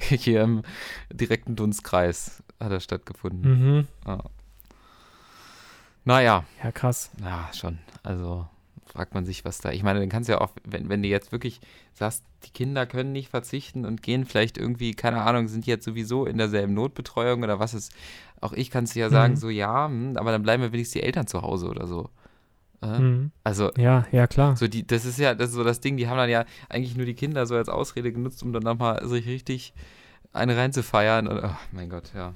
hier 0.00 0.42
im 0.42 0.62
direkten 1.12 1.54
Dunstkreis 1.56 2.42
hat 2.64 2.72
das 2.72 2.84
stattgefunden. 2.84 3.86
Mhm. 4.06 4.18
Naja, 6.04 6.44
Ja, 6.62 6.72
krass. 6.72 7.10
ja, 7.22 7.48
schon. 7.54 7.78
Also 8.02 8.46
fragt 8.86 9.14
man 9.14 9.24
sich, 9.24 9.44
was 9.44 9.58
da. 9.58 9.70
Ich 9.72 9.82
meine, 9.82 10.00
dann 10.00 10.08
kannst 10.08 10.28
du 10.28 10.34
ja 10.34 10.40
auch, 10.40 10.50
wenn, 10.64 10.88
wenn 10.88 11.02
du 11.02 11.08
jetzt 11.08 11.32
wirklich 11.32 11.60
sagst, 11.94 12.22
die 12.44 12.50
Kinder 12.50 12.86
können 12.86 13.12
nicht 13.12 13.30
verzichten 13.30 13.86
und 13.86 14.02
gehen 14.02 14.26
vielleicht 14.26 14.58
irgendwie, 14.58 14.92
keine 14.94 15.22
Ahnung, 15.22 15.48
sind 15.48 15.66
jetzt 15.66 15.84
sowieso 15.84 16.26
in 16.26 16.36
derselben 16.38 16.74
Notbetreuung 16.74 17.42
oder 17.42 17.58
was 17.58 17.72
ist. 17.74 17.92
Auch 18.40 18.52
ich 18.52 18.70
kann 18.70 18.84
es 18.84 18.94
ja 18.94 19.08
sagen, 19.08 19.34
Mhm. 19.34 19.38
so 19.38 19.48
ja, 19.48 19.86
hm, 19.86 20.16
aber 20.18 20.30
dann 20.30 20.42
bleiben 20.42 20.62
wir 20.62 20.72
wenigstens 20.72 21.00
die 21.00 21.02
Eltern 21.06 21.26
zu 21.26 21.40
Hause 21.40 21.68
oder 21.68 21.86
so. 21.86 22.10
Äh? 22.82 22.98
Mhm. 22.98 23.30
Also, 23.42 23.72
Ja, 23.78 24.06
ja, 24.12 24.26
klar. 24.26 24.56
so 24.56 24.68
die, 24.68 24.86
das 24.86 25.06
ist 25.06 25.18
ja, 25.18 25.34
das 25.34 25.48
ist 25.50 25.54
so 25.56 25.64
das 25.64 25.80
Ding, 25.80 25.96
die 25.96 26.06
haben 26.08 26.18
dann 26.18 26.28
ja 26.30 26.44
eigentlich 26.68 26.96
nur 26.96 27.06
die 27.06 27.14
Kinder 27.14 27.46
so 27.46 27.56
als 27.56 27.70
Ausrede 27.70 28.12
genutzt, 28.12 28.42
um 28.42 28.52
dann 28.52 28.62
nochmal 28.62 29.08
sich 29.08 29.26
richtig 29.26 29.72
eine 30.34 30.56
reinzufeiern. 30.56 31.26
Und, 31.26 31.42
oh 31.42 31.56
mein 31.72 31.88
Gott, 31.88 32.12
ja. 32.14 32.34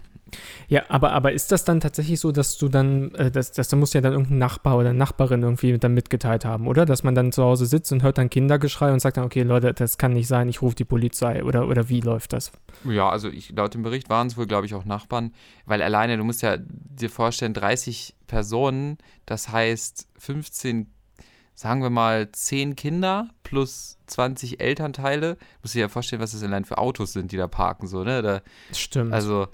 Ja, 0.68 0.82
aber, 0.88 1.12
aber 1.12 1.32
ist 1.32 1.52
das 1.52 1.64
dann 1.64 1.80
tatsächlich 1.80 2.20
so, 2.20 2.32
dass 2.32 2.58
du 2.58 2.68
dann, 2.68 3.14
äh, 3.14 3.30
das, 3.30 3.52
das, 3.52 3.68
da 3.68 3.76
muss 3.76 3.92
ja 3.92 4.00
dann 4.00 4.12
irgendein 4.12 4.38
Nachbar 4.38 4.76
oder 4.76 4.92
Nachbarin 4.92 5.42
irgendwie 5.42 5.78
dann 5.78 5.94
mitgeteilt 5.94 6.44
haben, 6.44 6.66
oder? 6.66 6.84
Dass 6.84 7.02
man 7.02 7.14
dann 7.14 7.32
zu 7.32 7.42
Hause 7.42 7.66
sitzt 7.66 7.92
und 7.92 8.02
hört 8.02 8.18
dann 8.18 8.30
Kindergeschrei 8.30 8.92
und 8.92 9.00
sagt 9.00 9.16
dann, 9.16 9.24
okay, 9.24 9.42
Leute, 9.42 9.72
das 9.72 9.98
kann 9.98 10.12
nicht 10.12 10.28
sein, 10.28 10.48
ich 10.48 10.62
rufe 10.62 10.76
die 10.76 10.84
Polizei 10.84 11.44
oder, 11.44 11.68
oder 11.68 11.88
wie 11.88 12.00
läuft 12.00 12.32
das? 12.32 12.52
Ja, 12.84 13.08
also 13.08 13.28
ich, 13.28 13.50
laut 13.50 13.74
dem 13.74 13.82
Bericht 13.82 14.10
waren 14.10 14.26
es 14.26 14.36
wohl, 14.36 14.46
glaube 14.46 14.66
ich, 14.66 14.74
auch 14.74 14.84
Nachbarn, 14.84 15.32
weil 15.66 15.82
alleine, 15.82 16.16
du 16.16 16.24
musst 16.24 16.42
ja 16.42 16.56
dir 16.58 17.10
vorstellen, 17.10 17.54
30 17.54 18.14
Personen, 18.26 18.98
das 19.26 19.48
heißt 19.50 20.08
15, 20.18 20.86
sagen 21.58 21.82
wir 21.82 21.90
mal 21.90 22.30
10 22.30 22.76
Kinder 22.76 23.30
plus 23.42 23.98
20 24.06 24.60
Elternteile. 24.60 25.34
Du 25.34 25.40
musst 25.62 25.74
dir 25.74 25.80
ja 25.80 25.88
vorstellen, 25.88 26.22
was 26.22 26.30
das 26.30 26.44
allein 26.44 26.64
für 26.64 26.78
Autos 26.78 27.12
sind, 27.12 27.32
die 27.32 27.36
da 27.36 27.48
parken, 27.48 27.88
so, 27.88 28.04
ne? 28.04 28.22
Da, 28.22 28.42
Stimmt. 28.72 29.12
also, 29.12 29.48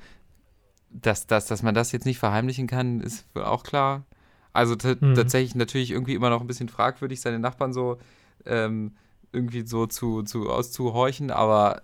dass, 0.94 1.26
dass, 1.26 1.46
dass 1.46 1.62
man 1.62 1.74
das 1.74 1.92
jetzt 1.92 2.06
nicht 2.06 2.18
verheimlichen 2.18 2.66
kann, 2.66 3.00
ist 3.00 3.26
auch 3.36 3.62
klar. 3.64 4.04
Also 4.52 4.74
Mhm. 4.74 5.14
tatsächlich 5.14 5.54
natürlich 5.54 5.90
irgendwie 5.90 6.14
immer 6.14 6.30
noch 6.30 6.40
ein 6.40 6.46
bisschen 6.46 6.68
fragwürdig, 6.68 7.20
seine 7.20 7.38
Nachbarn 7.40 7.72
so 7.72 7.98
ähm, 8.46 8.92
irgendwie 9.32 9.66
so 9.66 9.86
zu, 9.86 10.22
zu 10.22 10.48
auszuhorchen, 10.48 11.30
aber 11.32 11.82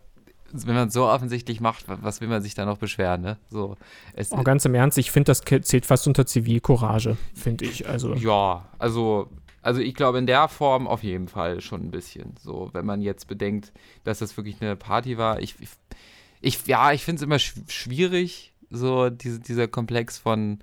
wenn 0.53 0.75
man 0.75 0.89
es 0.89 0.95
so 0.95 1.07
offensichtlich 1.07 1.61
macht, 1.61 1.89
wa- 1.89 1.99
was 2.01 2.21
will 2.21 2.29
man 2.29 2.43
sich 2.43 2.55
da 2.55 2.65
noch 2.67 2.79
beschweren, 2.79 3.21
ne? 3.23 3.37
So, 3.51 3.77
es, 4.15 4.33
oh, 4.33 4.43
ganz 4.43 4.65
im 4.65 4.75
Ernst, 4.75 4.99
ich 4.99 5.11
finde, 5.11 5.27
das 5.27 5.43
zählt 5.43 5.87
fast 5.87 6.07
unter 6.09 6.27
Zivilcourage, 6.27 7.17
finde 7.35 7.65
ich. 7.65 7.89
Also, 7.89 8.15
Ja, 8.15 8.69
also, 8.79 9.29
also 9.63 9.81
ich 9.81 9.95
glaube 9.95 10.19
in 10.19 10.27
der 10.27 10.49
Form 10.49 10.87
auf 10.89 11.03
jeden 11.05 11.29
Fall 11.29 11.61
schon 11.61 11.83
ein 11.83 11.91
bisschen. 11.91 12.35
So, 12.41 12.71
wenn 12.73 12.85
man 12.87 13.01
jetzt 13.01 13.27
bedenkt, 13.29 13.73
dass 14.05 14.19
das 14.21 14.37
wirklich 14.37 14.61
eine 14.61 14.75
Party 14.77 15.19
war. 15.19 15.41
Ich, 15.41 15.55
ich, 15.61 15.69
ich 16.41 16.67
ja, 16.67 16.93
ich 16.93 17.05
finde 17.05 17.19
es 17.19 17.23
immer 17.23 17.37
schw- 17.37 17.69
schwierig, 17.71 18.50
so 18.71 19.11
diese, 19.11 19.41
dieser 19.41 19.69
Komplex 19.69 20.19
von 20.19 20.59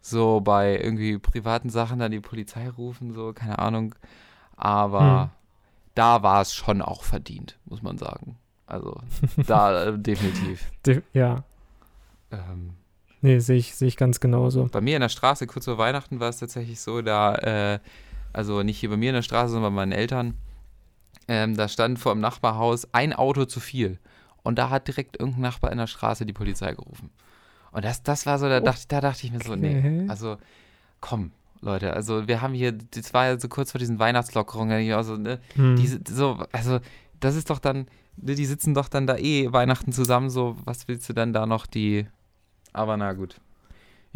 so 0.00 0.40
bei 0.40 0.78
irgendwie 0.78 1.18
privaten 1.18 1.70
Sachen 1.70 1.98
dann 1.98 2.12
die 2.12 2.20
Polizei 2.20 2.68
rufen, 2.68 3.12
so, 3.12 3.32
keine 3.32 3.58
Ahnung. 3.58 3.94
Aber 4.56 5.24
Hm. 5.24 5.30
da 5.94 6.22
war 6.22 6.40
es 6.42 6.54
schon 6.54 6.82
auch 6.82 7.02
verdient, 7.02 7.58
muss 7.64 7.82
man 7.82 7.98
sagen. 7.98 8.36
Also, 8.66 9.00
da 9.46 9.84
äh, 9.86 9.98
definitiv. 9.98 10.70
de- 10.84 11.02
ja, 11.12 11.42
Ähm, 12.32 12.70
nee, 13.20 13.38
sehe 13.38 13.56
ich, 13.56 13.74
sehe 13.74 13.88
ich 13.88 13.96
ganz 13.96 14.20
genauso. 14.20 14.64
Bei 14.66 14.80
mir 14.80 14.96
in 14.96 15.00
der 15.00 15.08
Straße, 15.08 15.46
kurz 15.46 15.64
vor 15.64 15.78
Weihnachten, 15.78 16.20
war 16.20 16.28
es 16.28 16.38
tatsächlich 16.38 16.80
so, 16.80 17.02
da 17.02 17.34
äh, 17.36 17.78
Also 18.32 18.62
nicht 18.62 18.78
hier 18.78 18.90
bei 18.90 18.96
mir 18.96 19.10
in 19.10 19.14
der 19.14 19.22
Straße, 19.22 19.52
sondern 19.52 19.72
bei 19.72 19.76
meinen 19.82 19.92
Eltern. 19.92 20.34
Ähm, 21.28 21.56
da 21.56 21.68
stand 21.68 21.98
vor 21.98 22.12
dem 22.14 22.20
Nachbarhaus 22.20 22.92
ein 22.92 23.12
Auto 23.12 23.44
zu 23.46 23.60
viel. 23.60 23.98
Und 24.42 24.58
da 24.58 24.70
hat 24.70 24.86
direkt 24.86 25.18
irgendein 25.18 25.42
Nachbar 25.42 25.72
in 25.72 25.78
der 25.78 25.86
Straße 25.88 26.24
die 26.26 26.32
Polizei 26.32 26.72
gerufen. 26.74 27.10
Und 27.76 27.84
das, 27.84 28.02
das 28.02 28.24
war 28.24 28.38
so, 28.38 28.48
da 28.48 28.60
dachte, 28.60 28.86
da 28.88 29.02
dachte 29.02 29.26
ich 29.26 29.32
mir 29.32 29.40
so, 29.40 29.54
nee, 29.54 29.76
Okay. 29.76 30.06
also 30.08 30.38
komm, 31.02 31.30
Leute, 31.60 31.92
also 31.92 32.26
wir 32.26 32.40
haben 32.40 32.54
hier, 32.54 32.72
das 32.72 33.12
war 33.12 33.26
ja 33.26 33.38
so 33.38 33.48
kurz 33.48 33.72
vor 33.72 33.78
diesen 33.78 33.98
Weihnachtslockerungen, 33.98 34.92
also, 34.94 35.16
ne, 35.18 35.40
Hm. 35.56 35.76
diese, 35.76 36.00
so, 36.08 36.42
also 36.52 36.80
das 37.20 37.36
ist 37.36 37.50
doch 37.50 37.58
dann, 37.58 37.86
ne, 38.16 38.34
die 38.34 38.46
sitzen 38.46 38.72
doch 38.72 38.88
dann 38.88 39.06
da 39.06 39.18
eh 39.18 39.52
Weihnachten 39.52 39.92
zusammen, 39.92 40.30
so, 40.30 40.56
was 40.64 40.88
willst 40.88 41.06
du 41.10 41.12
dann 41.12 41.34
da 41.34 41.44
noch 41.44 41.66
die, 41.66 42.06
aber 42.72 42.96
na 42.96 43.12
gut. 43.12 43.36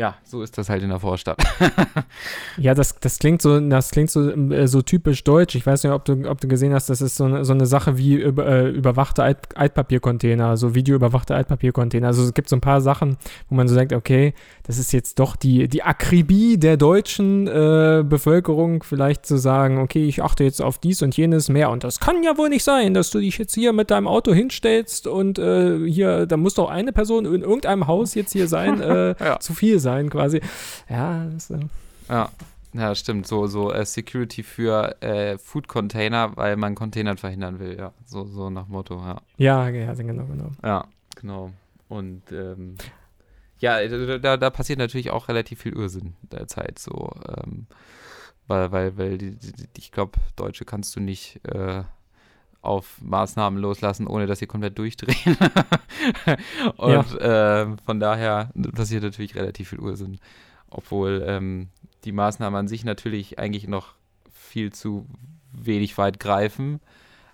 Ja, 0.01 0.15
so 0.25 0.43
ist 0.43 0.57
das 0.57 0.71
halt 0.71 0.83
in 0.83 0.89
der 0.89 0.99
Vorstadt. 0.99 1.37
Ja, 2.57 2.75
das, 2.75 2.97
das 3.01 3.19
klingt 3.19 3.41
so, 3.43 3.59
das 3.61 3.91
klingt 3.91 4.11
so, 4.11 4.31
äh, 4.31 4.67
so 4.67 4.83
typisch 4.83 5.25
deutsch. 5.25 5.55
Ich 5.55 5.67
weiß 5.67 5.83
nicht, 5.85 5.93
ob 5.93 6.05
du, 6.05 6.29
ob 6.29 6.41
du 6.41 6.49
gesehen 6.49 6.73
hast, 6.75 6.89
das 6.91 7.01
ist 7.01 7.17
so 7.17 7.25
eine, 7.25 7.45
so 7.45 7.53
eine 7.53 7.67
Sache 7.67 7.97
wie 7.99 8.15
über, 8.15 8.47
äh, 8.47 8.69
überwachte 8.71 9.23
Alt, 9.23 9.39
Altpapiercontainer, 9.57 10.57
so 10.57 10.75
videoüberwachte 10.75 11.35
Altpapiercontainer. 11.35 12.07
Also 12.09 12.23
es 12.23 12.35
gibt 12.35 12.49
so 12.49 12.57
ein 12.57 12.61
paar 12.61 12.81
Sachen, 12.81 13.17
wo 13.49 13.55
man 13.55 13.69
so 13.69 13.75
sagt, 13.75 13.93
okay, 13.93 14.35
das 14.67 14.79
ist 14.79 14.93
jetzt 14.93 15.19
doch 15.19 15.37
die, 15.37 15.69
die 15.69 15.83
Akribie 15.83 16.59
der 16.59 16.77
deutschen 16.77 17.47
äh, 17.47 18.03
Bevölkerung, 18.07 18.83
vielleicht 18.83 19.27
zu 19.27 19.37
sagen, 19.37 19.79
okay, 19.79 20.07
ich 20.07 20.23
achte 20.23 20.45
jetzt 20.45 20.61
auf 20.63 20.79
dies 20.79 21.03
und 21.03 21.17
jenes 21.17 21.49
mehr. 21.49 21.71
Und 21.71 21.85
das 21.85 22.01
kann 22.01 22.23
ja 22.23 22.37
wohl 22.39 22.49
nicht 22.49 22.65
sein, 22.65 22.95
dass 22.95 23.11
du 23.11 23.21
dich 23.21 23.39
jetzt 23.39 23.55
hier 23.55 23.73
mit 23.73 23.91
deinem 23.91 24.07
Auto 24.07 24.33
hinstellst 24.33 25.07
und 25.07 25.39
äh, 25.39 25.79
hier, 25.87 26.27
da 26.27 26.37
muss 26.37 26.55
doch 26.55 26.71
eine 26.71 26.93
Person 26.93 27.25
in 27.27 27.43
irgendeinem 27.43 27.87
Haus 27.87 28.15
jetzt 28.15 28.33
hier 28.33 28.49
sein, 28.49 28.81
äh, 28.81 29.15
Ja. 29.23 29.41
zu 29.41 29.55
viel 29.55 29.79
sein 29.79 29.90
quasi. 30.11 30.41
Ja, 30.89 31.27
das, 31.27 31.51
äh, 31.51 31.61
Ja, 32.09 32.31
ja, 32.73 32.95
stimmt. 32.95 33.27
So, 33.27 33.47
so 33.47 33.73
äh, 33.73 33.85
Security 33.85 34.43
für 34.43 35.01
äh, 35.03 35.39
Food 35.39 35.69
Container, 35.69 36.37
weil 36.37 36.57
man 36.57 36.75
Containern 36.75 37.17
verhindern 37.17 37.59
will, 37.59 37.77
ja. 37.77 37.93
So, 38.07 38.27
so 38.27 38.51
nach 38.51 38.69
Motto, 38.69 38.97
ja. 38.97 39.21
Ja, 39.37 39.69
ja, 39.69 39.95
genau, 39.95 40.25
genau. 40.25 40.51
Ja, 40.63 40.87
genau. 41.17 41.53
Und 41.89 42.23
ähm, 42.31 42.77
ja, 43.59 43.87
da, 44.19 44.37
da 44.37 44.51
passiert 44.51 44.79
natürlich 44.79 45.11
auch 45.11 45.29
relativ 45.29 45.61
viel 45.61 45.73
Irrsinn 45.75 46.15
derzeit 46.23 46.79
so. 46.79 47.11
Ähm, 47.29 47.67
weil, 48.47 48.73
weil, 48.73 48.97
weil 48.97 49.19
die, 49.19 49.37
die, 49.37 49.53
die, 49.53 49.69
ich 49.77 49.93
glaube, 49.93 50.19
Deutsche 50.37 50.65
kannst 50.65 50.97
du 50.97 51.01
nicht 51.01 51.41
äh, 51.47 51.83
auf 52.63 52.99
Maßnahmen 53.01 53.59
loslassen, 53.61 54.07
ohne 54.07 54.27
dass 54.27 54.39
sie 54.41 54.47
komplett 54.47 54.79
durchdrehen. 54.79 55.37
Und 56.77 57.19
ähm, 57.21 57.79
von 57.85 58.01
daher 58.01 58.51
passiert 58.75 59.03
natürlich 59.03 59.35
relativ 59.35 59.71
viel 59.71 59.81
Ursinn. 59.81 60.19
Obwohl 60.69 61.25
ähm, 61.27 61.69
die 62.05 62.13
Maßnahmen 62.13 62.59
an 62.59 62.69
sich 62.69 62.85
natürlich 62.85 63.39
eigentlich 63.39 63.67
noch 63.67 63.95
viel 64.33 64.73
zu 64.73 65.07
wenig 65.53 65.97
weit 65.99 66.21
greifen. 66.21 66.81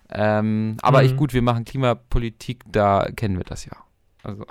Ähm, 0.09 0.77
aber 0.81 1.01
Mhm. 1.01 1.05
ich, 1.07 1.15
gut, 1.17 1.33
wir 1.33 1.41
machen 1.41 1.65
Klimapolitik, 1.65 2.63
da 2.71 3.07
kennen 3.15 3.37
wir 3.37 3.43
das 3.43 3.65
ja. 3.65 3.73
Also, 4.23 4.45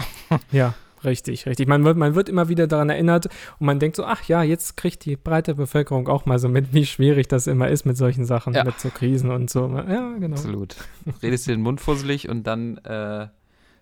Ja, 0.52 0.74
richtig, 1.06 1.46
richtig. 1.46 1.66
Man 1.68 1.84
wird, 1.84 1.96
man 1.96 2.14
wird 2.14 2.28
immer 2.28 2.48
wieder 2.48 2.66
daran 2.66 2.90
erinnert 2.90 3.26
und 3.58 3.66
man 3.66 3.78
denkt 3.78 3.96
so, 3.96 4.04
ach 4.04 4.24
ja, 4.24 4.42
jetzt 4.42 4.76
kriegt 4.76 5.04
die 5.04 5.16
breite 5.16 5.54
Bevölkerung 5.54 6.08
auch 6.08 6.26
mal 6.26 6.38
so 6.38 6.48
mit, 6.48 6.74
wie 6.74 6.84
schwierig 6.84 7.28
das 7.28 7.46
immer 7.46 7.68
ist 7.68 7.86
mit 7.86 7.96
solchen 7.96 8.24
Sachen, 8.26 8.52
Ja. 8.52 8.64
mit 8.64 8.78
so 8.78 8.90
Krisen 8.90 9.30
und 9.30 9.48
so. 9.48 9.68
Ja, 9.68 10.16
genau. 10.18 10.36
absolut. 10.36 10.76
Redest 11.22 11.46
dir 11.46 11.52
den 11.52 11.62
Mund 11.62 11.80
fusselig 11.80 12.28
und 12.28 12.46
dann 12.46 12.76
äh, 12.78 13.28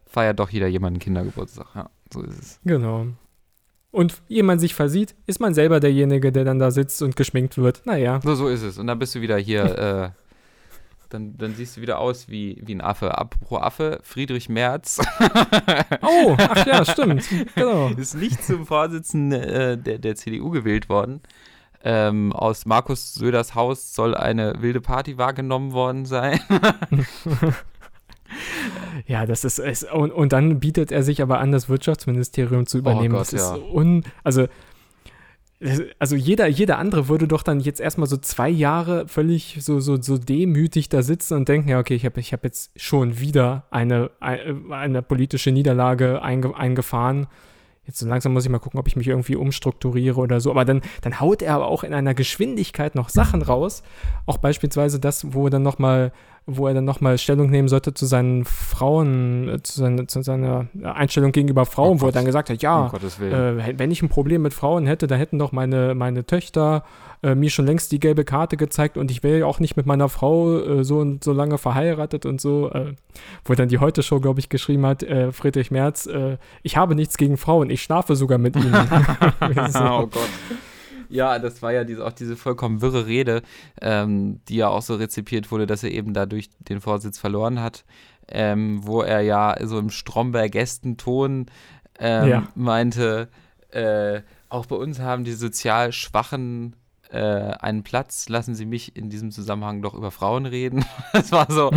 feiert 0.07 0.39
doch 0.39 0.51
jeder 0.51 0.69
jemanden 0.69 1.01
Kindergeburtstag. 1.01 1.67
Ja, 1.75 1.91
so 2.13 2.23
ist 2.23 2.39
es. 2.39 2.61
Genau. 2.65 3.07
Und 3.91 4.23
ehe 4.29 4.43
man 4.43 4.59
sich 4.59 4.75
versieht, 4.75 5.15
ist 5.27 5.39
man 5.41 5.55
selber 5.55 5.79
derjenige, 5.79 6.33
der 6.33 6.45
dann 6.45 6.59
da 6.59 6.73
sitzt 6.73 7.01
und 7.03 7.15
geschminkt 7.15 7.59
wird. 7.59 7.83
Naja. 7.87 8.21
So, 8.25 8.35
so 8.35 8.49
ist 8.49 8.63
es. 8.63 8.77
Und 8.79 8.89
dann 8.89 8.99
bist 8.99 9.15
du 9.15 9.21
wieder 9.21 9.39
hier, 9.39 9.65
äh, 9.79 10.11
dann, 11.15 11.39
dann 11.39 11.55
siehst 11.55 11.77
du 11.77 11.81
wieder 11.81 11.99
aus 11.99 12.29
wie, 12.29 12.61
wie 12.65 12.75
ein 12.75 12.81
Affe. 12.81 13.17
Apropos 13.17 13.63
Affe, 13.63 14.01
Friedrich 14.03 14.49
Merz 14.49 15.01
Oh, 16.03 16.37
ach 16.37 16.67
ja, 16.67 16.85
stimmt. 16.85 17.25
Genau. 17.55 17.89
ist 17.91 18.15
nicht 18.15 18.43
zum 18.45 18.67
Vorsitzenden 18.67 19.41
äh, 19.41 19.79
der, 19.79 19.99
der 19.99 20.17
CDU 20.17 20.51
gewählt 20.51 20.89
worden. 20.89 21.21
Ähm, 21.83 22.33
aus 22.33 22.67
Markus 22.67 23.15
Söders 23.15 23.55
Haus 23.55 23.95
soll 23.95 24.15
eine 24.15 24.55
wilde 24.61 24.81
Party 24.81 25.17
wahrgenommen 25.17 25.73
worden 25.73 26.05
sein. 26.05 26.41
Ja, 29.07 29.27
das 29.27 29.45
ist 29.45 29.59
es. 29.59 29.85
Und, 29.85 30.11
und 30.11 30.33
dann 30.33 30.59
bietet 30.61 30.91
er 30.91 31.03
sich 31.03 31.23
aber 31.23 31.39
an, 31.39 31.53
das 31.53 31.69
Wirtschaftsministerium 31.69 32.67
zu 32.67 32.79
übernehmen. 32.79 33.15
Oh 33.15 33.19
Gott, 33.19 33.33
das 33.33 33.33
ist 33.33 33.51
ja. 33.51 33.57
un. 33.57 34.03
Also. 34.25 34.47
Also 35.99 36.17
jeder, 36.17 36.47
jeder 36.47 36.79
andere 36.79 37.09
würde 37.09 37.29
doch 37.29 37.43
dann 37.43 37.61
jetzt 37.61 37.81
erstmal 37.81 38.09
so 38.09 38.17
zwei 38.17 38.51
Jahre 38.51 39.09
völlig 39.09 39.59
so, 39.61 39.81
so, 39.81 40.01
so 40.01 40.19
demütig 40.19 40.89
da 40.89 41.03
sitzen 41.03 41.35
und 41.35 41.49
denken, 41.49 41.69
ja, 41.71 41.79
okay, 41.79 41.95
ich 41.95 42.05
habe 42.05 42.21
ich 42.21 42.33
hab 42.33 42.45
jetzt 42.45 42.79
schon 42.79 43.19
wieder 43.21 43.65
eine, 43.71 44.11
eine, 44.21 45.01
politische 45.03 45.53
Niederlage 45.53 46.21
einge, 46.23 46.55
eingefahren. 46.57 47.29
Jetzt 47.87 47.99
so 47.99 48.07
langsam 48.07 48.33
muss 48.33 48.45
ich 48.45 48.51
mal 48.51 48.59
gucken, 48.59 48.81
ob 48.81 48.89
ich 48.89 48.97
mich 48.97 49.09
irgendwie 49.09 49.37
umstrukturiere 49.37 50.19
oder 50.21 50.41
so. 50.41 50.51
Aber 50.51 50.65
dann, 50.65 50.83
dann 51.03 51.21
haut 51.21 51.41
er 51.41 51.55
aber 51.55 51.69
auch 51.69 51.85
in 51.85 51.95
einer 51.95 52.15
Geschwindigkeit 52.15 52.95
noch 52.95 53.09
Sachen 53.09 53.41
raus. 53.43 53.83
Auch 54.27 54.39
beispielsweise 54.39 54.99
das, 54.99 55.35
wo 55.35 55.49
dann 55.49 55.63
noch 55.63 55.79
mal, 55.79 56.13
wo 56.47 56.69
er 56.69 56.75
dann 56.75 56.85
noch 56.85 57.01
mal 57.01 57.17
Stellung 57.17 57.49
nehmen 57.49 57.69
sollte 57.69 57.95
zu 57.95 58.05
seinen 58.05 58.45
Frauen, 58.45 59.49
äh, 59.49 59.63
zu, 59.63 59.81
seine, 59.81 60.07
zu 60.07 60.23
seiner 60.23 60.67
Einstellung 60.83 61.33
gegenüber 61.33 61.65
Frauen, 61.65 61.99
Oh 61.99 62.01
wo 62.03 62.07
er 62.07 62.13
dann 62.13 62.27
gesagt 62.27 62.51
hat, 62.51 62.61
ja, 62.63 62.93
Willen. 62.93 63.61
äh, 63.61 63.75
wenn 63.79 63.91
ich 63.91 64.03
ein 64.03 64.11
Problem 64.11 64.43
mit 64.43 64.53
Frauen 64.53 64.87
hätte, 64.87 65.07
da 65.07 65.15
hätten 65.15 65.39
doch 65.39 65.53
meine, 65.53 65.95
meine 65.95 66.27
Töchter 66.27 66.85
äh, 67.23 67.35
mir 67.35 67.49
schon 67.49 67.65
längst 67.65 67.93
die 67.93 67.99
gelbe 67.99 68.25
Karte 68.25 68.59
gezeigt 68.59 68.99
und 68.99 69.11
ich 69.11 69.23
wäre 69.23 69.39
ja 69.39 69.47
auch 69.47 69.59
nicht 69.59 69.77
mit 69.77 69.87
meiner 69.87 70.11
Frau 70.11 70.59
äh, 70.59 70.85
so 70.85 70.99
und 70.99 71.25
so 71.25 71.33
lange 71.33 71.57
verheiratet 71.57 72.27
und 72.27 72.41
so. 72.41 72.71
Äh, 72.71 72.95
wo 73.45 73.55
dann 73.55 73.69
die 73.69 73.79
Heute-Show, 73.79 74.21
glaube 74.21 74.41
ich, 74.41 74.49
geschrieben 74.49 74.85
hat, 74.85 75.03
äh, 75.03 75.31
Friedrich 75.33 75.71
Merz, 75.71 76.09
ich 76.63 76.77
habe 76.77 76.95
nichts 76.95 77.17
gegen 77.17 77.37
Frauen, 77.37 77.71
ich 77.71 77.83
schlafe 77.83 78.17
sogar 78.17 78.39
mit 78.39 78.57
ihnen. 78.57 78.73
so. 79.69 79.79
oh 79.79 80.07
Gott. 80.07 80.29
Ja, 81.15 81.39
das 81.39 81.63
war 81.63 81.73
ja 81.73 81.85
diese, 81.85 82.05
auch 82.05 82.13
diese 82.13 82.37
vollkommen 82.37 82.83
wirre 82.83 83.07
Rede, 83.07 83.43
ähm, 83.81 84.41
die 84.49 84.57
ja 84.57 84.69
auch 84.69 84.83
so 84.83 84.97
rezipiert 84.97 85.51
wurde, 85.53 85.67
dass 85.67 85.85
er 85.85 85.93
eben 85.93 86.13
dadurch 86.13 86.51
den 86.59 86.81
Vorsitz 86.81 87.19
verloren 87.19 87.61
hat, 87.61 87.85
ähm, 88.29 88.81
wo 88.85 89.01
er 89.03 89.21
ja 89.21 89.57
so 89.65 89.79
im 89.79 89.91
Stromberg-Ton 89.91 91.47
ähm, 92.01 92.29
Ja. 92.29 92.49
meinte, 92.55 93.29
äh, 93.71 94.21
auch 94.49 94.67
bei 94.67 94.77
uns 94.77 94.99
haben 95.01 95.25
die 95.25 95.33
sozial 95.33 95.93
Schwachen 95.93 96.75
äh, 97.11 97.19
einen 97.19 97.85
Platz, 97.85 98.29
lassen 98.29 98.55
Sie 98.57 98.67
mich 98.67 98.97
in 98.97 99.09
diesem 99.11 99.31
Zusammenhang 99.31 99.83
doch 99.83 99.95
über 99.95 100.11
Frauen 100.11 100.47
reden. 100.47 100.85
Das 101.13 101.31
war 101.31 101.47
so, 101.51 101.71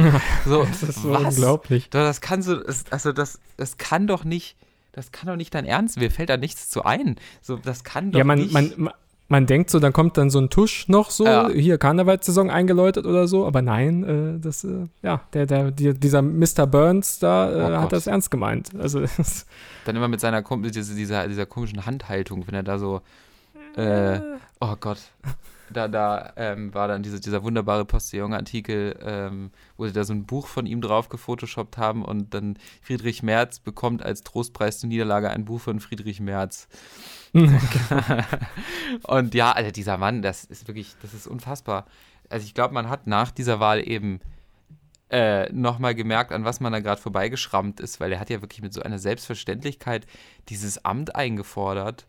so 0.45 0.63
Das 0.65 0.83
ist 0.83 1.01
so 1.03 1.11
was? 1.11 1.35
unglaublich. 1.35 1.89
Das 1.91 2.21
kann 2.21 2.41
so, 2.41 2.59
also 2.89 3.11
das, 3.11 3.39
das 3.57 3.77
kann 3.77 4.07
doch 4.07 4.23
nicht, 4.23 4.57
das 4.93 5.11
kann 5.11 5.27
doch 5.27 5.35
nicht 5.35 5.53
dein 5.53 5.65
Ernst. 5.65 5.97
Mir 5.99 6.09
fällt 6.09 6.29
da 6.29 6.37
nichts 6.37 6.69
zu 6.71 6.83
ein. 6.85 7.17
So, 7.41 7.57
das 7.57 7.83
kann 7.83 8.11
doch 8.11 8.17
Ja, 8.17 8.23
man, 8.25 8.39
nicht. 8.39 8.51
man, 8.51 8.73
man, 8.77 8.93
man 9.29 9.45
denkt 9.45 9.69
so, 9.69 9.79
dann 9.79 9.91
kommt 9.93 10.17
dann 10.17 10.29
so 10.29 10.39
ein 10.39 10.49
Tusch 10.49 10.87
noch 10.87 11.09
so, 11.11 11.25
Ja. 11.25 11.49
hier 11.49 11.77
Karnevalssaison 11.77 12.49
eingeläutet 12.49 13.05
oder 13.05 13.27
so, 13.27 13.45
aber 13.45 13.61
nein, 13.61 14.03
äh, 14.37 14.39
das, 14.39 14.63
äh, 14.63 14.87
ja, 15.01 15.21
der, 15.33 15.45
der, 15.45 15.71
die, 15.71 15.93
dieser 15.93 16.21
Mr. 16.21 16.65
Burns 16.65 17.19
da 17.19 17.51
äh, 17.51 17.73
Oh 17.77 17.81
hat 17.81 17.91
das 17.91 18.07
ernst 18.07 18.31
gemeint. 18.31 18.71
Also, 18.79 19.01
Dann 19.85 19.95
immer 19.95 20.07
mit 20.07 20.19
seiner 20.19 20.41
kom- 20.41 20.69
diese, 20.69 20.95
dieser, 20.95 21.27
dieser 21.27 21.45
komischen 21.45 21.85
Handhaltung, 21.85 22.47
wenn 22.47 22.55
er 22.55 22.63
da 22.63 22.79
so, 22.79 23.01
äh, 23.75 24.19
oh 24.59 24.75
Gott. 24.79 24.99
Da, 25.69 25.89
da 25.89 26.31
ähm, 26.37 26.73
war 26.73 26.87
dann 26.87 27.03
diese, 27.03 27.19
dieser 27.19 27.43
wunderbare 27.43 27.83
Postillon-Artikel, 27.83 28.95
ähm, 29.03 29.51
wo 29.75 29.85
sie 29.85 29.91
da 29.91 30.05
so 30.05 30.13
ein 30.13 30.25
Buch 30.25 30.47
von 30.47 30.65
ihm 30.65 30.79
drauf 30.79 31.09
gefotoshoppt 31.09 31.77
haben 31.77 32.05
und 32.05 32.33
dann 32.33 32.57
Friedrich 32.81 33.21
Merz 33.21 33.59
bekommt 33.59 34.01
als 34.01 34.23
Trostpreis 34.23 34.79
zur 34.79 34.87
Niederlage 34.87 35.29
ein 35.29 35.43
Buch 35.43 35.59
von 35.59 35.81
Friedrich 35.81 36.21
Merz. 36.21 36.69
und 39.03 39.33
ja, 39.33 39.51
also 39.51 39.71
dieser 39.71 39.97
Mann, 39.97 40.21
das 40.21 40.43
ist 40.45 40.67
wirklich, 40.67 40.95
das 41.01 41.13
ist 41.13 41.27
unfassbar. 41.27 41.85
Also 42.29 42.45
ich 42.45 42.53
glaube, 42.53 42.73
man 42.73 42.89
hat 42.89 43.07
nach 43.07 43.31
dieser 43.31 43.59
Wahl 43.59 43.87
eben 43.87 44.19
äh, 45.09 45.51
nochmal 45.53 45.95
gemerkt, 45.95 46.31
an 46.31 46.43
was 46.43 46.59
man 46.59 46.73
da 46.73 46.79
gerade 46.79 47.01
vorbeigeschrammt 47.01 47.79
ist, 47.79 47.99
weil 47.99 48.11
er 48.11 48.19
hat 48.19 48.29
ja 48.29 48.41
wirklich 48.41 48.61
mit 48.61 48.73
so 48.73 48.81
einer 48.81 48.99
Selbstverständlichkeit 48.99 50.05
dieses 50.49 50.83
Amt 50.83 51.15
eingefordert 51.15 52.07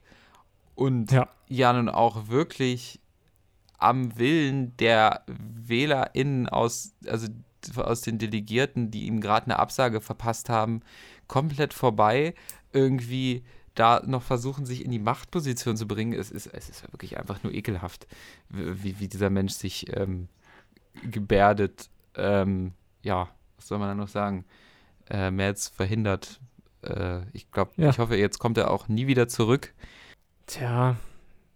und 0.74 1.12
Ja. 1.12 1.28
ja, 1.48 1.72
nun 1.72 1.88
auch 1.88 2.28
wirklich 2.28 3.00
am 3.78 4.18
Willen 4.18 4.76
der 4.78 5.22
WählerInnen 5.26 6.48
aus, 6.48 6.92
also 7.06 7.28
aus 7.76 8.00
den 8.00 8.18
Delegierten, 8.18 8.90
die 8.90 9.06
ihm 9.06 9.20
gerade 9.20 9.46
eine 9.46 9.58
Absage 9.58 10.00
verpasst 10.00 10.48
haben, 10.48 10.82
komplett 11.26 11.74
vorbei 11.74 12.34
irgendwie 12.72 13.44
da 13.78 14.02
noch 14.06 14.22
versuchen, 14.22 14.66
sich 14.66 14.84
in 14.84 14.90
die 14.90 14.98
Machtposition 14.98 15.76
zu 15.76 15.86
bringen. 15.86 16.12
Es 16.12 16.30
ist, 16.30 16.46
es 16.46 16.68
ist 16.68 16.90
wirklich 16.92 17.18
einfach 17.18 17.42
nur 17.42 17.52
ekelhaft, 17.52 18.06
wie, 18.48 18.98
wie 19.00 19.08
dieser 19.08 19.30
Mensch 19.30 19.52
sich 19.52 19.86
ähm, 19.96 20.28
gebärdet. 21.10 21.88
Ähm, 22.14 22.72
ja, 23.02 23.28
was 23.56 23.68
soll 23.68 23.78
man 23.78 23.88
da 23.88 23.94
noch 23.94 24.08
sagen? 24.08 24.44
Äh, 25.08 25.30
Merz 25.30 25.68
verhindert. 25.68 26.40
Äh, 26.82 27.20
ich 27.32 27.50
glaube, 27.50 27.72
Ja. 27.76 27.90
ich 27.90 27.98
hoffe, 27.98 28.16
jetzt 28.16 28.38
kommt 28.38 28.58
er 28.58 28.70
auch 28.70 28.88
nie 28.88 29.06
wieder 29.06 29.28
zurück. 29.28 29.72
Tja, 30.46 30.96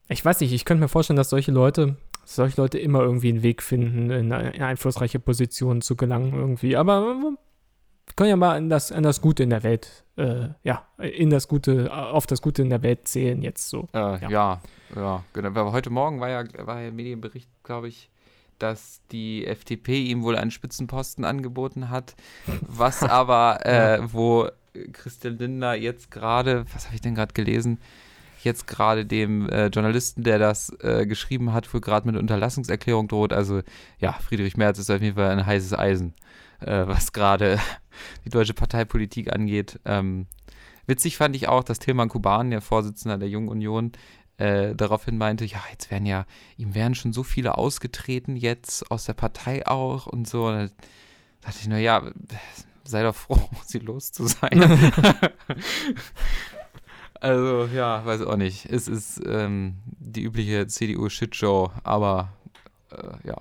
ich 0.09 0.25
weiß 0.25 0.41
nicht, 0.41 0.53
ich 0.53 0.65
könnte 0.65 0.83
mir 0.83 0.89
vorstellen, 0.89 1.17
dass 1.17 1.31
solche 1.31 1.53
Leute 1.53 1.97
solche 2.25 2.61
Leute 2.61 2.79
immer 2.79 3.01
irgendwie 3.01 3.31
einen 3.31 3.43
Weg 3.43 3.63
finden, 3.63 4.11
in 4.11 4.33
eine 4.33 4.65
einflussreiche 4.65 5.19
Position 5.19 5.83
zu 5.83 5.97
gelangen 5.97 6.33
irgendwie. 6.35 6.77
Aber 6.77 7.35
wir 8.07 8.15
können 8.17 8.31
ja 8.31 8.37
mal 8.37 8.57
an 8.57 8.69
das, 8.69 8.93
an 8.93 9.03
das 9.03 9.21
Gute 9.21 9.43
in 9.43 9.51
der 9.51 9.63
Welt, 9.63 10.05
äh, 10.17 10.49
ja, 10.63 10.87
in 10.99 11.31
das 11.31 11.49
Gute, 11.49 11.93
auf 11.93 12.27
das 12.27 12.43
Gute 12.43 12.63
in 12.63 12.71
der 12.71 12.83
Welt 12.83 13.09
zählen 13.09 13.43
jetzt 13.43 13.69
so. 13.69 13.89
Äh, 13.95 13.99
ja. 13.99 14.29
ja, 14.29 14.61
ja, 14.95 15.25
genau. 15.33 15.49
Aber 15.49 15.73
heute 15.73 15.91
Morgen 15.91 16.21
war 16.21 16.29
ja, 16.29 16.45
war 16.67 16.81
ja 16.81 16.91
Medienbericht, 16.91 17.49
glaube 17.63 17.89
ich, 17.89 18.11
dass 18.59 19.01
die 19.11 19.47
FDP 19.47 20.03
ihm 20.03 20.23
wohl 20.23 20.37
einen 20.37 20.51
Spitzenposten 20.51 21.25
angeboten 21.25 21.91
hat, 21.91 22.15
was 22.61 23.03
aber, 23.03 23.65
äh, 23.67 24.01
wo 24.13 24.49
Christian 24.93 25.39
Lindner 25.39 25.75
jetzt 25.75 26.11
gerade, 26.11 26.65
was 26.73 26.87
habe 26.87 26.95
ich 26.95 27.01
denn 27.01 27.15
gerade 27.15 27.35
gelesen? 27.35 27.79
Jetzt 28.43 28.67
gerade 28.67 29.07
dem 29.07 29.49
äh, 29.49 29.67
Journalisten, 29.67 30.25
der 30.25 30.39
das 30.39 30.71
äh, 30.81 31.07
geschrieben 31.07 31.53
hat, 31.53 31.73
wohl 31.73 31.81
gerade 31.81 32.07
mit 32.07 32.17
Unterlassungserklärung 32.17 33.07
droht. 33.07 33.33
Also 33.33 33.63
ja, 33.99 34.13
Friedrich 34.15 34.57
Merz 34.57 34.79
ist 34.79 34.91
auf 34.91 35.01
jeden 35.01 35.15
Fall 35.15 35.31
ein 35.31 35.47
heißes 35.47 35.79
Eisen, 35.79 36.15
äh, 36.61 36.87
was 36.87 37.13
gerade 37.13 37.61
die 38.25 38.31
deutsche 38.31 38.55
Parteipolitik 38.55 39.33
angeht. 39.33 39.81
Ähm, 39.85 40.27
witzig 40.87 41.17
fand 41.17 41.37
ich 41.37 41.49
auch, 41.49 41.65
dass 41.65 41.79
Tilman 41.79 42.09
Kuban, 42.09 42.51
der 42.51 42.61
Vorsitzender 42.61 43.19
der 43.19 43.29
Jungen 43.29 43.49
Union, 43.49 43.93
äh, 44.39 44.75
daraufhin 44.75 45.19
meinte, 45.19 45.45
ja, 45.45 45.61
jetzt 45.71 45.91
werden 45.91 46.07
ja, 46.07 46.27
ihm 46.57 46.75
werden 46.75 46.95
schon 46.95 47.13
so 47.13 47.23
viele 47.23 47.59
ausgetreten 47.59 48.37
jetzt 48.37 48.91
aus 48.91 49.05
der 49.05 49.13
Partei 49.13 49.67
auch 49.67 50.07
und 50.07 50.27
so. 50.27 50.47
Und 50.47 50.55
da 50.55 50.69
dachte 51.43 51.59
ich, 51.61 51.69
naja, 51.69 52.11
sei 52.85 53.03
doch 53.03 53.15
froh, 53.15 53.39
sie 53.67 53.79
los 53.79 54.13
zu 54.13 54.27
sein. 54.27 54.51
also, 57.21 57.67
ja, 57.67 58.05
weiß 58.05 58.23
auch 58.23 58.37
nicht. 58.37 58.67
Es 58.67 58.89
ist 58.89 59.21
ähm, 59.27 59.77
die 59.99 60.23
übliche 60.23 60.67
CDU-Shitshow, 60.67 61.71
aber 61.85 62.33
äh, 62.91 63.29
ja. 63.29 63.37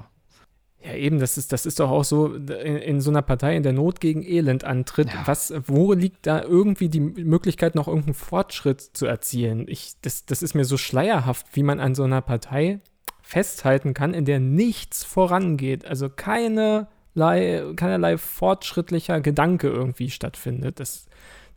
Ja, 0.84 0.96
eben, 0.96 1.20
das 1.20 1.38
ist, 1.38 1.54
das 1.54 1.66
ist 1.68 1.80
doch 1.80 1.92
auch 1.92 2.04
so 2.04 2.34
in, 2.34 2.78
in, 2.78 3.02
so 3.02 3.12
einer 3.12 3.22
Partei, 3.22 3.56
in 3.56 3.62
der 3.62 3.74
Not 3.74 4.00
gegen 4.00 4.24
Elend 4.24 4.64
antritt. 4.64 5.10
Ja. 5.10 5.24
Was, 5.26 5.54
wo 5.68 5.94
liegt 5.94 6.26
da 6.26 6.42
irgendwie 6.42 6.90
die 6.90 7.00
Möglichkeit, 7.00 7.76
noch 7.76 7.88
irgendeinen 7.88 8.16
Fortschritt 8.16 8.82
zu 8.82 9.06
erzielen? 9.06 9.68
Ich, 9.68 9.94
das, 10.02 10.26
das 10.26 10.42
ist 10.42 10.56
mir 10.56 10.66
so 10.66 10.78
schleierhaft, 10.78 11.46
wie 11.54 11.64
man 11.64 11.80
an 11.80 11.94
so 11.94 12.04
einer 12.04 12.22
Partei 12.22 12.80
festhalten 13.22 13.94
kann, 13.94 14.16
in 14.16 14.26
der 14.26 14.40
nichts 14.40 15.04
vorangeht. 15.04 15.86
Also 15.86 16.10
keine 16.10 16.88
keinerlei 17.16 18.18
fortschrittlicher 18.18 19.22
Gedanke 19.22 19.68
irgendwie 19.68 20.10
stattfindet. 20.10 20.80
Das, 20.80 21.08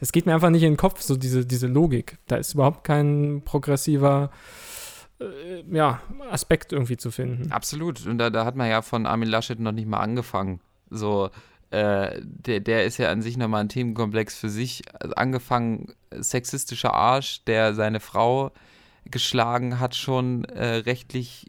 das 0.01 0.13
geht 0.13 0.27
mir 0.27 0.35
einfach 0.35 0.51
nicht 0.51 0.65
in 0.65 0.73
den 0.73 0.77
Kopf, 0.77 1.01
so 1.01 1.17
diese, 1.17 1.47
diese 1.47 1.67
Logik. 1.67 2.19
Da 2.27 2.37
ist 2.37 2.55
überhaupt 2.55 2.85
kein 2.85 3.43
progressiver 3.45 4.31
ja, 5.71 6.01
Aspekt 6.31 6.73
irgendwie 6.73 6.97
zu 6.97 7.11
finden. 7.11 7.53
Absolut. 7.53 8.07
Und 8.07 8.19
da, 8.19 8.31
da 8.31 8.45
hat 8.45 8.57
man 8.57 8.69
ja 8.69 8.83
von 8.83 9.07
Armin 9.07 9.29
Laschet 9.29 9.59
noch 9.59 9.73
nicht 9.73 9.89
mal 9.89 10.01
angefangen. 10.01 10.61
So, 10.91 11.31
äh, 11.71 12.21
der, 12.23 12.61
der 12.61 12.85
ist 12.85 12.99
ja 12.99 13.11
an 13.11 13.23
sich 13.23 13.37
nochmal 13.37 13.63
ein 13.63 13.69
Themenkomplex 13.69 14.37
für 14.37 14.49
sich. 14.49 14.83
Also 15.01 15.15
angefangen, 15.15 15.95
sexistischer 16.11 16.95
Arsch, 16.95 17.45
der 17.45 17.75
seine 17.75 18.01
Frau 18.01 18.53
geschlagen 19.05 19.81
hat, 19.81 19.95
schon 19.95 20.45
äh, 20.45 20.77
rechtlich 20.77 21.47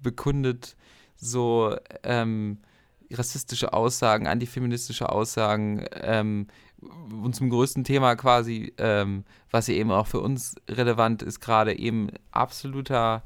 bekundet, 0.00 0.76
so, 1.16 1.76
ähm, 2.02 2.58
rassistische 3.12 3.72
Aussagen, 3.72 4.26
antifeministische 4.26 5.08
Aussagen 5.10 5.84
ähm, 5.92 6.48
und 6.80 7.34
zum 7.34 7.50
größten 7.50 7.84
Thema 7.84 8.16
quasi, 8.16 8.72
ähm, 8.78 9.24
was 9.50 9.66
ja 9.66 9.74
eben 9.74 9.90
auch 9.90 10.06
für 10.06 10.20
uns 10.20 10.54
relevant 10.68 11.22
ist, 11.22 11.40
gerade 11.40 11.78
eben 11.78 12.08
absoluter 12.30 13.22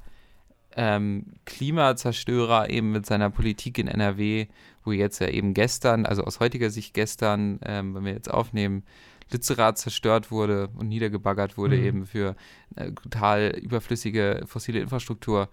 ähm, 0.76 1.26
Klimazerstörer 1.46 2.70
eben 2.70 2.92
mit 2.92 3.06
seiner 3.06 3.30
Politik 3.30 3.78
in 3.78 3.88
NRW, 3.88 4.46
wo 4.84 4.92
jetzt 4.92 5.20
ja 5.20 5.28
eben 5.28 5.52
gestern, 5.54 6.06
also 6.06 6.22
aus 6.22 6.40
heutiger 6.40 6.70
Sicht 6.70 6.94
gestern, 6.94 7.58
ähm, 7.64 7.94
wenn 7.94 8.04
wir 8.04 8.12
jetzt 8.12 8.30
aufnehmen, 8.30 8.84
Lützerath 9.32 9.78
zerstört 9.78 10.30
wurde 10.30 10.68
und 10.76 10.88
niedergebaggert 10.88 11.56
wurde 11.56 11.76
mhm. 11.76 11.84
eben 11.84 12.06
für 12.06 12.36
äh, 12.76 12.92
total 12.92 13.56
überflüssige 13.60 14.42
fossile 14.46 14.80
Infrastruktur. 14.80 15.48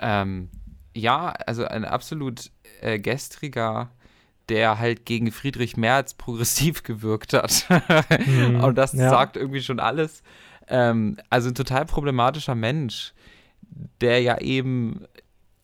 Ähm, 0.00 0.48
ja, 0.94 1.28
also 1.46 1.64
ein 1.64 1.84
absolut 1.84 2.50
äh, 2.80 2.98
gestriger, 2.98 3.90
der 4.48 4.78
halt 4.78 5.06
gegen 5.06 5.32
Friedrich 5.32 5.76
Merz 5.76 6.14
progressiv 6.18 6.82
gewirkt 6.82 7.32
hat. 7.32 7.66
mhm, 8.26 8.62
Und 8.62 8.76
das 8.76 8.92
ja. 8.92 9.10
sagt 9.10 9.36
irgendwie 9.36 9.62
schon 9.62 9.80
alles. 9.80 10.22
Ähm, 10.68 11.16
also 11.30 11.48
ein 11.48 11.54
total 11.54 11.84
problematischer 11.84 12.54
Mensch, 12.54 13.12
der 14.00 14.20
ja 14.20 14.38
eben, 14.38 15.04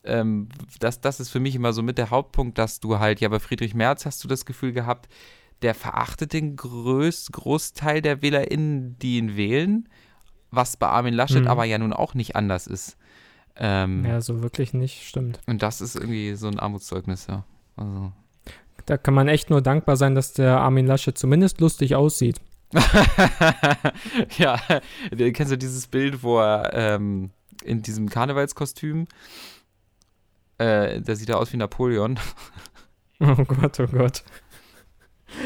ähm, 0.03 0.49
das, 0.79 1.01
das 1.01 1.19
ist 1.19 1.29
für 1.29 1.39
mich 1.39 1.55
immer 1.55 1.73
so 1.73 1.81
mit 1.81 1.97
der 1.97 2.09
Hauptpunkt, 2.09 2.57
dass 2.57 2.79
du 2.79 2.99
halt, 2.99 3.21
ja, 3.21 3.29
bei 3.29 3.39
Friedrich 3.39 3.73
Merz 3.73 4.05
hast 4.05 4.23
du 4.23 4.27
das 4.27 4.45
Gefühl 4.45 4.73
gehabt, 4.73 5.07
der 5.61 5.75
verachtet 5.75 6.33
den 6.33 6.55
Groß, 6.55 7.31
Großteil 7.31 8.01
der 8.01 8.21
WählerInnen, 8.21 8.97
die 8.99 9.17
ihn 9.17 9.35
wählen, 9.35 9.89
was 10.51 10.77
bei 10.77 10.87
Armin 10.87 11.13
Laschet 11.13 11.41
mhm. 11.41 11.47
aber 11.47 11.65
ja 11.65 11.77
nun 11.77 11.93
auch 11.93 12.13
nicht 12.13 12.35
anders 12.35 12.65
ist. 12.65 12.97
Ähm, 13.55 14.05
ja, 14.05 14.21
so 14.21 14.41
wirklich 14.41 14.73
nicht, 14.73 15.05
stimmt. 15.05 15.41
Und 15.45 15.61
das 15.61 15.81
ist 15.81 15.95
irgendwie 15.95 16.35
so 16.35 16.47
ein 16.47 16.59
Armutszeugnis, 16.59 17.27
ja. 17.27 17.43
Also. 17.75 18.13
Da 18.89 18.97
kann 18.97 19.13
man 19.13 19.27
echt 19.27 19.51
nur 19.51 19.61
dankbar 19.61 19.97
sein, 19.97 20.15
dass 20.15 20.33
der 20.33 20.61
Armin 20.61 20.87
Laschet 20.87 21.15
zumindest 21.15 21.61
lustig 21.61 21.93
aussieht. 21.93 22.41
ja, 24.39 24.59
kennst 25.11 25.51
du 25.51 25.57
dieses 25.59 25.85
Bild, 25.85 26.23
wo 26.23 26.39
er 26.39 26.73
ähm, 26.73 27.29
in 27.63 27.83
diesem 27.83 28.09
Karnevalskostüm, 28.09 29.07
äh, 30.57 31.01
da 31.01 31.15
sieht 31.15 31.29
er 31.29 31.37
aus 31.37 31.53
wie 31.53 31.57
Napoleon. 31.57 32.19
oh 33.19 33.35
Gott, 33.35 33.79
oh 33.79 33.85
Gott. 33.85 34.23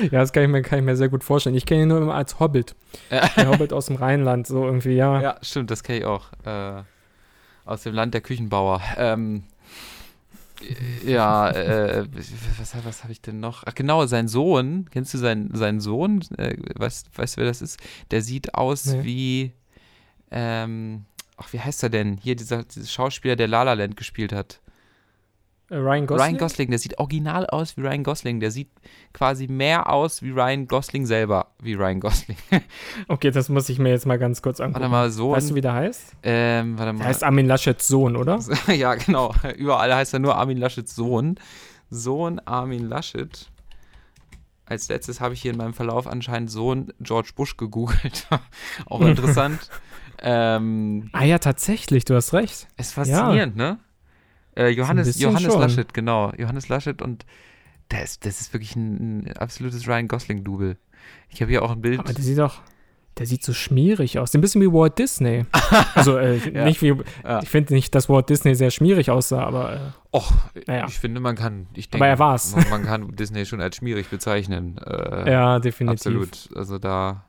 Ja, 0.04 0.22
das 0.22 0.32
kann 0.32 0.44
ich, 0.44 0.50
mir, 0.50 0.62
kann 0.62 0.80
ich 0.80 0.86
mir 0.86 0.96
sehr 0.96 1.10
gut 1.10 1.26
vorstellen. 1.26 1.58
Ich 1.58 1.66
kenne 1.66 1.82
ihn 1.82 1.90
nur 1.90 1.98
immer 1.98 2.16
als 2.16 2.40
Hobbit. 2.40 2.78
Der 3.12 3.50
Hobbit 3.50 3.74
aus 3.74 3.88
dem 3.88 3.98
Rheinland, 3.98 4.48
so 4.48 4.64
irgendwie, 4.64 4.96
ja. 4.96 5.22
Ja, 5.22 5.38
stimmt, 5.42 5.70
das 5.70 5.84
kenne 5.84 6.00
ich 6.00 6.06
auch. 6.06 6.28
Äh, 6.46 6.84
aus 7.66 7.84
dem 7.84 7.94
Land 7.94 8.14
der 8.14 8.22
Küchenbauer. 8.22 8.82
Ähm, 8.96 9.44
ja, 11.06 11.50
äh, 11.52 12.08
was, 12.58 12.74
was 12.84 13.04
habe 13.04 13.12
ich 13.12 13.22
denn 13.22 13.40
noch? 13.40 13.64
Ach 13.66 13.76
genau, 13.76 14.06
sein 14.06 14.28
Sohn, 14.28 14.90
kennst 14.92 15.14
du 15.14 15.18
seinen, 15.18 15.54
seinen 15.56 15.80
Sohn? 15.80 16.22
Äh, 16.38 16.58
weißt, 16.76 17.18
weißt 17.18 17.36
du, 17.36 17.42
wer 17.42 17.48
das 17.48 17.62
ist? 17.62 17.80
Der 18.12 18.22
sieht 18.22 18.56
aus 18.56 18.86
nee. 18.86 19.04
wie, 19.04 19.52
ähm, 20.32 21.06
ach, 21.38 21.52
wie 21.54 21.60
heißt 21.60 21.84
er 21.84 21.90
denn? 21.90 22.18
Hier, 22.18 22.36
dieser, 22.36 22.64
dieser 22.64 22.88
Schauspieler, 22.88 23.36
der 23.36 23.48
La 23.48 23.64
La 23.64 23.74
Land 23.74 23.98
gespielt 23.98 24.34
hat. 24.34 24.62
Äh, 25.74 25.78
Ryan 25.78 26.06
Gosling? 26.06 26.26
Ryan 26.26 26.38
Gosling, 26.38 26.70
der 26.70 26.80
sieht 26.80 27.00
original 27.00 27.48
aus 27.48 27.76
wie 27.76 27.82
Ryan 27.82 28.04
Gosling. 28.04 28.40
Der 28.40 28.52
sieht 28.52 28.70
quasi 29.12 29.48
mehr 29.48 29.90
aus 29.92 30.22
wie 30.22 30.30
Ryan 30.30 30.68
Gosling 30.68 31.06
selber, 31.06 31.48
wie 31.62 31.74
Ryan 31.74 32.00
Gosling. 32.00 32.38
okay, 33.08 33.32
das 33.32 33.50
muss 33.50 33.70
ich 33.70 33.80
mir 33.80 33.90
jetzt 33.90 34.06
mal 34.06 34.20
ganz 34.20 34.42
kurz 34.42 34.60
angucken. 34.60 34.82
Warte 34.82 34.92
mal, 34.92 35.10
Sohn. 35.10 35.36
Weißt 35.36 35.50
du, 35.50 35.56
wie 35.56 35.62
der 35.62 35.74
heißt? 35.74 36.16
Ähm, 36.22 36.78
warte 36.78 36.94
mal. 36.94 37.00
Der 37.00 37.08
heißt 37.08 37.24
Armin 37.24 37.48
Laschets 37.48 37.88
Sohn, 37.88 38.16
oder? 38.16 38.40
ja, 38.68 38.94
genau. 38.96 39.34
Überall 39.58 39.94
heißt 39.96 40.14
er 40.14 40.20
nur 40.20 40.36
Armin 40.36 40.58
Laschets 40.58 40.96
Sohn. 40.96 41.40
Sohn 41.90 42.40
Armin 42.40 42.88
Laschet. 42.88 43.50
Als 44.66 44.88
letztes 44.90 45.20
habe 45.20 45.34
ich 45.34 45.42
hier 45.42 45.52
in 45.52 45.58
meinem 45.58 45.74
Verlauf 45.74 46.08
anscheinend 46.08 46.52
Sohn 46.52 46.94
George 47.00 47.32
Bush 47.36 47.58
gegoogelt. 47.58 48.28
Auch 48.86 49.02
interessant. 49.02 49.70
ähm, 50.22 51.10
ah 51.14 51.24
ja, 51.24 51.40
tatsächlich, 51.40 52.06
du 52.06 52.16
hast 52.16 52.34
recht. 52.34 52.68
Ist 52.78 52.94
faszinierend, 52.94 53.58
ja. 53.58 53.72
ne? 53.72 53.80
Äh, 54.56 54.70
Johannes, 54.70 55.20
Johannes 55.20 55.56
Laschet, 55.56 55.94
genau. 55.94 56.32
Johannes 56.38 56.70
Laschet 56.70 57.02
und 57.02 57.26
ist, 58.02 58.26
das 58.26 58.42
ist 58.42 58.54
wirklich 58.54 58.76
ein, 58.76 59.26
ein 59.28 59.38
absolutes 59.38 59.88
Ryan 59.88 60.08
Gosling-Double. 60.08 60.78
Ich 61.30 61.42
habe 61.42 61.52
hier 61.52 61.64
auch 61.64 61.72
ein 61.72 61.82
Bild. 61.82 62.00
Aber 62.00 62.14
der 62.14 62.24
sieht 62.24 62.38
doch, 62.38 62.62
der 63.18 63.28
sieht 63.28 63.44
so 63.44 63.54
schmierig 63.54 64.18
aus. 64.18 64.34
Ein 64.34 64.42
bisschen 64.42 64.62
wie 64.62 64.72
Walt 64.72 64.98
Disney. 64.98 65.46
also 65.96 66.18
äh, 66.18 66.38
ja. 66.38 66.66
nicht 66.66 66.82
wie, 66.82 66.96
ja. 67.24 67.42
ich 67.42 67.50
finde 67.50 67.74
nicht, 67.74 67.94
dass 67.94 68.10
Walt 68.10 68.30
Disney 68.30 68.56
sehr 68.56 68.72
schmierig 68.72 69.12
aussah, 69.12 69.44
aber. 69.44 69.74
Äh, 69.74 69.80
Och, 70.12 70.32
naja. 70.68 70.86
ich 70.88 70.98
finde, 70.98 71.20
man 71.20 71.36
kann, 71.36 71.68
ich 71.74 71.90
denke, 71.90 72.04
aber 72.04 72.08
er 72.08 72.20
war's. 72.20 72.56
Man, 72.56 72.70
man 72.70 72.84
kann 72.84 73.16
Disney 73.16 73.46
schon 73.46 73.62
als 73.62 73.76
schmierig 73.76 74.10
bezeichnen. 74.10 74.78
Äh, 74.78 75.32
ja, 75.32 75.60
definitiv. 75.60 76.08
Absolut. 76.08 76.50
Also 76.56 76.80
da 76.80 77.26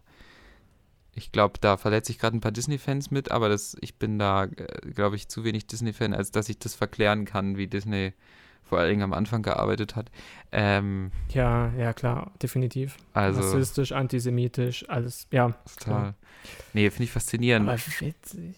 ich 1.14 1.32
glaube, 1.32 1.58
da 1.60 1.76
verletze 1.76 2.12
ich 2.12 2.18
gerade 2.18 2.36
ein 2.36 2.40
paar 2.40 2.52
Disney-Fans 2.52 3.10
mit, 3.10 3.30
aber 3.30 3.48
das, 3.48 3.76
ich 3.80 3.98
bin 3.98 4.18
da, 4.18 4.44
äh, 4.44 4.90
glaube 4.92 5.16
ich, 5.16 5.28
zu 5.28 5.44
wenig 5.44 5.66
Disney-Fan, 5.66 6.14
als 6.14 6.30
dass 6.30 6.48
ich 6.48 6.58
das 6.58 6.74
verklären 6.74 7.24
kann, 7.24 7.56
wie 7.56 7.66
Disney 7.66 8.12
vor 8.62 8.78
allen 8.78 8.90
Dingen 8.90 9.02
am 9.02 9.12
Anfang 9.12 9.42
gearbeitet 9.42 9.94
hat. 9.94 10.10
Ähm, 10.50 11.12
ja, 11.28 11.72
ja, 11.74 11.92
klar, 11.92 12.32
definitiv. 12.42 12.96
Also, 13.12 13.40
Rassistisch, 13.40 13.92
antisemitisch, 13.92 14.88
alles, 14.88 15.26
ja. 15.30 15.50
Total. 15.50 15.76
Klar. 15.76 16.14
Nee, 16.72 16.90
finde 16.90 17.04
ich 17.04 17.12
faszinierend. 17.12 17.68
Aber 17.68 17.78
witzig. 17.78 18.56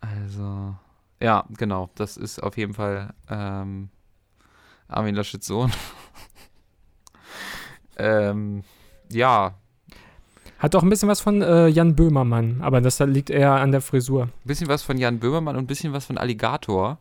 Also, 0.00 0.76
ja, 1.20 1.46
genau, 1.56 1.90
das 1.94 2.16
ist 2.16 2.42
auf 2.42 2.56
jeden 2.56 2.74
Fall 2.74 3.14
ähm, 3.28 3.88
Armin 4.88 5.14
Laschets 5.14 5.46
Sohn. 5.46 5.72
ähm, 7.96 8.64
ja, 9.10 9.54
Hat 10.62 10.76
auch 10.76 10.84
ein 10.84 10.88
bisschen 10.90 11.08
was 11.08 11.20
von 11.20 11.42
äh, 11.42 11.66
Jan 11.66 11.96
Böhmermann, 11.96 12.60
aber 12.62 12.80
das 12.80 13.00
liegt 13.00 13.30
eher 13.30 13.50
an 13.54 13.72
der 13.72 13.80
Frisur. 13.80 14.24
Ein 14.26 14.30
bisschen 14.44 14.68
was 14.68 14.82
von 14.84 14.96
Jan 14.96 15.18
Böhmermann 15.18 15.56
und 15.56 15.64
ein 15.64 15.66
bisschen 15.66 15.92
was 15.92 16.06
von 16.06 16.18
Alligator. 16.18 16.98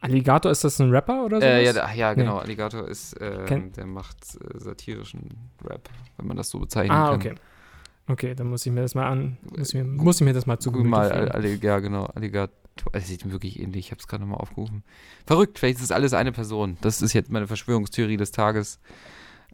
Alligator, 0.00 0.50
ist 0.50 0.64
das 0.64 0.80
ein 0.80 0.90
Rapper 0.90 1.24
oder 1.24 1.40
so? 1.40 1.46
Äh, 1.46 1.64
ja, 1.64 1.92
ja, 1.94 2.12
genau. 2.14 2.38
Alligator 2.38 2.88
ist, 2.88 3.12
äh, 3.20 3.46
der 3.70 3.86
macht 3.86 4.16
äh, 4.34 4.58
satirischen 4.58 5.28
Rap, 5.64 5.88
wenn 6.16 6.26
man 6.26 6.36
das 6.36 6.50
so 6.50 6.58
bezeichnen 6.58 6.90
Ah, 6.90 7.10
kann. 7.10 7.16
okay. 7.20 7.34
Okay, 8.08 8.34
dann 8.34 8.48
muss 8.48 8.66
ich 8.66 8.72
mir 8.72 8.82
das 8.82 8.96
mal 8.96 9.06
an. 9.06 9.38
Muss 9.56 9.68
ich 9.68 9.74
mir, 9.74 9.84
muss 9.84 10.16
ich 10.20 10.24
mir 10.24 10.32
das 10.32 10.44
mal 10.44 10.58
zu 10.58 10.72
Guck 10.72 10.84
mal, 10.84 11.08
All- 11.12 11.46
ja, 11.62 11.78
genau, 11.78 12.06
Alligator. 12.06 12.52
Es 12.90 13.06
sieht 13.06 13.30
wirklich 13.30 13.60
ähnlich. 13.60 13.86
Ich 13.86 13.90
habe 13.92 14.00
es 14.00 14.08
gerade 14.08 14.22
nochmal 14.24 14.38
aufgerufen. 14.40 14.82
Verrückt, 15.24 15.60
vielleicht 15.60 15.76
ist 15.78 15.84
es 15.84 15.92
alles 15.92 16.14
eine 16.14 16.32
Person. 16.32 16.78
Das 16.80 17.00
ist 17.00 17.12
jetzt 17.12 17.30
meine 17.30 17.46
Verschwörungstheorie 17.46 18.16
des 18.16 18.32
Tages. 18.32 18.80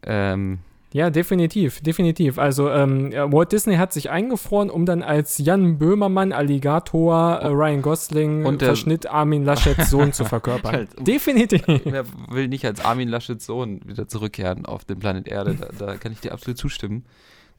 Ähm, 0.01 0.59
Ja, 0.91 1.11
definitiv, 1.11 1.81
definitiv. 1.81 2.39
Also 2.39 2.69
ähm, 2.71 3.11
ja, 3.11 3.31
Walt 3.31 3.51
Disney 3.51 3.75
hat 3.75 3.93
sich 3.93 4.09
eingefroren, 4.09 4.71
um 4.71 4.87
dann 4.87 5.03
als 5.03 5.37
Jan 5.37 5.77
Böhmermann, 5.77 6.31
Alligator, 6.31 7.35
äh, 7.35 7.47
Ryan 7.47 7.81
Gosling, 7.83 8.45
Und 8.45 8.61
der- 8.61 8.69
Verschnitt 8.69 9.05
Armin 9.05 9.45
Laschets 9.45 9.91
Sohn 9.91 10.13
zu 10.13 10.25
verkörpern. 10.25 10.71
Halt, 10.73 10.89
definitiv. 10.99 11.61
wer 11.67 12.05
will 12.29 12.47
nicht 12.47 12.65
als 12.65 12.83
Armin 12.83 13.07
Laschets 13.07 13.45
Sohn 13.45 13.81
wieder 13.85 14.07
zurückkehren 14.07 14.65
auf 14.65 14.83
den 14.83 14.97
Planet 14.97 15.27
Erde? 15.27 15.55
Da, 15.55 15.85
da 15.85 15.95
kann 15.97 16.11
ich 16.11 16.21
dir 16.21 16.31
absolut 16.33 16.57
zustimmen. 16.57 17.05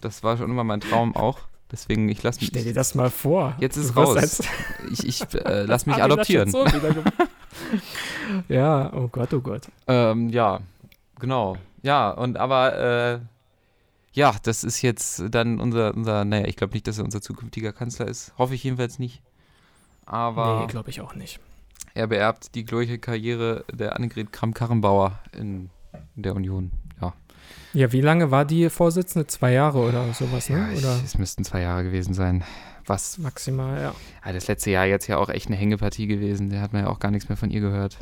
Das 0.01 0.24
war 0.24 0.37
schon 0.37 0.51
immer 0.51 0.64
mein 0.64 0.81
Traum 0.81 1.14
auch. 1.14 1.39
Deswegen, 1.70 2.09
ich 2.09 2.22
lasse 2.24 2.41
mich. 2.41 2.49
Stell 2.49 2.64
dir 2.64 2.74
das 2.74 2.97
mal 2.97 3.11
vor. 3.11 3.55
Jetzt 3.61 3.76
ist 3.76 3.95
raus. 3.97 4.16
als 4.16 4.43
Ich, 4.91 5.07
ich 5.07 5.22
äh, 5.35 5.62
lass 5.62 5.87
mich 5.87 5.95
Armin 5.97 6.12
adoptieren. 6.12 6.51
Sohn 6.51 6.66
ja, 8.49 8.93
oh 8.93 9.07
Gott, 9.07 9.33
oh 9.33 9.41
Gott. 9.41 9.68
Ähm, 9.87 10.31
ja, 10.31 10.59
genau. 11.20 11.57
Ja, 11.83 12.11
und 12.11 12.37
aber, 12.37 12.78
äh, 12.78 13.20
ja, 14.12 14.35
das 14.43 14.64
ist 14.64 14.83
jetzt 14.83 15.22
dann 15.31 15.61
unser, 15.61 15.95
unser 15.95 16.24
naja, 16.24 16.47
ich 16.47 16.57
glaube 16.57 16.74
nicht, 16.74 16.87
dass 16.87 16.99
er 16.99 17.05
unser 17.05 17.20
zukünftiger 17.20 17.72
Kanzler 17.72 18.09
ist. 18.09 18.33
Hoffe 18.39 18.55
ich 18.55 18.64
jedenfalls 18.64 18.99
nicht. 18.99 19.22
Aber 20.05 20.61
nee, 20.61 20.66
glaube 20.66 20.91
ich 20.91 21.01
auch 21.01 21.14
nicht. 21.14 21.39
er 21.95 22.09
beerbt 22.09 22.55
die 22.55 22.64
glorreiche 22.64 22.99
Karriere 22.99 23.64
der 23.72 23.95
Annegret 23.97 24.33
Kramp-Karrenbauer 24.33 25.18
in, 25.33 25.70
in 26.16 26.22
der 26.22 26.35
Union. 26.35 26.72
Ja, 27.01 27.14
Ja, 27.72 27.93
wie 27.93 28.01
lange 28.01 28.33
war 28.33 28.45
die 28.45 28.68
Vorsitzende? 28.68 29.28
Zwei 29.28 29.53
Jahre 29.53 29.78
oder 29.78 30.12
sowas, 30.12 30.49
ja 30.49 30.57
ne? 30.57 30.72
ich, 30.72 30.81
Oder 30.81 31.01
es 31.05 31.16
müssten 31.16 31.45
zwei 31.45 31.61
Jahre 31.61 31.85
gewesen 31.85 32.12
sein. 32.12 32.43
Was, 32.87 33.18
maximal, 33.18 33.81
ja. 33.81 33.95
ah, 34.22 34.33
das 34.33 34.49
letzte 34.49 34.72
Jahr 34.72 34.87
jetzt 34.87 35.07
ja 35.07 35.18
auch 35.18 35.28
echt 35.28 35.47
eine 35.47 35.57
Hängepartie 35.57 36.09
gewesen. 36.09 36.51
Da 36.51 36.61
hat 36.61 36.72
man 36.72 36.83
ja 36.83 36.89
auch 36.91 36.99
gar 36.99 37.12
nichts 37.12 37.28
mehr 37.28 37.37
von 37.37 37.51
ihr 37.51 37.61
gehört. 37.61 37.99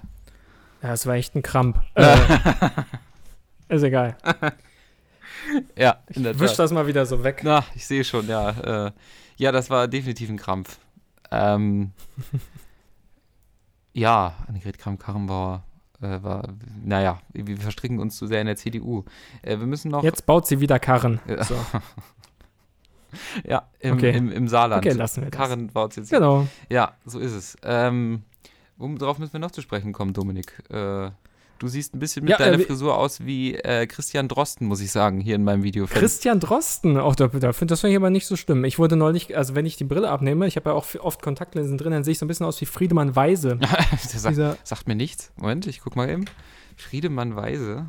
Ja, 0.82 0.94
es 0.94 1.04
war 1.04 1.14
echt 1.14 1.34
ein 1.34 1.42
Krampf. 1.42 1.78
Äh, 1.94 2.16
ist 3.68 3.82
egal. 3.82 4.16
ja, 5.76 5.98
in 6.08 6.22
der 6.24 6.38
Wisch 6.38 6.50
Tat. 6.50 6.60
das 6.60 6.72
mal 6.72 6.86
wieder 6.86 7.06
so 7.06 7.22
weg. 7.24 7.40
Na, 7.44 7.64
ich 7.74 7.86
sehe 7.86 8.04
schon, 8.04 8.28
ja. 8.28 8.86
Äh, 8.86 8.92
ja, 9.36 9.52
das 9.52 9.70
war 9.70 9.88
definitiv 9.88 10.28
ein 10.30 10.36
Krampf. 10.36 10.78
Ähm, 11.30 11.92
ja, 13.92 14.34
Annegret 14.46 14.78
Kramp-Karrenbauer 14.78 15.64
äh, 16.00 16.22
war, 16.22 16.48
naja, 16.82 17.20
wir 17.32 17.56
verstricken 17.56 17.98
uns 17.98 18.16
zu 18.16 18.26
sehr 18.26 18.40
in 18.40 18.46
der 18.46 18.56
CDU. 18.56 19.04
Äh, 19.42 19.58
wir 19.58 19.66
müssen 19.66 19.90
noch, 19.90 20.02
Jetzt 20.02 20.26
baut 20.26 20.46
sie 20.46 20.60
wieder 20.60 20.78
Karren. 20.78 21.20
Ja. 21.26 21.44
So. 21.44 21.56
ja, 23.44 23.68
im, 23.80 23.94
Okay. 23.94 24.16
im, 24.16 24.30
im 24.30 24.48
Saarland. 24.48 24.84
Okay, 24.84 24.96
lassen 24.96 25.22
wir 25.22 25.30
das. 25.30 25.38
Karren 25.38 25.68
baut 25.68 25.96
jetzt. 25.96 26.10
Genau. 26.10 26.46
Ja, 26.68 26.92
so 27.04 27.18
ist 27.18 27.32
es. 27.32 27.56
Ähm, 27.62 28.22
worauf 28.76 29.18
müssen 29.18 29.32
wir 29.32 29.40
noch 29.40 29.50
zu 29.50 29.60
sprechen 29.60 29.92
kommen, 29.92 30.12
Dominik? 30.12 30.52
Äh, 30.70 31.10
du 31.58 31.68
siehst 31.68 31.94
ein 31.94 31.98
bisschen 31.98 32.24
mit 32.24 32.30
Ja, 32.30 32.36
äh, 32.38 32.50
deiner 32.50 32.62
Frisur 32.62 32.96
aus 32.96 33.24
wie 33.24 33.54
äh, 33.54 33.86
Christian 33.86 34.28
Drosten, 34.28 34.66
muss 34.66 34.80
ich 34.80 34.90
sagen, 34.92 35.20
hier 35.20 35.34
in 35.34 35.44
meinem 35.44 35.62
Video. 35.62 35.86
Christian 35.86 36.40
Drosten, 36.40 36.96
auch 36.96 37.14
da, 37.14 37.28
da 37.28 37.52
finde 37.52 37.74
ich 37.74 37.96
aber 37.96 38.10
nicht 38.10 38.26
so 38.26 38.36
schlimm. 38.36 38.64
Ich 38.64 38.78
wurde 38.78 38.96
neulich, 38.96 39.36
also 39.36 39.54
wenn 39.54 39.66
ich 39.66 39.76
die 39.76 39.84
Brille 39.84 40.08
abnehme, 40.10 40.46
ich 40.46 40.56
habe 40.56 40.70
ja 40.70 40.76
auch 40.76 40.86
oft 41.00 41.22
Kontaktlinsen 41.22 41.78
drin, 41.78 41.92
dann 41.92 42.04
sehe 42.04 42.12
ich 42.12 42.18
so 42.18 42.24
ein 42.24 42.28
bisschen 42.28 42.46
aus 42.46 42.60
wie 42.60 42.66
Friedemann 42.66 43.16
Weise. 43.16 43.56
Der 43.60 43.98
sagt, 44.20 44.30
Dieser, 44.32 44.56
sagt 44.64 44.88
mir 44.88 44.94
nichts. 44.94 45.32
Moment, 45.36 45.66
ich 45.66 45.80
guck 45.80 45.96
mal 45.96 46.08
eben. 46.08 46.24
Friedemann 46.76 47.36
Weise. 47.36 47.86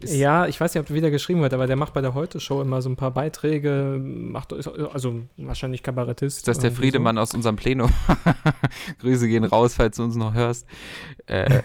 Ist- 0.00 0.14
ja, 0.14 0.46
ich 0.46 0.60
weiß 0.60 0.74
nicht, 0.74 0.82
ob 0.82 0.94
wieder 0.94 1.10
geschrieben 1.10 1.40
wird, 1.40 1.54
aber 1.54 1.66
der 1.66 1.76
macht 1.76 1.94
bei 1.94 2.02
der 2.02 2.12
Heute-Show 2.12 2.60
immer 2.60 2.82
so 2.82 2.90
ein 2.90 2.96
paar 2.96 3.12
Beiträge, 3.12 3.98
macht 3.98 4.52
also 4.52 5.22
wahrscheinlich 5.38 5.82
Kabarettist. 5.82 6.38
Ist 6.38 6.48
das 6.48 6.58
der 6.58 6.68
irgendwie 6.70 6.82
Friedemann 6.82 7.16
aus 7.16 7.32
unserem 7.34 7.56
Plenum? 7.56 7.90
Grüße 9.00 9.26
gehen 9.26 9.44
raus, 9.44 9.74
falls 9.74 9.96
du 9.96 10.04
uns 10.04 10.16
noch 10.16 10.34
hörst. 10.34 10.66
Äh, 11.26 11.62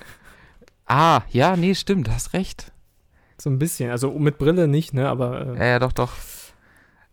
ah, 0.92 1.22
ja, 1.30 1.56
nee, 1.56 1.74
stimmt, 1.76 2.10
hast 2.10 2.34
recht. 2.34 2.72
So, 3.38 3.50
ein 3.50 3.58
bisschen, 3.60 3.90
also 3.90 4.12
mit 4.20 4.38
Brille 4.38 4.68
nicht, 4.68 4.94
ne, 4.94 5.08
aber. 5.10 5.56
Ja, 5.58 5.66
ja, 5.66 5.80
doch, 5.80 5.92
doch. 5.94 6.14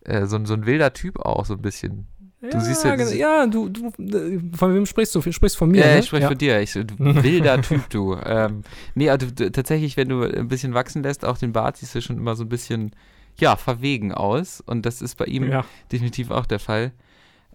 Äh, 0.04 0.26
so, 0.26 0.36
ein- 0.36 0.46
so 0.46 0.54
ein 0.54 0.66
wilder 0.66 0.92
Typ 0.92 1.18
auch, 1.20 1.44
so 1.46 1.54
ein 1.54 1.62
bisschen. 1.62 2.06
ja, 2.42 2.60
siehst 2.60 2.84
ja 2.84 2.96
genau. 2.96 3.10
ja, 3.10 3.46
du, 3.46 3.68
du, 3.68 3.86
äh, 4.02 4.38
von 4.56 4.74
wem 4.74 4.86
sprichst 4.86 5.14
du? 5.14 5.20
Du 5.20 5.32
sprichst 5.32 5.56
von 5.56 5.70
mir, 5.70 5.80
ja, 5.86 5.92
ne? 5.94 5.98
ich 6.00 6.06
spreche 6.06 6.28
von 6.28 6.38
dir. 6.38 6.60
Ich, 6.60 6.72
du 6.72 6.84
wilder 6.98 7.60
Typ, 7.62 7.88
du. 7.90 8.14
Ähm, 8.24 8.62
nee, 8.94 9.08
also 9.10 9.26
du, 9.30 9.50
tatsächlich, 9.50 9.96
wenn 9.96 10.08
du 10.08 10.22
ein 10.22 10.48
bisschen 10.48 10.74
wachsen 10.74 11.02
lässt, 11.02 11.24
auch 11.24 11.38
den 11.38 11.52
Bart, 11.52 11.78
siehst 11.78 11.94
du 11.94 12.02
schon 12.02 12.16
immer 12.18 12.36
so 12.36 12.44
ein 12.44 12.48
bisschen, 12.48 12.92
ja, 13.38 13.56
verwegen 13.56 14.12
aus. 14.12 14.60
Und 14.60 14.84
das 14.86 15.00
ist 15.02 15.16
bei 15.16 15.24
ihm 15.26 15.50
Ja, 15.50 15.64
definitiv 15.90 16.30
auch 16.30 16.46
der 16.46 16.58
Fall. 16.60 16.92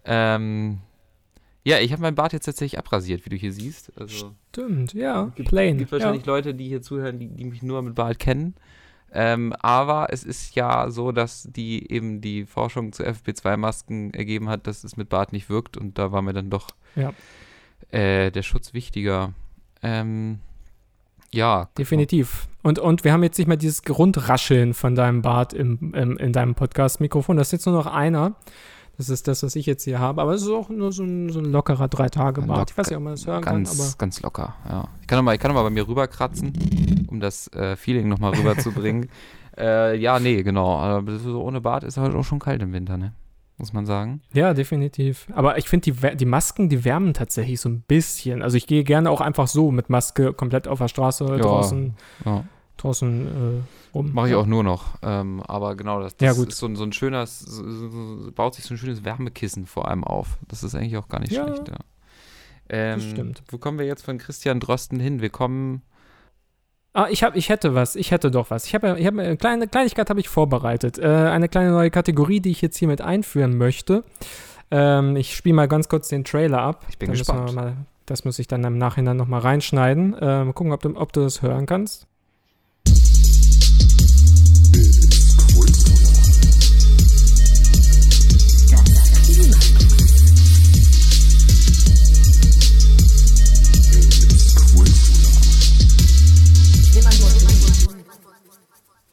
Ähm, 0.05 0.79
ja, 1.65 1.79
ich 1.79 1.91
habe 1.91 2.01
meinen 2.01 2.15
Bart 2.15 2.33
jetzt 2.33 2.45
tatsächlich 2.45 2.77
abrasiert, 2.77 3.25
wie 3.25 3.29
du 3.29 3.35
hier 3.35 3.53
siehst. 3.53 3.91
Also 3.97 4.33
stimmt, 4.49 4.93
ja. 4.93 5.31
gibt, 5.35 5.49
Plain. 5.49 5.77
gibt 5.77 5.91
wahrscheinlich 5.91 6.25
Leute, 6.25 6.53
die 6.53 6.67
hier 6.67 6.81
zuhören, 6.81 7.19
die, 7.19 7.27
die 7.29 7.45
mich 7.45 7.63
nur 7.63 7.81
mit 7.81 7.95
Bart 7.95 8.19
kennen. 8.19 8.55
Ähm, 9.15 9.53
aber 9.59 10.07
es 10.09 10.23
ist 10.23 10.55
ja 10.55 10.89
so, 10.89 11.11
dass 11.11 11.47
die 11.49 11.91
eben 11.91 12.19
die 12.19 12.45
Forschung 12.45 12.91
zu 12.93 13.03
FP2-Masken 13.03 14.13
ergeben 14.13 14.49
hat, 14.49 14.65
dass 14.65 14.83
es 14.83 14.97
mit 14.97 15.09
Bart 15.09 15.31
nicht 15.33 15.49
wirkt 15.49 15.77
und 15.77 15.97
da 15.99 16.11
war 16.11 16.21
mir 16.23 16.33
dann 16.33 16.49
doch 16.49 16.69
Ja. 16.95 17.13
äh, 17.91 18.31
der 18.31 18.41
Schutz 18.41 18.73
wichtiger. 18.73 19.33
Ähm, 19.83 20.39
ja, 21.31 21.69
Definitiv. 21.77 22.47
Und, 22.63 22.79
und 22.79 23.03
wir 23.03 23.13
haben 23.13 23.23
jetzt 23.23 23.37
nicht 23.37 23.47
mehr 23.47 23.57
dieses 23.57 23.83
Grundrascheln 23.83 24.73
von 24.73 24.95
deinem 24.95 25.21
Bart 25.21 25.53
im, 25.53 25.93
im, 25.93 26.17
in 26.17 26.33
deinem 26.33 26.55
Podcast-Mikrofon. 26.55 27.37
Das 27.37 27.47
ist 27.47 27.51
jetzt 27.51 27.65
nur 27.65 27.75
noch 27.75 27.87
einer. 27.87 28.35
Das 28.97 29.09
ist 29.09 29.27
das, 29.27 29.41
was 29.41 29.55
ich 29.55 29.65
jetzt 29.65 29.83
hier 29.83 29.99
habe. 29.99 30.21
Aber 30.21 30.33
es 30.33 30.43
ist 30.43 30.49
auch 30.49 30.69
nur 30.69 30.91
so 30.91 31.03
ein, 31.03 31.29
so 31.29 31.39
ein 31.39 31.45
lockerer 31.45 31.87
Drei-Tage-Bart. 31.87 32.71
Ich 32.71 32.77
weiß 32.77 32.89
nicht, 32.89 32.97
ob 32.97 33.03
man 33.03 33.13
das 33.13 33.25
hören 33.25 33.43
kann, 33.43 33.55
aber. 33.55 33.63
ganz, 33.65 33.97
ganz 33.97 34.21
locker. 34.21 34.55
Ja. 34.69 34.87
Ich 35.01 35.07
kann 35.07 35.17
noch 35.17 35.23
mal, 35.23 35.33
ich 35.33 35.41
kann 35.41 35.51
noch 35.51 35.61
bei 35.61 35.69
mir 35.69 35.87
rüberkratzen, 35.87 37.07
um 37.09 37.19
das 37.19 37.47
äh, 37.53 37.75
Feeling 37.75 38.07
noch 38.07 38.19
mal 38.19 38.33
rüberzubringen. 38.33 39.09
äh, 39.57 39.97
ja, 39.97 40.19
nee, 40.19 40.43
genau. 40.43 41.01
So 41.17 41.41
ohne 41.41 41.59
Bart 41.61 41.83
ist 41.83 41.97
halt 41.97 42.13
auch 42.13 42.23
schon 42.23 42.39
kalt 42.39 42.61
im 42.61 42.71
Winter, 42.71 42.97
ne? 42.97 43.13
Muss 43.57 43.71
man 43.71 43.85
sagen. 43.85 44.21
Ja, 44.33 44.53
definitiv. 44.53 45.27
Aber 45.33 45.57
ich 45.57 45.69
finde, 45.69 45.91
die, 45.91 46.17
die 46.17 46.25
Masken, 46.25 46.69
die 46.69 46.85
wärmen 46.85 47.13
tatsächlich 47.13 47.61
so 47.61 47.69
ein 47.69 47.81
bisschen. 47.81 48.41
Also 48.41 48.57
ich 48.57 48.65
gehe 48.65 48.83
gerne 48.83 49.09
auch 49.11 49.21
einfach 49.21 49.47
so 49.47 49.71
mit 49.71 49.89
Maske 49.89 50.33
komplett 50.33 50.67
auf 50.67 50.79
der 50.79 50.87
Straße 50.87 51.25
draußen, 51.25 51.95
Ja. 52.25 52.43
Draußen 52.83 53.27
äh, 53.63 53.95
rum. 53.95 54.11
Mache 54.13 54.29
ich 54.29 54.35
auch 54.35 54.45
nur 54.45 54.63
noch. 54.63 54.95
Ähm, 55.01 55.41
aber 55.47 55.75
genau, 55.75 55.99
das, 56.01 56.15
das 56.17 56.25
Ja, 56.25 56.33
gut. 56.33 56.49
ist 56.49 56.57
so, 56.59 56.67
ein- 56.67 56.75
so 56.75 56.83
ein 56.83 56.93
schönes, 56.93 57.39
so, 57.39 57.63
so, 57.69 58.31
baut 58.33 58.55
sich 58.55 58.65
so 58.65 58.73
ein 58.75 58.77
schönes 58.77 59.03
Wärmekissen 59.03 59.65
vor 59.65 59.87
allem 59.87 60.03
auf. 60.03 60.37
Das 60.47 60.63
ist 60.63 60.75
eigentlich 60.75 60.97
auch 60.97 61.07
gar 61.09 61.19
nicht 61.19 61.31
Ja, 61.31 61.45
schlecht, 61.47 61.69
ja. 61.69 61.75
Ähm, 62.69 62.99
stimmt. 63.01 63.43
Wo 63.49 63.57
kommen 63.57 63.77
wir 63.79 63.85
jetzt 63.85 64.03
von 64.05 64.17
Christian 64.17 64.59
Drosten 64.59 64.99
hin? 64.99 65.21
Wir 65.21 65.29
kommen. 65.29 65.81
Ah, 66.93 67.07
ich, 67.09 67.23
hab, 67.23 67.35
ich 67.35 67.49
hätte 67.49 67.73
was. 67.73 67.95
Ich 67.95 68.11
hätte 68.11 68.29
doch 68.31 68.51
was. 68.51 68.65
Ich 68.65 68.75
habe 68.75 68.97
ich 68.99 69.05
hab, 69.07 69.17
eine 69.17 69.35
kleine 69.35 69.67
Kleinigkeit 69.67 70.09
habe 70.09 70.19
ich 70.19 70.29
vorbereitet. 70.29 70.99
Äh, 70.99 71.07
eine 71.07 71.49
kleine 71.49 71.71
neue 71.71 71.89
Kategorie, 71.91 72.39
die 72.39 72.51
ich 72.51 72.61
jetzt 72.61 72.77
hiermit 72.77 73.01
einführen 73.01 73.57
möchte. 73.57 74.03
Ähm, 74.71 75.15
ich 75.15 75.35
spiele 75.35 75.55
mal 75.55 75.67
ganz 75.67 75.89
kurz 75.89 76.07
den 76.07 76.23
Trailer 76.23 76.61
ab. 76.61 76.85
Ich 76.89 76.97
bin 76.99 77.07
Da 77.07 77.11
müssen 77.17 77.27
wir 77.27 77.41
gespannt. 77.45 77.55
Mal, 77.55 77.77
das 78.05 78.25
muss 78.25 78.37
ich 78.39 78.47
dann 78.47 78.63
im 78.63 78.77
Nachhinein 78.77 79.17
nochmal 79.17 79.41
reinschneiden. 79.41 80.13
Äh, 80.13 80.45
mal 80.45 80.53
gucken, 80.53 80.71
ob 80.71 80.81
du, 80.81 80.95
ob 80.95 81.11
du 81.13 81.21
das 81.21 81.41
hören 81.41 81.65
kannst. 81.65 82.07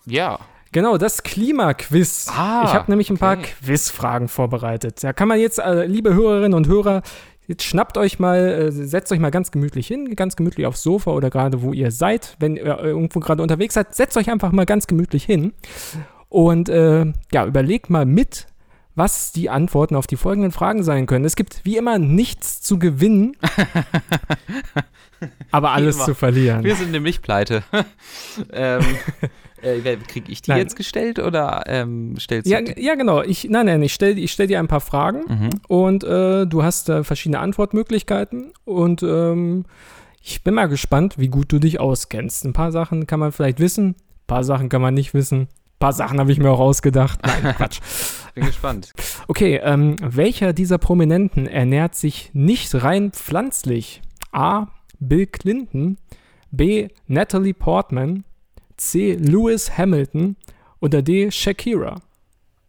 Ja. 0.06 0.38
Genau, 0.72 0.98
das 0.98 1.22
Klimaquiz. 1.24 2.28
Ah, 2.28 2.62
ich 2.64 2.74
habe 2.74 2.90
nämlich 2.90 3.10
ein 3.10 3.18
paar 3.18 3.38
okay. 3.38 3.48
Quizfragen 3.64 4.28
vorbereitet. 4.28 5.02
Da 5.02 5.12
kann 5.12 5.26
man 5.26 5.40
jetzt, 5.40 5.58
äh, 5.58 5.86
liebe 5.86 6.14
Hörerinnen 6.14 6.54
und 6.54 6.68
Hörer, 6.68 7.02
jetzt 7.48 7.64
schnappt 7.64 7.98
euch 7.98 8.20
mal, 8.20 8.38
äh, 8.38 8.70
setzt 8.70 9.10
euch 9.10 9.18
mal 9.18 9.30
ganz 9.30 9.50
gemütlich 9.50 9.88
hin, 9.88 10.14
ganz 10.14 10.36
gemütlich 10.36 10.66
aufs 10.66 10.82
Sofa 10.82 11.10
oder 11.10 11.28
gerade 11.28 11.62
wo 11.62 11.72
ihr 11.72 11.90
seid. 11.90 12.36
Wenn 12.38 12.56
ihr 12.56 12.78
irgendwo 12.78 13.18
gerade 13.18 13.42
unterwegs 13.42 13.74
seid, 13.74 13.96
setzt 13.96 14.16
euch 14.16 14.30
einfach 14.30 14.52
mal 14.52 14.66
ganz 14.66 14.86
gemütlich 14.86 15.24
hin 15.24 15.52
und 16.28 16.68
äh, 16.68 17.06
ja, 17.32 17.44
überlegt 17.44 17.90
mal 17.90 18.06
mit, 18.06 18.46
was 18.94 19.32
die 19.32 19.50
Antworten 19.50 19.96
auf 19.96 20.06
die 20.06 20.16
folgenden 20.16 20.52
Fragen 20.52 20.82
sein 20.82 21.06
können. 21.06 21.24
Es 21.24 21.36
gibt 21.36 21.64
wie 21.64 21.76
immer 21.76 21.98
nichts 21.98 22.60
zu 22.60 22.78
gewinnen, 22.78 23.36
aber 25.50 25.72
alles 25.72 25.98
zu 25.98 26.14
verlieren. 26.14 26.64
Wir 26.64 26.76
sind 26.76 26.92
nämlich 26.92 27.22
pleite. 27.22 27.62
ähm, 28.52 28.84
äh, 29.62 29.96
Kriege 30.08 30.30
ich 30.32 30.42
die 30.42 30.50
Nein. 30.50 30.60
jetzt 30.60 30.76
gestellt 30.76 31.18
oder 31.18 31.64
ähm, 31.66 32.16
stellst 32.18 32.48
Ja, 32.50 32.60
du 32.60 32.72
die? 32.74 32.82
ja, 32.84 32.94
genau. 32.94 33.22
Ich, 33.22 33.48
nein, 33.48 33.66
nein, 33.66 33.82
ich 33.82 33.92
stelle 33.94 34.14
ich 34.20 34.32
stell 34.32 34.46
dir 34.46 34.58
ein 34.58 34.68
paar 34.68 34.80
Fragen 34.80 35.20
Mhm. 35.28 35.50
und 35.68 36.04
äh, 36.04 36.46
du 36.46 36.62
hast 36.62 36.88
äh, 36.88 37.04
verschiedene 37.04 37.38
Antwortmöglichkeiten 37.40 38.52
und 38.64 39.02
ähm, 39.02 39.64
ich 40.22 40.42
bin 40.44 40.54
mal 40.54 40.66
gespannt, 40.68 41.18
wie 41.18 41.28
gut 41.28 41.50
du 41.52 41.58
dich 41.58 41.80
auskennst. 41.80 42.44
Ein 42.44 42.52
paar 42.52 42.72
Sachen 42.72 43.06
kann 43.06 43.20
man 43.20 43.32
vielleicht 43.32 43.58
wissen, 43.60 43.88
ein 43.90 44.26
paar 44.26 44.44
Sachen 44.44 44.68
kann 44.68 44.82
man 44.82 44.92
nicht 44.94 45.14
wissen. 45.14 45.42
Ein 45.42 45.48
paar 45.78 45.92
Sachen 45.94 46.20
habe 46.20 46.30
ich 46.30 46.38
mir 46.38 46.50
auch 46.50 46.60
ausgedacht. 46.60 47.20
Nein, 47.24 47.54
Quatsch. 47.56 47.80
Bin 48.34 48.44
gespannt. 48.44 48.92
Okay, 49.28 49.60
ähm, 49.64 49.96
welcher 50.02 50.52
dieser 50.52 50.76
Prominenten 50.78 51.46
ernährt 51.46 51.94
sich 51.94 52.30
nicht 52.34 52.74
rein 52.82 53.12
pflanzlich? 53.12 54.02
A. 54.30 54.66
Bill 55.00 55.26
Clinton, 55.26 55.96
B. 56.50 56.88
Natalie 57.06 57.54
Portman, 57.54 58.24
C. 58.80 59.14
Lewis 59.14 59.76
Hamilton 59.76 60.36
oder 60.80 61.02
D. 61.02 61.30
Shakira? 61.30 62.00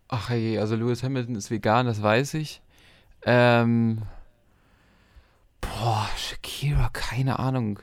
Ach 0.09 0.29
je, 0.29 0.59
also 0.59 0.75
Lewis 0.75 1.03
Hamilton 1.03 1.35
ist 1.35 1.49
vegan, 1.49 1.85
das 1.85 2.03
weiß 2.03 2.33
ich. 2.33 2.61
Ähm, 3.23 4.01
boah, 5.61 6.09
Shakira, 6.17 6.89
keine 6.91 7.39
Ahnung. 7.39 7.79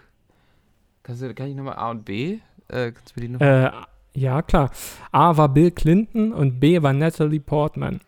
Kannst 1.03 1.23
du, 1.23 1.33
kann 1.33 1.49
ich 1.49 1.55
nochmal 1.55 1.77
A 1.77 1.91
und 1.91 2.05
B? 2.05 2.41
Äh, 2.69 2.93
kannst 2.93 3.17
du 3.17 3.21
mir 3.21 3.27
die 3.29 3.33
noch? 3.33 3.41
Äh, 3.41 3.71
ja, 4.13 4.43
klar. 4.43 4.73
A 5.11 5.39
war 5.39 5.49
Bill 5.49 5.71
Clinton 5.71 6.35
und 6.35 6.61
B 6.61 6.83
war 6.83 6.93
Natalie 6.93 7.41
Portman. 7.41 8.03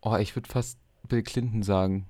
Oh, 0.00 0.16
ich 0.16 0.34
würde 0.34 0.48
fast 0.48 0.78
Bill 1.06 1.22
Clinton 1.22 1.62
sagen. 1.62 2.06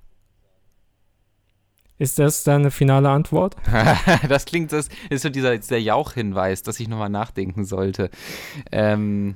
Ist 1.99 2.19
das 2.19 2.43
deine 2.43 2.71
finale 2.71 3.09
Antwort? 3.09 3.55
das 4.27 4.45
klingt, 4.45 4.71
das 4.71 4.89
ist 5.09 5.21
so 5.21 5.29
dieser, 5.29 5.57
dieser 5.57 5.77
Jauch-Hinweis, 5.77 6.63
dass 6.63 6.79
ich 6.79 6.87
nochmal 6.87 7.09
nachdenken 7.09 7.65
sollte. 7.65 8.09
Ähm, 8.71 9.35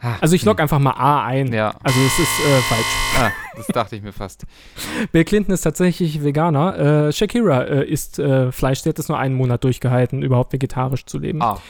ah, 0.00 0.16
Also 0.20 0.36
ich 0.36 0.44
logge 0.44 0.62
einfach 0.62 0.78
mal 0.78 0.92
A 0.92 1.24
ein. 1.26 1.52
Ja, 1.52 1.74
Also 1.82 2.00
es 2.00 2.18
ist 2.18 2.40
äh, 2.40 2.60
falsch. 2.60 2.86
ah, 3.18 3.30
das 3.56 3.66
dachte 3.68 3.96
ich 3.96 4.02
mir 4.02 4.12
fast. 4.12 4.44
Bill 5.12 5.24
Clinton 5.24 5.52
ist 5.52 5.62
tatsächlich 5.62 6.22
Veganer. 6.22 7.08
Äh, 7.08 7.12
Shakira 7.12 7.64
äh, 7.64 7.84
isst 7.84 8.18
äh, 8.18 8.52
Fleisch. 8.52 8.80
Sie 8.80 8.88
hat 8.88 8.98
es 8.98 9.08
nur 9.08 9.18
einen 9.18 9.34
Monat 9.34 9.64
durchgehalten, 9.64 10.22
überhaupt 10.22 10.52
vegetarisch 10.52 11.04
zu 11.06 11.18
leben. 11.18 11.42
Ah. 11.42 11.60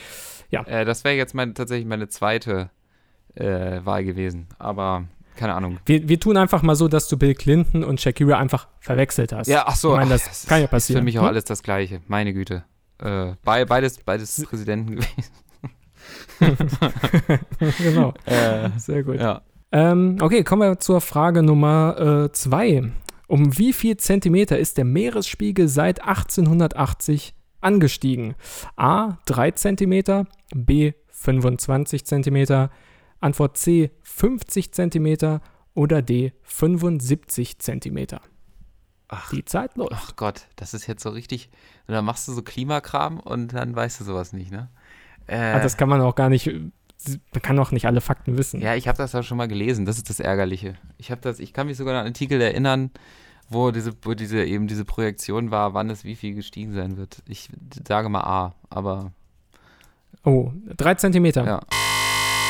Ja. 0.51 0.61
Äh, 0.67 0.85
das 0.85 1.03
wäre 1.03 1.15
jetzt 1.15 1.33
mein, 1.33 1.55
tatsächlich 1.55 1.87
meine 1.87 2.07
zweite 2.07 2.69
äh, 3.33 3.79
Wahl 3.83 4.03
gewesen. 4.05 4.47
Aber 4.59 5.05
keine 5.35 5.53
Ahnung. 5.53 5.79
Wir, 5.85 6.07
wir 6.09 6.19
tun 6.19 6.37
einfach 6.37 6.61
mal 6.61 6.75
so, 6.75 6.87
dass 6.87 7.07
du 7.07 7.17
Bill 7.17 7.35
Clinton 7.35 7.83
und 7.83 8.01
Shakira 8.01 8.37
einfach 8.37 8.67
verwechselt 8.79 9.33
hast. 9.33 9.47
Ja, 9.47 9.63
ach 9.67 9.75
so. 9.75 9.93
Ich 9.93 9.99
meine, 9.99 10.15
ach, 10.15 10.19
das 10.25 10.45
kann 10.47 10.57
ja 10.59 10.63
Ist 10.65 10.69
für 10.69 10.75
passieren. 10.75 11.03
mich 11.03 11.17
auch 11.19 11.23
Hm? 11.23 11.29
alles 11.29 11.43
das 11.45 11.63
Gleiche. 11.63 12.01
Meine 12.07 12.33
Güte. 12.33 12.63
Äh, 12.99 13.33
bei, 13.43 13.65
beides, 13.65 13.97
beides 13.99 14.45
Präsidenten 14.47 14.95
gewesen. 14.97 15.31
genau. 17.79 18.13
Äh, 18.25 18.69
Sehr 18.77 19.03
gut. 19.03 19.19
ja. 19.19 19.41
Ähm, 19.71 20.17
okay, 20.21 20.43
kommen 20.43 20.61
wir 20.61 20.79
zur 20.79 21.01
Frage 21.01 21.43
Nummer 21.43 22.29
2. 22.31 22.91
um 23.27 23.57
wie 23.57 23.73
viel 23.73 23.97
Zentimeter 23.97 24.57
ist 24.57 24.77
der 24.77 24.85
Meeresspiegel 24.85 25.67
seit 25.67 26.01
1880 26.03 27.33
angestiegen? 27.61 28.35
A. 28.77 29.17
3 29.25 29.51
Zentimeter, 29.51 30.27
B. 30.53 30.93
25 31.11 32.05
Zentimeter, 32.05 32.69
Antwort 33.25 33.57
C. 33.57 33.91
50 34.03 34.71
Zentimeter 34.71 35.41
oder 35.73 36.01
D. 36.01 36.31
75 36.43 37.59
Zentimeter. 37.59 38.21
Ach. 39.07 39.29
Die 39.31 39.43
Zeit 39.45 39.75
läuft. 39.77 39.91
Ach 39.93 40.15
Gott, 40.15 40.47
das 40.55 40.73
ist 40.73 40.87
jetzt 40.87 41.03
so 41.03 41.09
richtig. 41.09 41.49
Und 41.87 41.93
dann 41.93 42.05
machst 42.05 42.27
du 42.27 42.33
so 42.33 42.41
Klimakram 42.41 43.19
und 43.19 43.53
dann 43.53 43.75
weißt 43.75 43.99
du 43.99 44.03
sowas 44.03 44.33
nicht, 44.33 44.51
ne? 44.51 44.69
Äh, 45.27 45.37
Ah, 45.37 45.59
das 45.59 45.77
kann 45.77 45.89
man 45.89 46.01
auch 46.01 46.15
gar 46.15 46.29
nicht, 46.29 46.47
man 46.47 47.41
kann 47.41 47.59
auch 47.59 47.71
nicht 47.71 47.85
alle 47.87 48.01
Fakten 48.01 48.37
wissen. 48.37 48.61
ja, 48.61 48.75
ich 48.75 48.87
habe 48.87 48.97
das 48.97 49.13
ja 49.13 49.21
schon 49.23 49.37
mal 49.37 49.47
gelesen. 49.47 49.85
Das 49.85 49.97
ist 49.97 50.09
das 50.09 50.19
Ärgerliche. 50.19 50.75
Ich 50.97 51.11
habe 51.11 51.21
das, 51.21 51.39
ich 51.39 51.53
kann 51.53 51.67
mich 51.67 51.77
sogar 51.77 51.93
an 51.93 51.99
einen 52.01 52.07
Artikel 52.09 52.41
erinnern, 52.41 52.89
wo 53.49 53.69
diese, 53.71 53.93
wo 54.03 54.13
diese 54.15 54.43
eben 54.43 54.67
diese 54.67 54.85
Projektion 54.85 55.51
war, 55.51 55.73
wann 55.75 55.89
es 55.91 56.03
wie 56.03 56.15
viel 56.15 56.33
gestiegen 56.33 56.73
sein 56.73 56.97
wird. 56.97 57.21
Ich 57.27 57.49
sage 57.87 58.09
mal 58.09 58.21
A, 58.21 58.55
aber 58.69 59.11
Oh, 60.23 60.51
3 60.77 60.95
Zentimeter. 60.95 61.45
ja. 61.45 61.61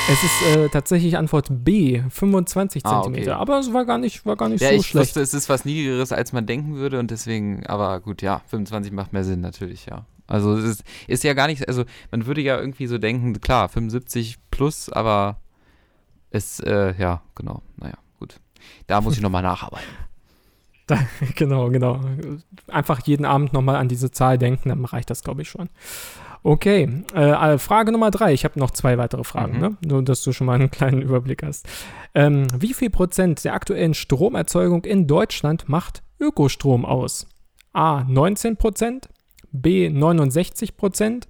Es 0.07 0.23
ist 0.23 0.55
äh, 0.55 0.69
tatsächlich 0.69 1.17
Antwort 1.17 1.47
B, 1.49 2.03
25 2.09 2.85
Ah, 2.85 3.01
Zentimeter. 3.01 3.31
okay. 3.33 3.41
Aber 3.41 3.59
es 3.59 3.73
war 3.73 3.85
gar 3.85 3.97
nicht, 3.97 4.23
war 4.25 4.35
gar 4.35 4.49
nicht 4.49 4.61
Ja, 4.61 4.69
so 4.69 4.75
ich 4.75 4.87
schlecht. 4.87 5.07
wusste, 5.07 5.21
es 5.21 5.33
ist 5.33 5.49
was 5.49 5.65
Niedrigeres, 5.65 6.11
als 6.11 6.31
man 6.31 6.45
denken 6.45 6.75
würde 6.75 6.99
und 6.99 7.09
deswegen, 7.09 7.65
aber 7.65 7.99
gut, 8.01 8.21
ja, 8.21 8.41
25 8.47 8.91
macht 8.93 9.13
mehr 9.13 9.23
Sinn, 9.23 9.41
natürlich, 9.41 9.87
ja. 9.87 10.05
Also 10.27 10.55
es 10.57 10.63
ist, 10.65 10.83
ist 11.07 11.23
ja 11.23 11.33
gar 11.33 11.47
nicht, 11.47 11.67
also 11.67 11.85
man 12.11 12.25
würde 12.27 12.41
ja 12.41 12.59
irgendwie 12.59 12.85
so 12.85 12.99
denken, 12.99 13.39
klar, 13.41 13.67
75 13.67 14.37
plus, 14.51 14.89
aber 14.89 15.37
es, 16.29 16.59
äh, 16.59 16.93
ja, 16.99 17.21
genau, 17.33 17.63
naja, 17.77 17.97
gut. 18.19 18.39
Da 18.85 19.01
muss 19.01 19.15
ich 19.15 19.21
nochmal 19.21 19.41
nacharbeiten. 19.43 19.87
Da, 20.85 20.99
genau, 21.35 21.69
genau. 21.71 21.99
Einfach 22.67 23.01
jeden 23.07 23.25
Abend 23.25 23.53
nochmal 23.53 23.75
an 23.77 23.87
diese 23.87 24.11
Zahl 24.11 24.37
denken, 24.37 24.69
dann 24.69 24.85
reicht 24.85 25.09
das, 25.09 25.23
glaube 25.23 25.41
ich, 25.41 25.49
schon. 25.49 25.69
Okay, 26.47 27.03
äh, 27.15 27.57
Frage 27.57 27.91
Nummer 27.91 28.11
drei. 28.11 28.31
Ich 28.31 28.43
habe 28.45 28.59
noch 28.59 28.69
zwei 28.69 28.99
weitere 28.99 29.23
Fragen, 29.23 29.53
Mhm. 29.55 29.59
ne? 29.59 29.77
nur 29.83 30.03
dass 30.03 30.21
du 30.23 30.31
schon 30.31 30.45
mal 30.45 30.53
einen 30.53 30.69
kleinen 30.71 31.01
Überblick 31.01 31.41
hast. 31.41 31.67
Ähm, 32.13 32.45
wie 32.59 32.75
viel 32.75 32.91
Prozent 32.91 33.43
der 33.43 33.55
aktuellen 33.55 33.95
Stromerzeugung 33.95 34.85
in 34.85 35.07
Deutschland 35.07 35.67
macht 35.67 36.03
Ökostrom 36.19 36.85
aus? 36.85 37.25
A 37.73 38.03
19 38.07 38.57
Prozent, 38.57 39.09
B 39.51 39.89
69 39.89 40.77
Prozent, 40.77 41.27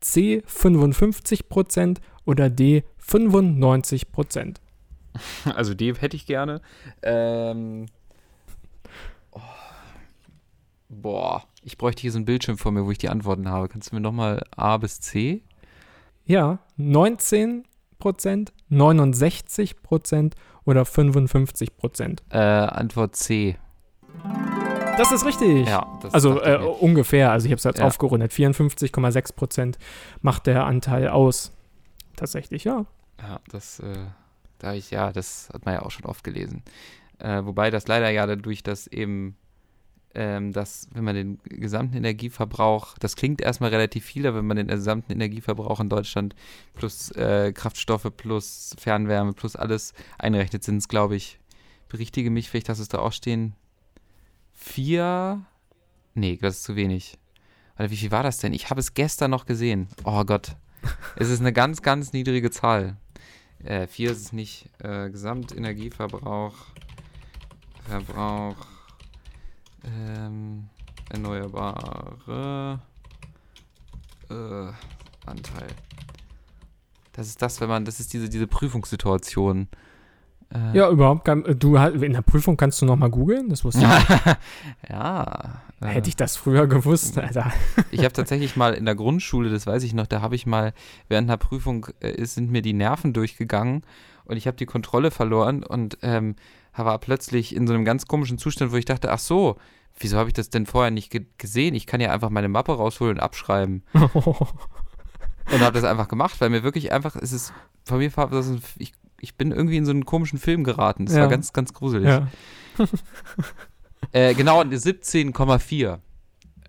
C 0.00 0.42
55 0.44 1.48
Prozent 1.48 2.02
oder 2.26 2.50
D 2.50 2.84
95 2.98 4.12
Prozent? 4.12 4.60
Also 5.54 5.72
die 5.72 5.94
hätte 5.94 6.14
ich 6.14 6.26
gerne. 6.26 6.60
Ähm, 7.02 7.86
oh, 9.32 9.40
boah, 10.90 11.44
ich 11.62 11.76
bräuchte 11.78 12.02
hier 12.02 12.12
so 12.12 12.18
einen 12.18 12.24
Bildschirm 12.24 12.58
vor 12.58 12.72
mir, 12.72 12.84
wo 12.86 12.90
ich 12.90 12.98
die 12.98 13.08
Antworten 13.08 13.48
habe. 13.48 13.68
Kannst 13.68 13.90
du 13.90 13.96
mir 13.96 14.00
nochmal 14.00 14.42
A 14.56 14.76
bis 14.76 15.00
C? 15.00 15.42
Ja, 16.24 16.58
19 16.76 17.64
Prozent, 17.98 18.52
69 18.68 19.82
Prozent 19.82 20.34
oder 20.64 20.84
55 20.84 21.76
Prozent. 21.76 22.22
Äh, 22.30 22.38
Antwort 22.38 23.16
C. 23.16 23.56
Das 24.96 25.12
ist 25.12 25.24
richtig. 25.24 25.68
Ja, 25.68 25.86
das 26.02 26.12
Also 26.12 26.40
äh, 26.42 26.56
ungefähr, 26.56 27.30
also 27.30 27.46
ich 27.46 27.52
habe 27.52 27.58
es 27.58 27.64
jetzt 27.64 27.78
Ja. 27.78 27.86
aufgerundet. 27.86 28.32
54,6 28.32 29.32
Prozent 29.34 29.78
macht 30.22 30.46
der 30.46 30.64
Anteil 30.64 31.08
aus. 31.08 31.52
Tatsächlich, 32.16 32.64
ja. 32.64 32.84
Ja, 33.20 33.40
das, 33.50 33.78
äh, 33.80 33.94
da 34.58 34.74
ich, 34.74 34.90
ja, 34.90 35.12
das 35.12 35.48
hat 35.52 35.64
man 35.64 35.74
ja 35.74 35.82
auch 35.82 35.90
schon 35.92 36.04
oft 36.04 36.24
gelesen. 36.24 36.62
Äh, 37.18 37.44
wobei 37.44 37.70
das 37.70 37.86
leider 37.88 38.10
ja 38.10 38.26
dadurch, 38.26 38.62
dass 38.62 38.86
eben, 38.88 39.36
ähm, 40.18 40.52
dass, 40.52 40.88
wenn 40.92 41.04
man 41.04 41.14
den 41.14 41.38
gesamten 41.44 41.96
Energieverbrauch, 41.96 42.98
das 42.98 43.14
klingt 43.14 43.40
erstmal 43.40 43.70
relativ 43.70 44.04
viel, 44.04 44.26
aber 44.26 44.38
wenn 44.38 44.46
man 44.48 44.56
den 44.56 44.66
gesamten 44.66 45.12
Energieverbrauch 45.12 45.78
in 45.78 45.88
Deutschland 45.88 46.34
plus 46.74 47.12
äh, 47.12 47.52
Kraftstoffe 47.52 48.10
plus 48.16 48.74
Fernwärme 48.78 49.32
plus 49.32 49.54
alles 49.54 49.94
einrechnet, 50.18 50.64
sind 50.64 50.78
es, 50.78 50.88
glaube 50.88 51.14
ich, 51.14 51.38
berichtige 51.88 52.30
mich, 52.30 52.50
vielleicht 52.50 52.68
du 52.68 52.72
es 52.72 52.88
da 52.88 52.98
auch 52.98 53.12
stehen, 53.12 53.54
vier, 54.52 55.44
nee, 56.14 56.36
das 56.36 56.56
ist 56.56 56.64
zu 56.64 56.74
wenig. 56.74 57.16
Oder 57.78 57.92
wie 57.92 57.96
viel 57.96 58.10
war 58.10 58.24
das 58.24 58.38
denn? 58.38 58.52
Ich 58.52 58.70
habe 58.70 58.80
es 58.80 58.94
gestern 58.94 59.30
noch 59.30 59.46
gesehen. 59.46 59.86
Oh 60.02 60.24
Gott. 60.24 60.56
Es 61.14 61.30
ist 61.30 61.38
eine 61.38 61.52
ganz, 61.52 61.80
ganz 61.80 62.12
niedrige 62.12 62.50
Zahl. 62.50 62.96
Äh, 63.62 63.86
vier 63.86 64.10
ist 64.10 64.20
es 64.20 64.32
nicht. 64.32 64.68
Äh, 64.80 65.10
Gesamtenergieverbrauch. 65.10 66.56
Verbrauch. 67.88 68.56
Ähm, 69.84 70.68
erneuerbare. 71.10 72.80
Äh, 74.30 74.72
Anteil. 75.26 75.68
Das 77.12 77.26
ist 77.26 77.42
das, 77.42 77.60
wenn 77.60 77.68
man, 77.68 77.84
das 77.84 78.00
ist 78.00 78.12
diese, 78.12 78.28
diese 78.28 78.46
Prüfungssituation. 78.46 79.68
Äh, 80.54 80.76
Ja, 80.76 80.88
überhaupt 80.90 81.24
kein, 81.24 81.44
äh, 81.44 81.54
du 81.54 81.78
ha- 81.78 81.88
in 81.88 82.12
der 82.12 82.22
Prüfung 82.22 82.56
kannst 82.56 82.80
du 82.80 82.86
noch 82.86 82.96
mal 82.96 83.10
googeln, 83.10 83.48
das 83.48 83.64
wusste 83.64 83.80
ich. 83.84 84.88
ja. 84.90 85.60
äh, 85.80 85.86
Hätte 85.86 86.08
ich 86.08 86.16
das 86.16 86.36
früher 86.36 86.66
gewusst, 86.66 87.18
Alter. 87.18 87.52
Ich 87.90 88.00
habe 88.00 88.12
tatsächlich 88.12 88.56
mal 88.56 88.74
in 88.74 88.84
der 88.84 88.94
Grundschule, 88.94 89.50
das 89.50 89.66
weiß 89.66 89.82
ich 89.82 89.94
noch, 89.94 90.06
da 90.06 90.20
habe 90.22 90.34
ich 90.34 90.46
mal 90.46 90.72
während 91.08 91.28
einer 91.28 91.36
Prüfung 91.36 91.86
äh, 92.00 92.24
sind 92.24 92.50
mir 92.50 92.62
die 92.62 92.72
Nerven 92.72 93.12
durchgegangen 93.12 93.82
und 94.24 94.36
ich 94.36 94.46
habe 94.46 94.56
die 94.56 94.66
Kontrolle 94.66 95.10
verloren 95.10 95.62
und 95.64 95.98
ähm, 96.02 96.36
war 96.74 96.98
plötzlich 96.98 97.56
in 97.56 97.66
so 97.66 97.74
einem 97.74 97.84
ganz 97.84 98.06
komischen 98.06 98.38
Zustand, 98.38 98.70
wo 98.72 98.76
ich 98.76 98.84
dachte, 98.84 99.10
ach 99.10 99.18
so, 99.18 99.56
wieso 99.98 100.16
habe 100.16 100.28
ich 100.28 100.34
das 100.34 100.48
denn 100.48 100.64
vorher 100.64 100.92
nicht 100.92 101.10
ge 101.10 101.26
gesehen? 101.38 101.74
Ich 101.74 101.86
kann 101.86 102.00
ja 102.00 102.12
einfach 102.12 102.30
meine 102.30 102.48
Mappe 102.48 102.72
rausholen 102.76 103.16
und 103.16 103.20
abschreiben. 103.20 103.82
Und 105.50 105.60
habe 105.60 105.72
das 105.72 105.84
einfach 105.84 106.08
gemacht, 106.08 106.40
weil 106.40 106.50
mir 106.50 106.62
wirklich 106.62 106.92
einfach, 106.92 107.16
es 107.16 107.32
ist, 107.32 107.52
von 107.84 107.98
mir 107.98 108.14
war 108.16 108.28
das, 108.28 108.48
ein- 108.48 108.60
ich 108.76 108.92
ich 109.20 109.36
bin 109.36 109.52
irgendwie 109.52 109.76
in 109.76 109.84
so 109.84 109.90
einen 109.90 110.04
komischen 110.04 110.38
Film 110.38 110.64
geraten. 110.64 111.06
Das 111.06 111.14
Ja. 111.14 111.22
war 111.22 111.28
ganz, 111.28 111.52
ganz 111.52 111.72
gruselig. 111.74 112.08
Ja. 112.08 112.28
Äh, 114.12 114.34
genau, 114.34 114.60
17,4. 114.62 115.98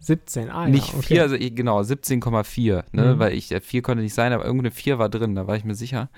17, 0.01 0.49
ah 0.49 0.67
nicht 0.67 0.89
ja, 0.91 0.97
okay. 0.97 1.07
4, 1.07 1.21
also 1.21 1.35
ich- 1.35 1.55
genau, 1.55 1.79
17,4. 1.81 2.83
Ne? 2.91 3.15
Mhm. 3.15 3.19
Weil 3.19 3.33
ich, 3.33 3.51
äh, 3.51 3.61
4 3.61 3.81
konnte 3.81 4.03
nicht 4.03 4.13
sein, 4.13 4.33
aber 4.33 4.43
irgendeine 4.45 4.71
4 4.71 4.97
war 4.99 5.09
drin, 5.09 5.35
da 5.35 5.47
war 5.47 5.55
ich 5.55 5.63
mir 5.63 5.75
sicher. 5.75 6.09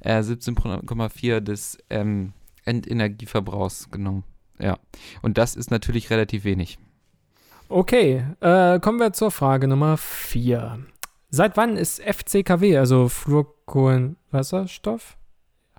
Äh, 0.00 0.22
17,4 0.22 1.40
des 1.40 1.78
ähm, 1.88 2.32
Endenergieverbrauchs 2.64 3.90
genommen. 3.90 4.24
Ja. 4.58 4.78
Und 5.22 5.38
das 5.38 5.54
ist 5.54 5.70
natürlich 5.70 6.10
relativ 6.10 6.44
wenig. 6.44 6.78
Okay, 7.68 8.24
äh, 8.40 8.80
kommen 8.80 8.98
wir 8.98 9.12
zur 9.12 9.30
Frage 9.30 9.68
Nummer 9.68 9.96
4. 9.96 10.80
Seit 11.30 11.56
wann 11.56 11.76
ist 11.76 12.00
FCKW, 12.02 12.76
also 12.76 13.08
Fluorkohlenwasserstoff, 13.08 15.16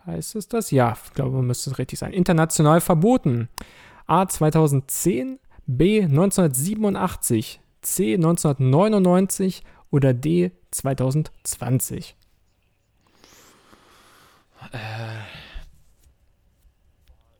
heißt 0.05 0.35
es 0.35 0.47
das? 0.47 0.71
Ja, 0.71 0.97
ich 1.05 1.13
glaube, 1.13 1.41
müsste 1.41 1.71
es 1.71 1.77
richtig 1.77 1.99
sein. 1.99 2.13
International 2.13 2.81
verboten. 2.81 3.49
A 4.07 4.27
2010, 4.27 5.39
B 5.67 6.03
1987, 6.03 7.61
C 7.81 8.15
1999 8.15 9.63
oder 9.89 10.13
D 10.13 10.51
2020. 10.71 12.15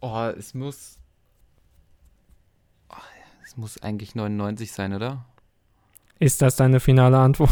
Oh, 0.01 0.31
es 0.37 0.53
muss. 0.53 0.97
Oh, 2.89 2.95
es 3.45 3.57
muss 3.57 3.81
eigentlich 3.81 4.15
99 4.15 4.71
sein, 4.71 4.93
oder? 4.93 5.25
Ist 6.19 6.41
das 6.41 6.55
deine 6.55 6.79
finale 6.79 7.17
Antwort? 7.17 7.49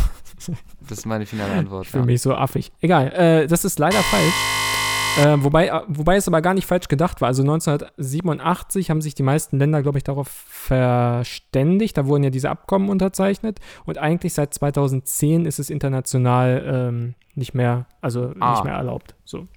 Das 0.88 1.00
ist 1.00 1.06
meine 1.06 1.26
finale 1.26 1.54
Antwort. 1.54 1.86
Ich 1.86 1.92
fühle 1.92 2.06
mich 2.06 2.22
so 2.22 2.34
affig. 2.34 2.72
Egal, 2.80 3.12
äh, 3.12 3.48
das 3.48 3.66
ist 3.66 3.78
leider 3.78 4.02
falsch. 4.02 4.69
Äh, 5.18 5.44
wobei, 5.44 5.70
wobei 5.88 6.16
es 6.16 6.28
aber 6.28 6.42
gar 6.42 6.54
nicht 6.54 6.66
falsch 6.66 6.88
gedacht 6.88 7.20
war. 7.20 7.28
Also 7.28 7.42
1987 7.42 8.90
haben 8.90 9.02
sich 9.02 9.16
die 9.16 9.24
meisten 9.24 9.58
Länder, 9.60 9.82
glaube 9.82 9.98
ich, 9.98 10.04
darauf 10.04 10.28
verständigt. 10.30 11.98
Da 11.98 12.06
wurden 12.06 12.24
ja 12.24 12.30
diese 12.30 12.50
Abkommen 12.50 12.90
unterzeichnet. 12.90 13.60
Und 13.86 13.98
eigentlich 13.98 14.34
seit 14.34 14.54
2010 14.54 15.46
ist 15.46 15.60
es 15.60 15.70
international 15.70 16.64
ähm, 16.66 17.16
nicht 17.36 17.54
mehr, 17.54 17.86
also 18.02 18.34
Ah. 18.40 18.52
nicht 18.52 18.64
mehr 18.64 18.76
erlaubt. 18.76 19.16
So. 19.26 19.48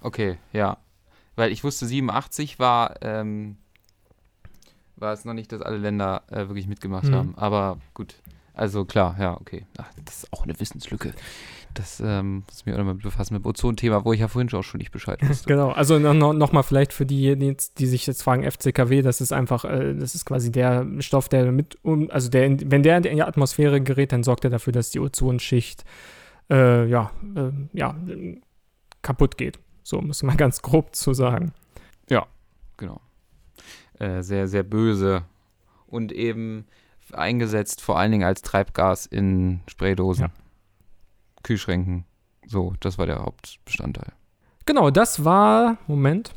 Okay, 0.00 0.38
ja. 0.52 0.76
Weil 1.34 1.50
ich 1.50 1.64
wusste, 1.64 1.86
87 1.86 2.58
war, 2.60 3.02
ähm, 3.02 3.56
war 4.96 5.12
es 5.12 5.24
noch 5.24 5.34
nicht, 5.34 5.50
dass 5.50 5.60
alle 5.62 5.78
Länder 5.78 6.22
äh, 6.30 6.46
wirklich 6.48 6.68
mitgemacht 6.68 7.06
Mhm. 7.08 7.14
haben. 7.14 7.34
Aber 7.36 7.78
gut. 7.94 8.14
Also 8.56 8.84
klar, 8.84 9.16
ja, 9.18 9.34
okay. 9.40 9.66
Ach, 9.78 9.90
das 10.04 10.18
ist 10.18 10.32
auch 10.32 10.44
eine 10.44 10.58
Wissenslücke. 10.60 11.12
Das 11.74 12.00
ähm, 12.04 12.44
muss 12.46 12.60
ich 12.60 12.66
mich 12.66 12.74
auch 12.74 12.78
nochmal 12.78 12.94
befassen 12.94 13.34
mit 13.34 13.44
dem 13.44 13.48
Ozon-Thema, 13.48 14.04
wo 14.04 14.12
ich 14.12 14.20
ja 14.20 14.28
vorhin 14.28 14.48
schon 14.48 14.60
auch 14.60 14.64
schon 14.64 14.78
nicht 14.78 14.92
Bescheid 14.92 15.20
wusste. 15.28 15.46
Genau, 15.48 15.70
also 15.70 15.98
noch, 15.98 16.14
noch, 16.14 16.32
vielleicht 16.62 16.92
für 16.92 17.04
die, 17.04 17.36
die, 17.36 17.56
sich 17.86 18.06
jetzt 18.06 18.22
fragen, 18.22 18.48
FCKW, 18.48 19.02
das 19.02 19.20
ist 19.20 19.32
einfach, 19.32 19.64
äh, 19.64 19.94
das 19.94 20.14
ist 20.14 20.24
quasi 20.24 20.52
der 20.52 20.86
Stoff, 21.00 21.28
der 21.28 21.50
mit, 21.52 21.76
um, 21.82 22.10
also 22.10 22.30
der, 22.30 22.46
in- 22.46 22.70
wenn 22.70 22.82
der 22.82 22.96
in 23.04 23.16
die 23.16 23.22
Atmosphäre 23.22 23.80
gerät, 23.80 24.12
dann 24.12 24.22
sorgt 24.22 24.44
er 24.44 24.50
dafür, 24.50 24.72
dass 24.72 24.90
die 24.90 25.00
Ozonschicht, 25.00 25.84
äh, 26.50 26.86
ja, 26.86 27.10
äh, 27.36 27.50
ja, 27.72 27.96
kaputt 29.02 29.36
geht. 29.36 29.58
So 29.82 30.00
muss 30.00 30.22
man 30.22 30.36
ganz 30.38 30.62
grob 30.62 30.94
zu 30.94 31.12
sagen. 31.12 31.52
genau. 32.76 33.00
Äh, 34.00 34.22
sehr, 34.22 34.48
sehr 34.48 34.64
böse. 34.64 35.22
Und 35.86 36.10
eben 36.10 36.66
eingesetzt 37.12 37.80
vor 37.80 37.96
allen 37.98 38.10
Dingen 38.10 38.24
als 38.24 38.42
Treibgas 38.42 39.06
in 39.06 39.60
Spraydosen, 39.68 40.24
Ja. 40.24 40.30
Kühlschränken. 41.44 42.04
So, 42.46 42.74
das 42.80 42.98
war 42.98 43.06
der 43.06 43.20
Hauptbestandteil. 43.24 44.12
Genau, 44.66 44.90
das 44.90 45.24
war, 45.24 45.78
Moment. 45.86 46.34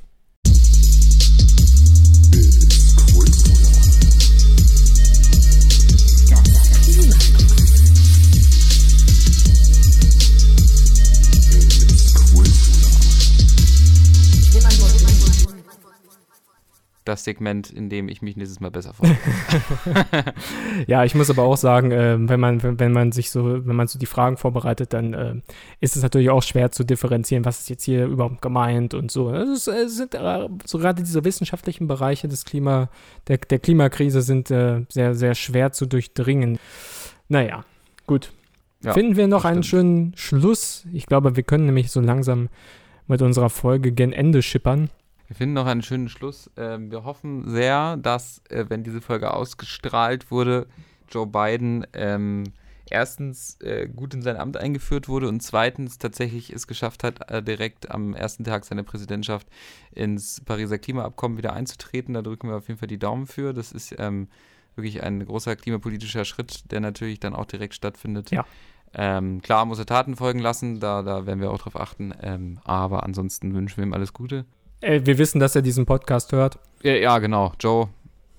Das 17.08 17.24
Segment, 17.24 17.70
in 17.70 17.90
dem 17.90 18.10
ich 18.10 18.22
mich 18.22 18.36
nächstes 18.36 18.60
Mal 18.60 18.70
besser 18.70 18.94
vorbereite. 18.94 20.34
Ja, 20.88 21.06
ich 21.06 21.16
muss 21.16 21.30
aber 21.30 21.44
auch 21.44 21.56
sagen, 21.56 21.92
äh, 21.92 22.18
wenn 22.20 22.40
man, 22.40 22.62
wenn, 22.64 22.80
wenn 22.80 22.92
man 22.92 23.12
sich 23.12 23.32
so, 23.32 23.66
wenn 23.66 23.76
man 23.76 23.88
so 23.88 23.98
die 23.98 24.06
Fragen 24.06 24.36
vorbereitet, 24.36 24.92
dann 24.94 25.14
äh, 25.14 25.36
ist 25.80 25.96
es 25.96 26.04
natürlich 26.04 26.30
auch 26.30 26.44
schwer 26.44 26.72
zu 26.72 26.84
differenzieren, 26.84 27.46
was 27.46 27.60
ist 27.60 27.70
jetzt 27.70 27.84
hier 27.84 28.06
überhaupt 28.06 28.42
gemeint 28.42 28.94
und 28.94 29.10
so. 29.10 29.32
Es 29.32 29.68
es 29.68 29.96
sind 29.96 30.16
äh, 30.16 30.50
so 30.66 30.80
gerade 30.80 31.02
diese 31.02 31.24
wissenschaftlichen 31.24 31.88
Bereiche 31.88 32.28
des 32.28 32.44
Klima, 32.44 32.90
der, 33.28 33.38
der 33.38 33.60
Klimakrise 33.60 34.22
sind 34.22 34.52
äh, 34.52 34.86
sehr, 34.90 35.16
sehr 35.16 35.36
schwer 35.36 35.72
zu 35.72 35.86
durchdringen. 35.86 36.60
Naja, 37.30 37.64
gut. 38.06 38.32
Ja, 38.84 38.94
Finden 38.94 39.16
wir 39.16 39.28
noch 39.28 39.46
einen 39.46 39.64
schönen 39.64 40.14
Schluss. 40.16 40.86
Ich 40.94 41.06
glaube, 41.06 41.36
wir 41.36 41.44
können 41.44 41.66
nämlich 41.66 41.90
so 41.90 42.02
langsam 42.02 42.50
mit 43.08 43.22
unserer 43.22 43.50
Folge 43.50 43.92
gen 43.92 44.14
Ende 44.14 44.42
schippern. 44.42 44.90
Wir 45.28 45.36
finden 45.36 45.54
noch 45.54 45.66
einen 45.66 45.84
schönen 45.84 46.10
Schluss. 46.10 46.50
Ähm, 46.56 46.90
wir 46.90 47.04
hoffen 47.04 47.50
sehr, 47.50 47.98
dass, 47.98 48.42
äh, 48.50 48.66
wenn 48.70 48.84
diese 48.84 49.02
Folge 49.02 49.34
ausgestrahlt 49.34 50.32
wurde, 50.32 50.68
Joe 51.10 51.28
Biden 51.28 51.86
ähm, 51.94 52.46
erstens 52.90 53.60
äh, 53.62 53.88
gut 53.88 54.14
in 54.14 54.22
sein 54.22 54.38
Amt 54.38 54.56
eingeführt 54.56 55.10
wurde 55.10 55.28
und 55.28 55.42
zweitens 55.42 55.98
tatsächlich 55.98 56.52
es 56.52 56.66
geschafft 56.66 57.04
hat, 57.04 57.30
äh, 57.30 57.44
direkt 57.44 57.92
am 57.92 58.14
ersten 58.14 58.46
Tag 58.46 58.64
seiner 58.64 58.84
Präsidentschaft 58.84 59.48
ins 59.92 60.42
Pariser 60.42 60.78
Klimaabkommen 60.78 61.38
wieder 61.38 61.54
einzutreten. 61.54 62.14
Da 62.14 62.22
drücken 62.22 62.50
wir 62.50 62.58
auf 62.58 62.68
jeden 62.70 62.80
Fall 62.80 62.88
die 62.88 63.00
Daumen 63.00 63.28
für. 63.28 63.54
Das 63.54 63.74
ist 63.74 63.96
ähm, 64.00 64.30
wirklich 64.76 65.04
ein 65.04 65.26
großer 65.26 65.58
klimapolitischer 65.58 66.24
Schritt, 66.24 66.72
der 66.72 66.80
natürlich 66.80 67.20
dann 67.20 67.36
auch 67.36 67.46
direkt 67.46 67.74
stattfindet. 67.74 68.32
Ja. 68.32 68.46
Ähm, 68.94 69.42
klar 69.42 69.66
muss 69.66 69.80
er 69.80 69.86
Taten 69.86 70.16
folgen 70.16 70.40
lassen, 70.40 70.80
da, 70.80 71.04
da 71.04 71.26
werden 71.26 71.42
wir 71.42 71.52
auch 71.52 71.60
drauf 71.60 71.78
achten. 71.78 72.14
Ähm, 72.22 72.60
aber 72.64 73.04
ansonsten 73.04 73.54
wünschen 73.54 73.78
wir 73.78 73.84
ihm 73.84 73.94
alles 73.94 74.14
Gute. 74.14 74.46
Äh, 74.82 75.02
wir 75.06 75.18
wissen, 75.18 75.40
dass 75.40 75.56
er 75.56 75.62
diesen 75.62 75.86
Podcast 75.86 76.32
hört. 76.32 76.60
Ja, 76.84 76.94
ja, 76.94 77.18
genau. 77.20 77.54
Joe 77.60 77.90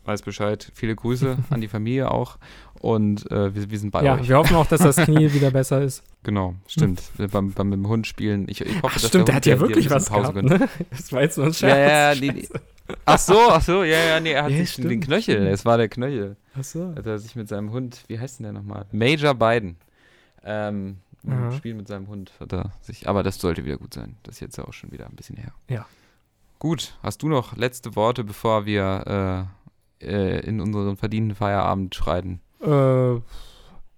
weiß 0.04 0.22
Bescheid. 0.22 0.70
Viele 0.74 0.94
Grüße 0.96 1.36
an 1.50 1.60
die 1.60 1.68
Familie 1.68 2.10
auch. 2.10 2.38
Und 2.80 3.30
äh, 3.30 3.54
wir, 3.54 3.70
wir 3.70 3.78
sind 3.78 3.90
bei 3.90 4.04
ja, 4.04 4.14
euch. 4.14 4.28
wir 4.28 4.36
hoffen 4.38 4.56
auch, 4.56 4.66
dass 4.66 4.80
das 4.80 4.96
Knie 4.96 5.32
wieder 5.34 5.50
besser 5.50 5.82
ist. 5.82 6.02
Genau, 6.22 6.54
stimmt. 6.68 7.02
beim, 7.32 7.52
beim 7.52 7.68
mit 7.68 7.78
dem 7.78 7.88
Hund 7.88 8.06
spielen. 8.06 8.46
Ich, 8.48 8.60
ich 8.60 8.68
hoffe, 8.76 8.86
Ach, 8.86 8.92
dass 8.94 9.08
stimmt, 9.08 9.28
der 9.28 9.34
Hund 9.34 9.36
hat 9.36 9.46
ja 9.46 9.60
wirklich 9.60 9.90
was 9.90 10.08
Pause 10.08 10.32
gehabt, 10.32 10.48
ne? 10.60 10.68
Das 10.90 11.12
war 11.12 11.22
jetzt 11.22 11.36
nur 11.36 11.46
ein 11.46 11.52
Ja, 11.52 11.58
Scherz. 11.58 12.18
ja, 12.20 12.26
ja, 12.26 12.32
nee. 12.32 12.48
Ach 13.04 13.18
so, 13.18 13.38
ach 13.50 13.60
so, 13.60 13.82
ja, 13.82 13.98
ja, 13.98 14.20
nee, 14.20 14.32
er 14.32 14.44
hat 14.44 14.50
Ja, 14.50 14.58
sich 14.58 14.70
stimmt, 14.70 14.90
den 14.92 15.00
Knöchel. 15.00 15.34
stimmt. 15.34 15.48
Es 15.48 15.66
war 15.66 15.76
der 15.76 15.88
Knöchel. 15.88 16.36
Ach 16.58 16.64
so. 16.64 16.94
Hat 16.96 17.04
er 17.04 17.18
sich 17.18 17.36
mit 17.36 17.48
seinem 17.48 17.70
Hund, 17.72 18.02
wie 18.06 18.18
heißt 18.18 18.38
denn 18.38 18.44
der 18.44 18.52
nochmal? 18.54 18.86
Major 18.92 19.34
Biden. 19.34 19.76
Ähm, 20.44 20.98
Spiel 21.56 21.74
mit 21.74 21.88
seinem 21.88 22.06
Hund 22.06 22.32
hat 22.40 22.52
er 22.54 22.72
sich, 22.80 23.06
aber 23.08 23.22
das 23.22 23.38
sollte 23.38 23.64
wieder 23.66 23.76
gut 23.76 23.92
sein. 23.92 24.16
Das 24.22 24.36
ist 24.36 24.40
jetzt 24.40 24.56
ja 24.56 24.64
auch 24.64 24.72
schon 24.72 24.92
wieder 24.92 25.04
ein 25.06 25.16
bisschen 25.16 25.36
her. 25.36 25.52
Ja. 25.68 25.84
Gut, 26.58 26.98
hast 27.02 27.22
du 27.22 27.28
noch 27.28 27.56
letzte 27.56 27.94
Worte, 27.94 28.24
bevor 28.24 28.66
wir 28.66 29.48
äh, 30.00 30.06
äh, 30.06 30.40
in 30.40 30.60
unseren 30.60 30.96
verdienten 30.96 31.36
Feierabend 31.36 31.94
schreiten? 31.94 32.40
Äh, 32.60 33.20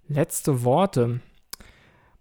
letzte 0.07 0.63
Worte. 0.63 1.21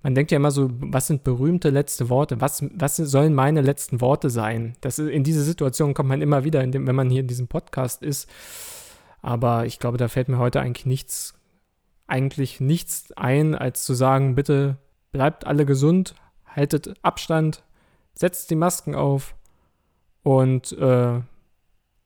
Man 0.03 0.15
denkt 0.15 0.31
ja 0.31 0.37
immer 0.37 0.51
so, 0.51 0.71
was 0.71 1.09
sind 1.09 1.25
berühmte 1.25 1.69
letzte 1.69 2.09
Worte? 2.09 2.41
Was, 2.41 2.65
was 2.73 2.97
sollen 2.97 3.35
meine 3.35 3.61
letzten 3.61 4.01
Worte 4.01 4.31
sein? 4.31 4.77
Das 4.81 4.99
ist, 4.99 5.11
in 5.11 5.25
diese 5.25 5.43
Situation 5.43 5.93
kommt 5.93 6.09
man 6.09 6.23
immer 6.23 6.43
wieder, 6.43 6.63
indem, 6.63 6.87
wenn 6.87 6.97
man 6.97 7.11
hier 7.11 7.21
in 7.21 7.29
diesem 7.29 7.49
Podcast 7.49 8.03
ist. 8.03 8.27
Aber 9.21 9.67
ich 9.67 9.79
glaube, 9.79 9.99
da 9.99 10.09
fällt 10.09 10.29
mir 10.29 10.39
heute 10.39 10.61
eigentlich 10.63 10.87
nichts, 10.87 11.35
eigentlich 12.07 12.61
nichts 12.61 13.13
ein, 13.13 13.55
als 13.55 13.85
zu 13.85 13.93
sagen, 13.93 14.35
bitte 14.35 14.79
bleibt 15.13 15.47
alle 15.47 15.67
gesund, 15.67 16.15
haltet 16.47 16.95
Abstand, 17.03 17.63
setzt 18.15 18.51
die 18.51 18.57
Masken 18.57 18.95
auf 18.95 19.35
und 20.23 20.73
äh, 20.73 21.21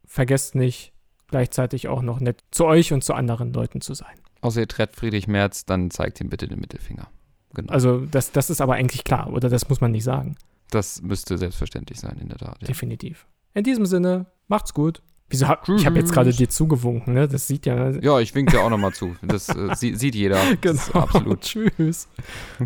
vergesst 0.06 0.54
nicht, 0.54 0.92
gleichzeitig 1.28 1.88
auch 1.88 2.02
noch 2.02 2.20
nett 2.20 2.44
zu 2.50 2.66
euch 2.66 2.92
und 2.92 3.02
zu 3.02 3.14
anderen 3.14 3.52
Leuten 3.52 3.80
zu 3.80 3.94
sein. 3.94 4.14
Außer 4.40 4.60
ihr 4.60 4.68
tret 4.68 4.94
Friedrich 4.94 5.26
Merz, 5.26 5.64
dann 5.64 5.90
zeigt 5.90 6.20
ihm 6.20 6.28
bitte 6.28 6.46
den 6.46 6.60
Mittelfinger. 6.60 7.08
Genau. 7.54 7.72
Also 7.72 8.00
das, 8.00 8.32
das 8.32 8.50
ist 8.50 8.60
aber 8.60 8.74
eigentlich 8.74 9.04
klar, 9.04 9.32
oder 9.32 9.48
das 9.48 9.68
muss 9.68 9.80
man 9.80 9.92
nicht 9.92 10.04
sagen. 10.04 10.36
das 10.70 11.00
müsste 11.02 11.38
selbstverständlich 11.38 12.00
sein, 12.00 12.18
in 12.20 12.28
der 12.28 12.38
Tat. 12.38 12.58
Ja. 12.60 12.66
Definitiv. 12.66 13.26
In 13.54 13.62
diesem 13.64 13.86
Sinne, 13.86 14.26
macht's 14.48 14.74
gut. 14.74 15.02
Wieso 15.30 15.48
hab, 15.48 15.68
ich 15.68 15.86
habe 15.86 15.98
jetzt 15.98 16.12
gerade 16.12 16.32
dir 16.32 16.48
zugewunken, 16.48 17.14
ne? 17.14 17.26
Das 17.26 17.46
sieht 17.46 17.64
ja. 17.64 17.90
Ja, 17.90 18.20
ich 18.20 18.34
winke 18.34 18.52
dir 18.52 18.62
auch 18.62 18.70
nochmal 18.70 18.92
zu. 18.92 19.16
Das 19.22 19.48
äh, 19.48 19.74
sie, 19.74 19.94
sieht 19.94 20.14
jeder. 20.14 20.38
Genau. 20.60 20.80
absolut. 20.92 21.40
Tschüss. 21.40 22.08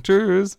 Tschüss. 0.03 0.59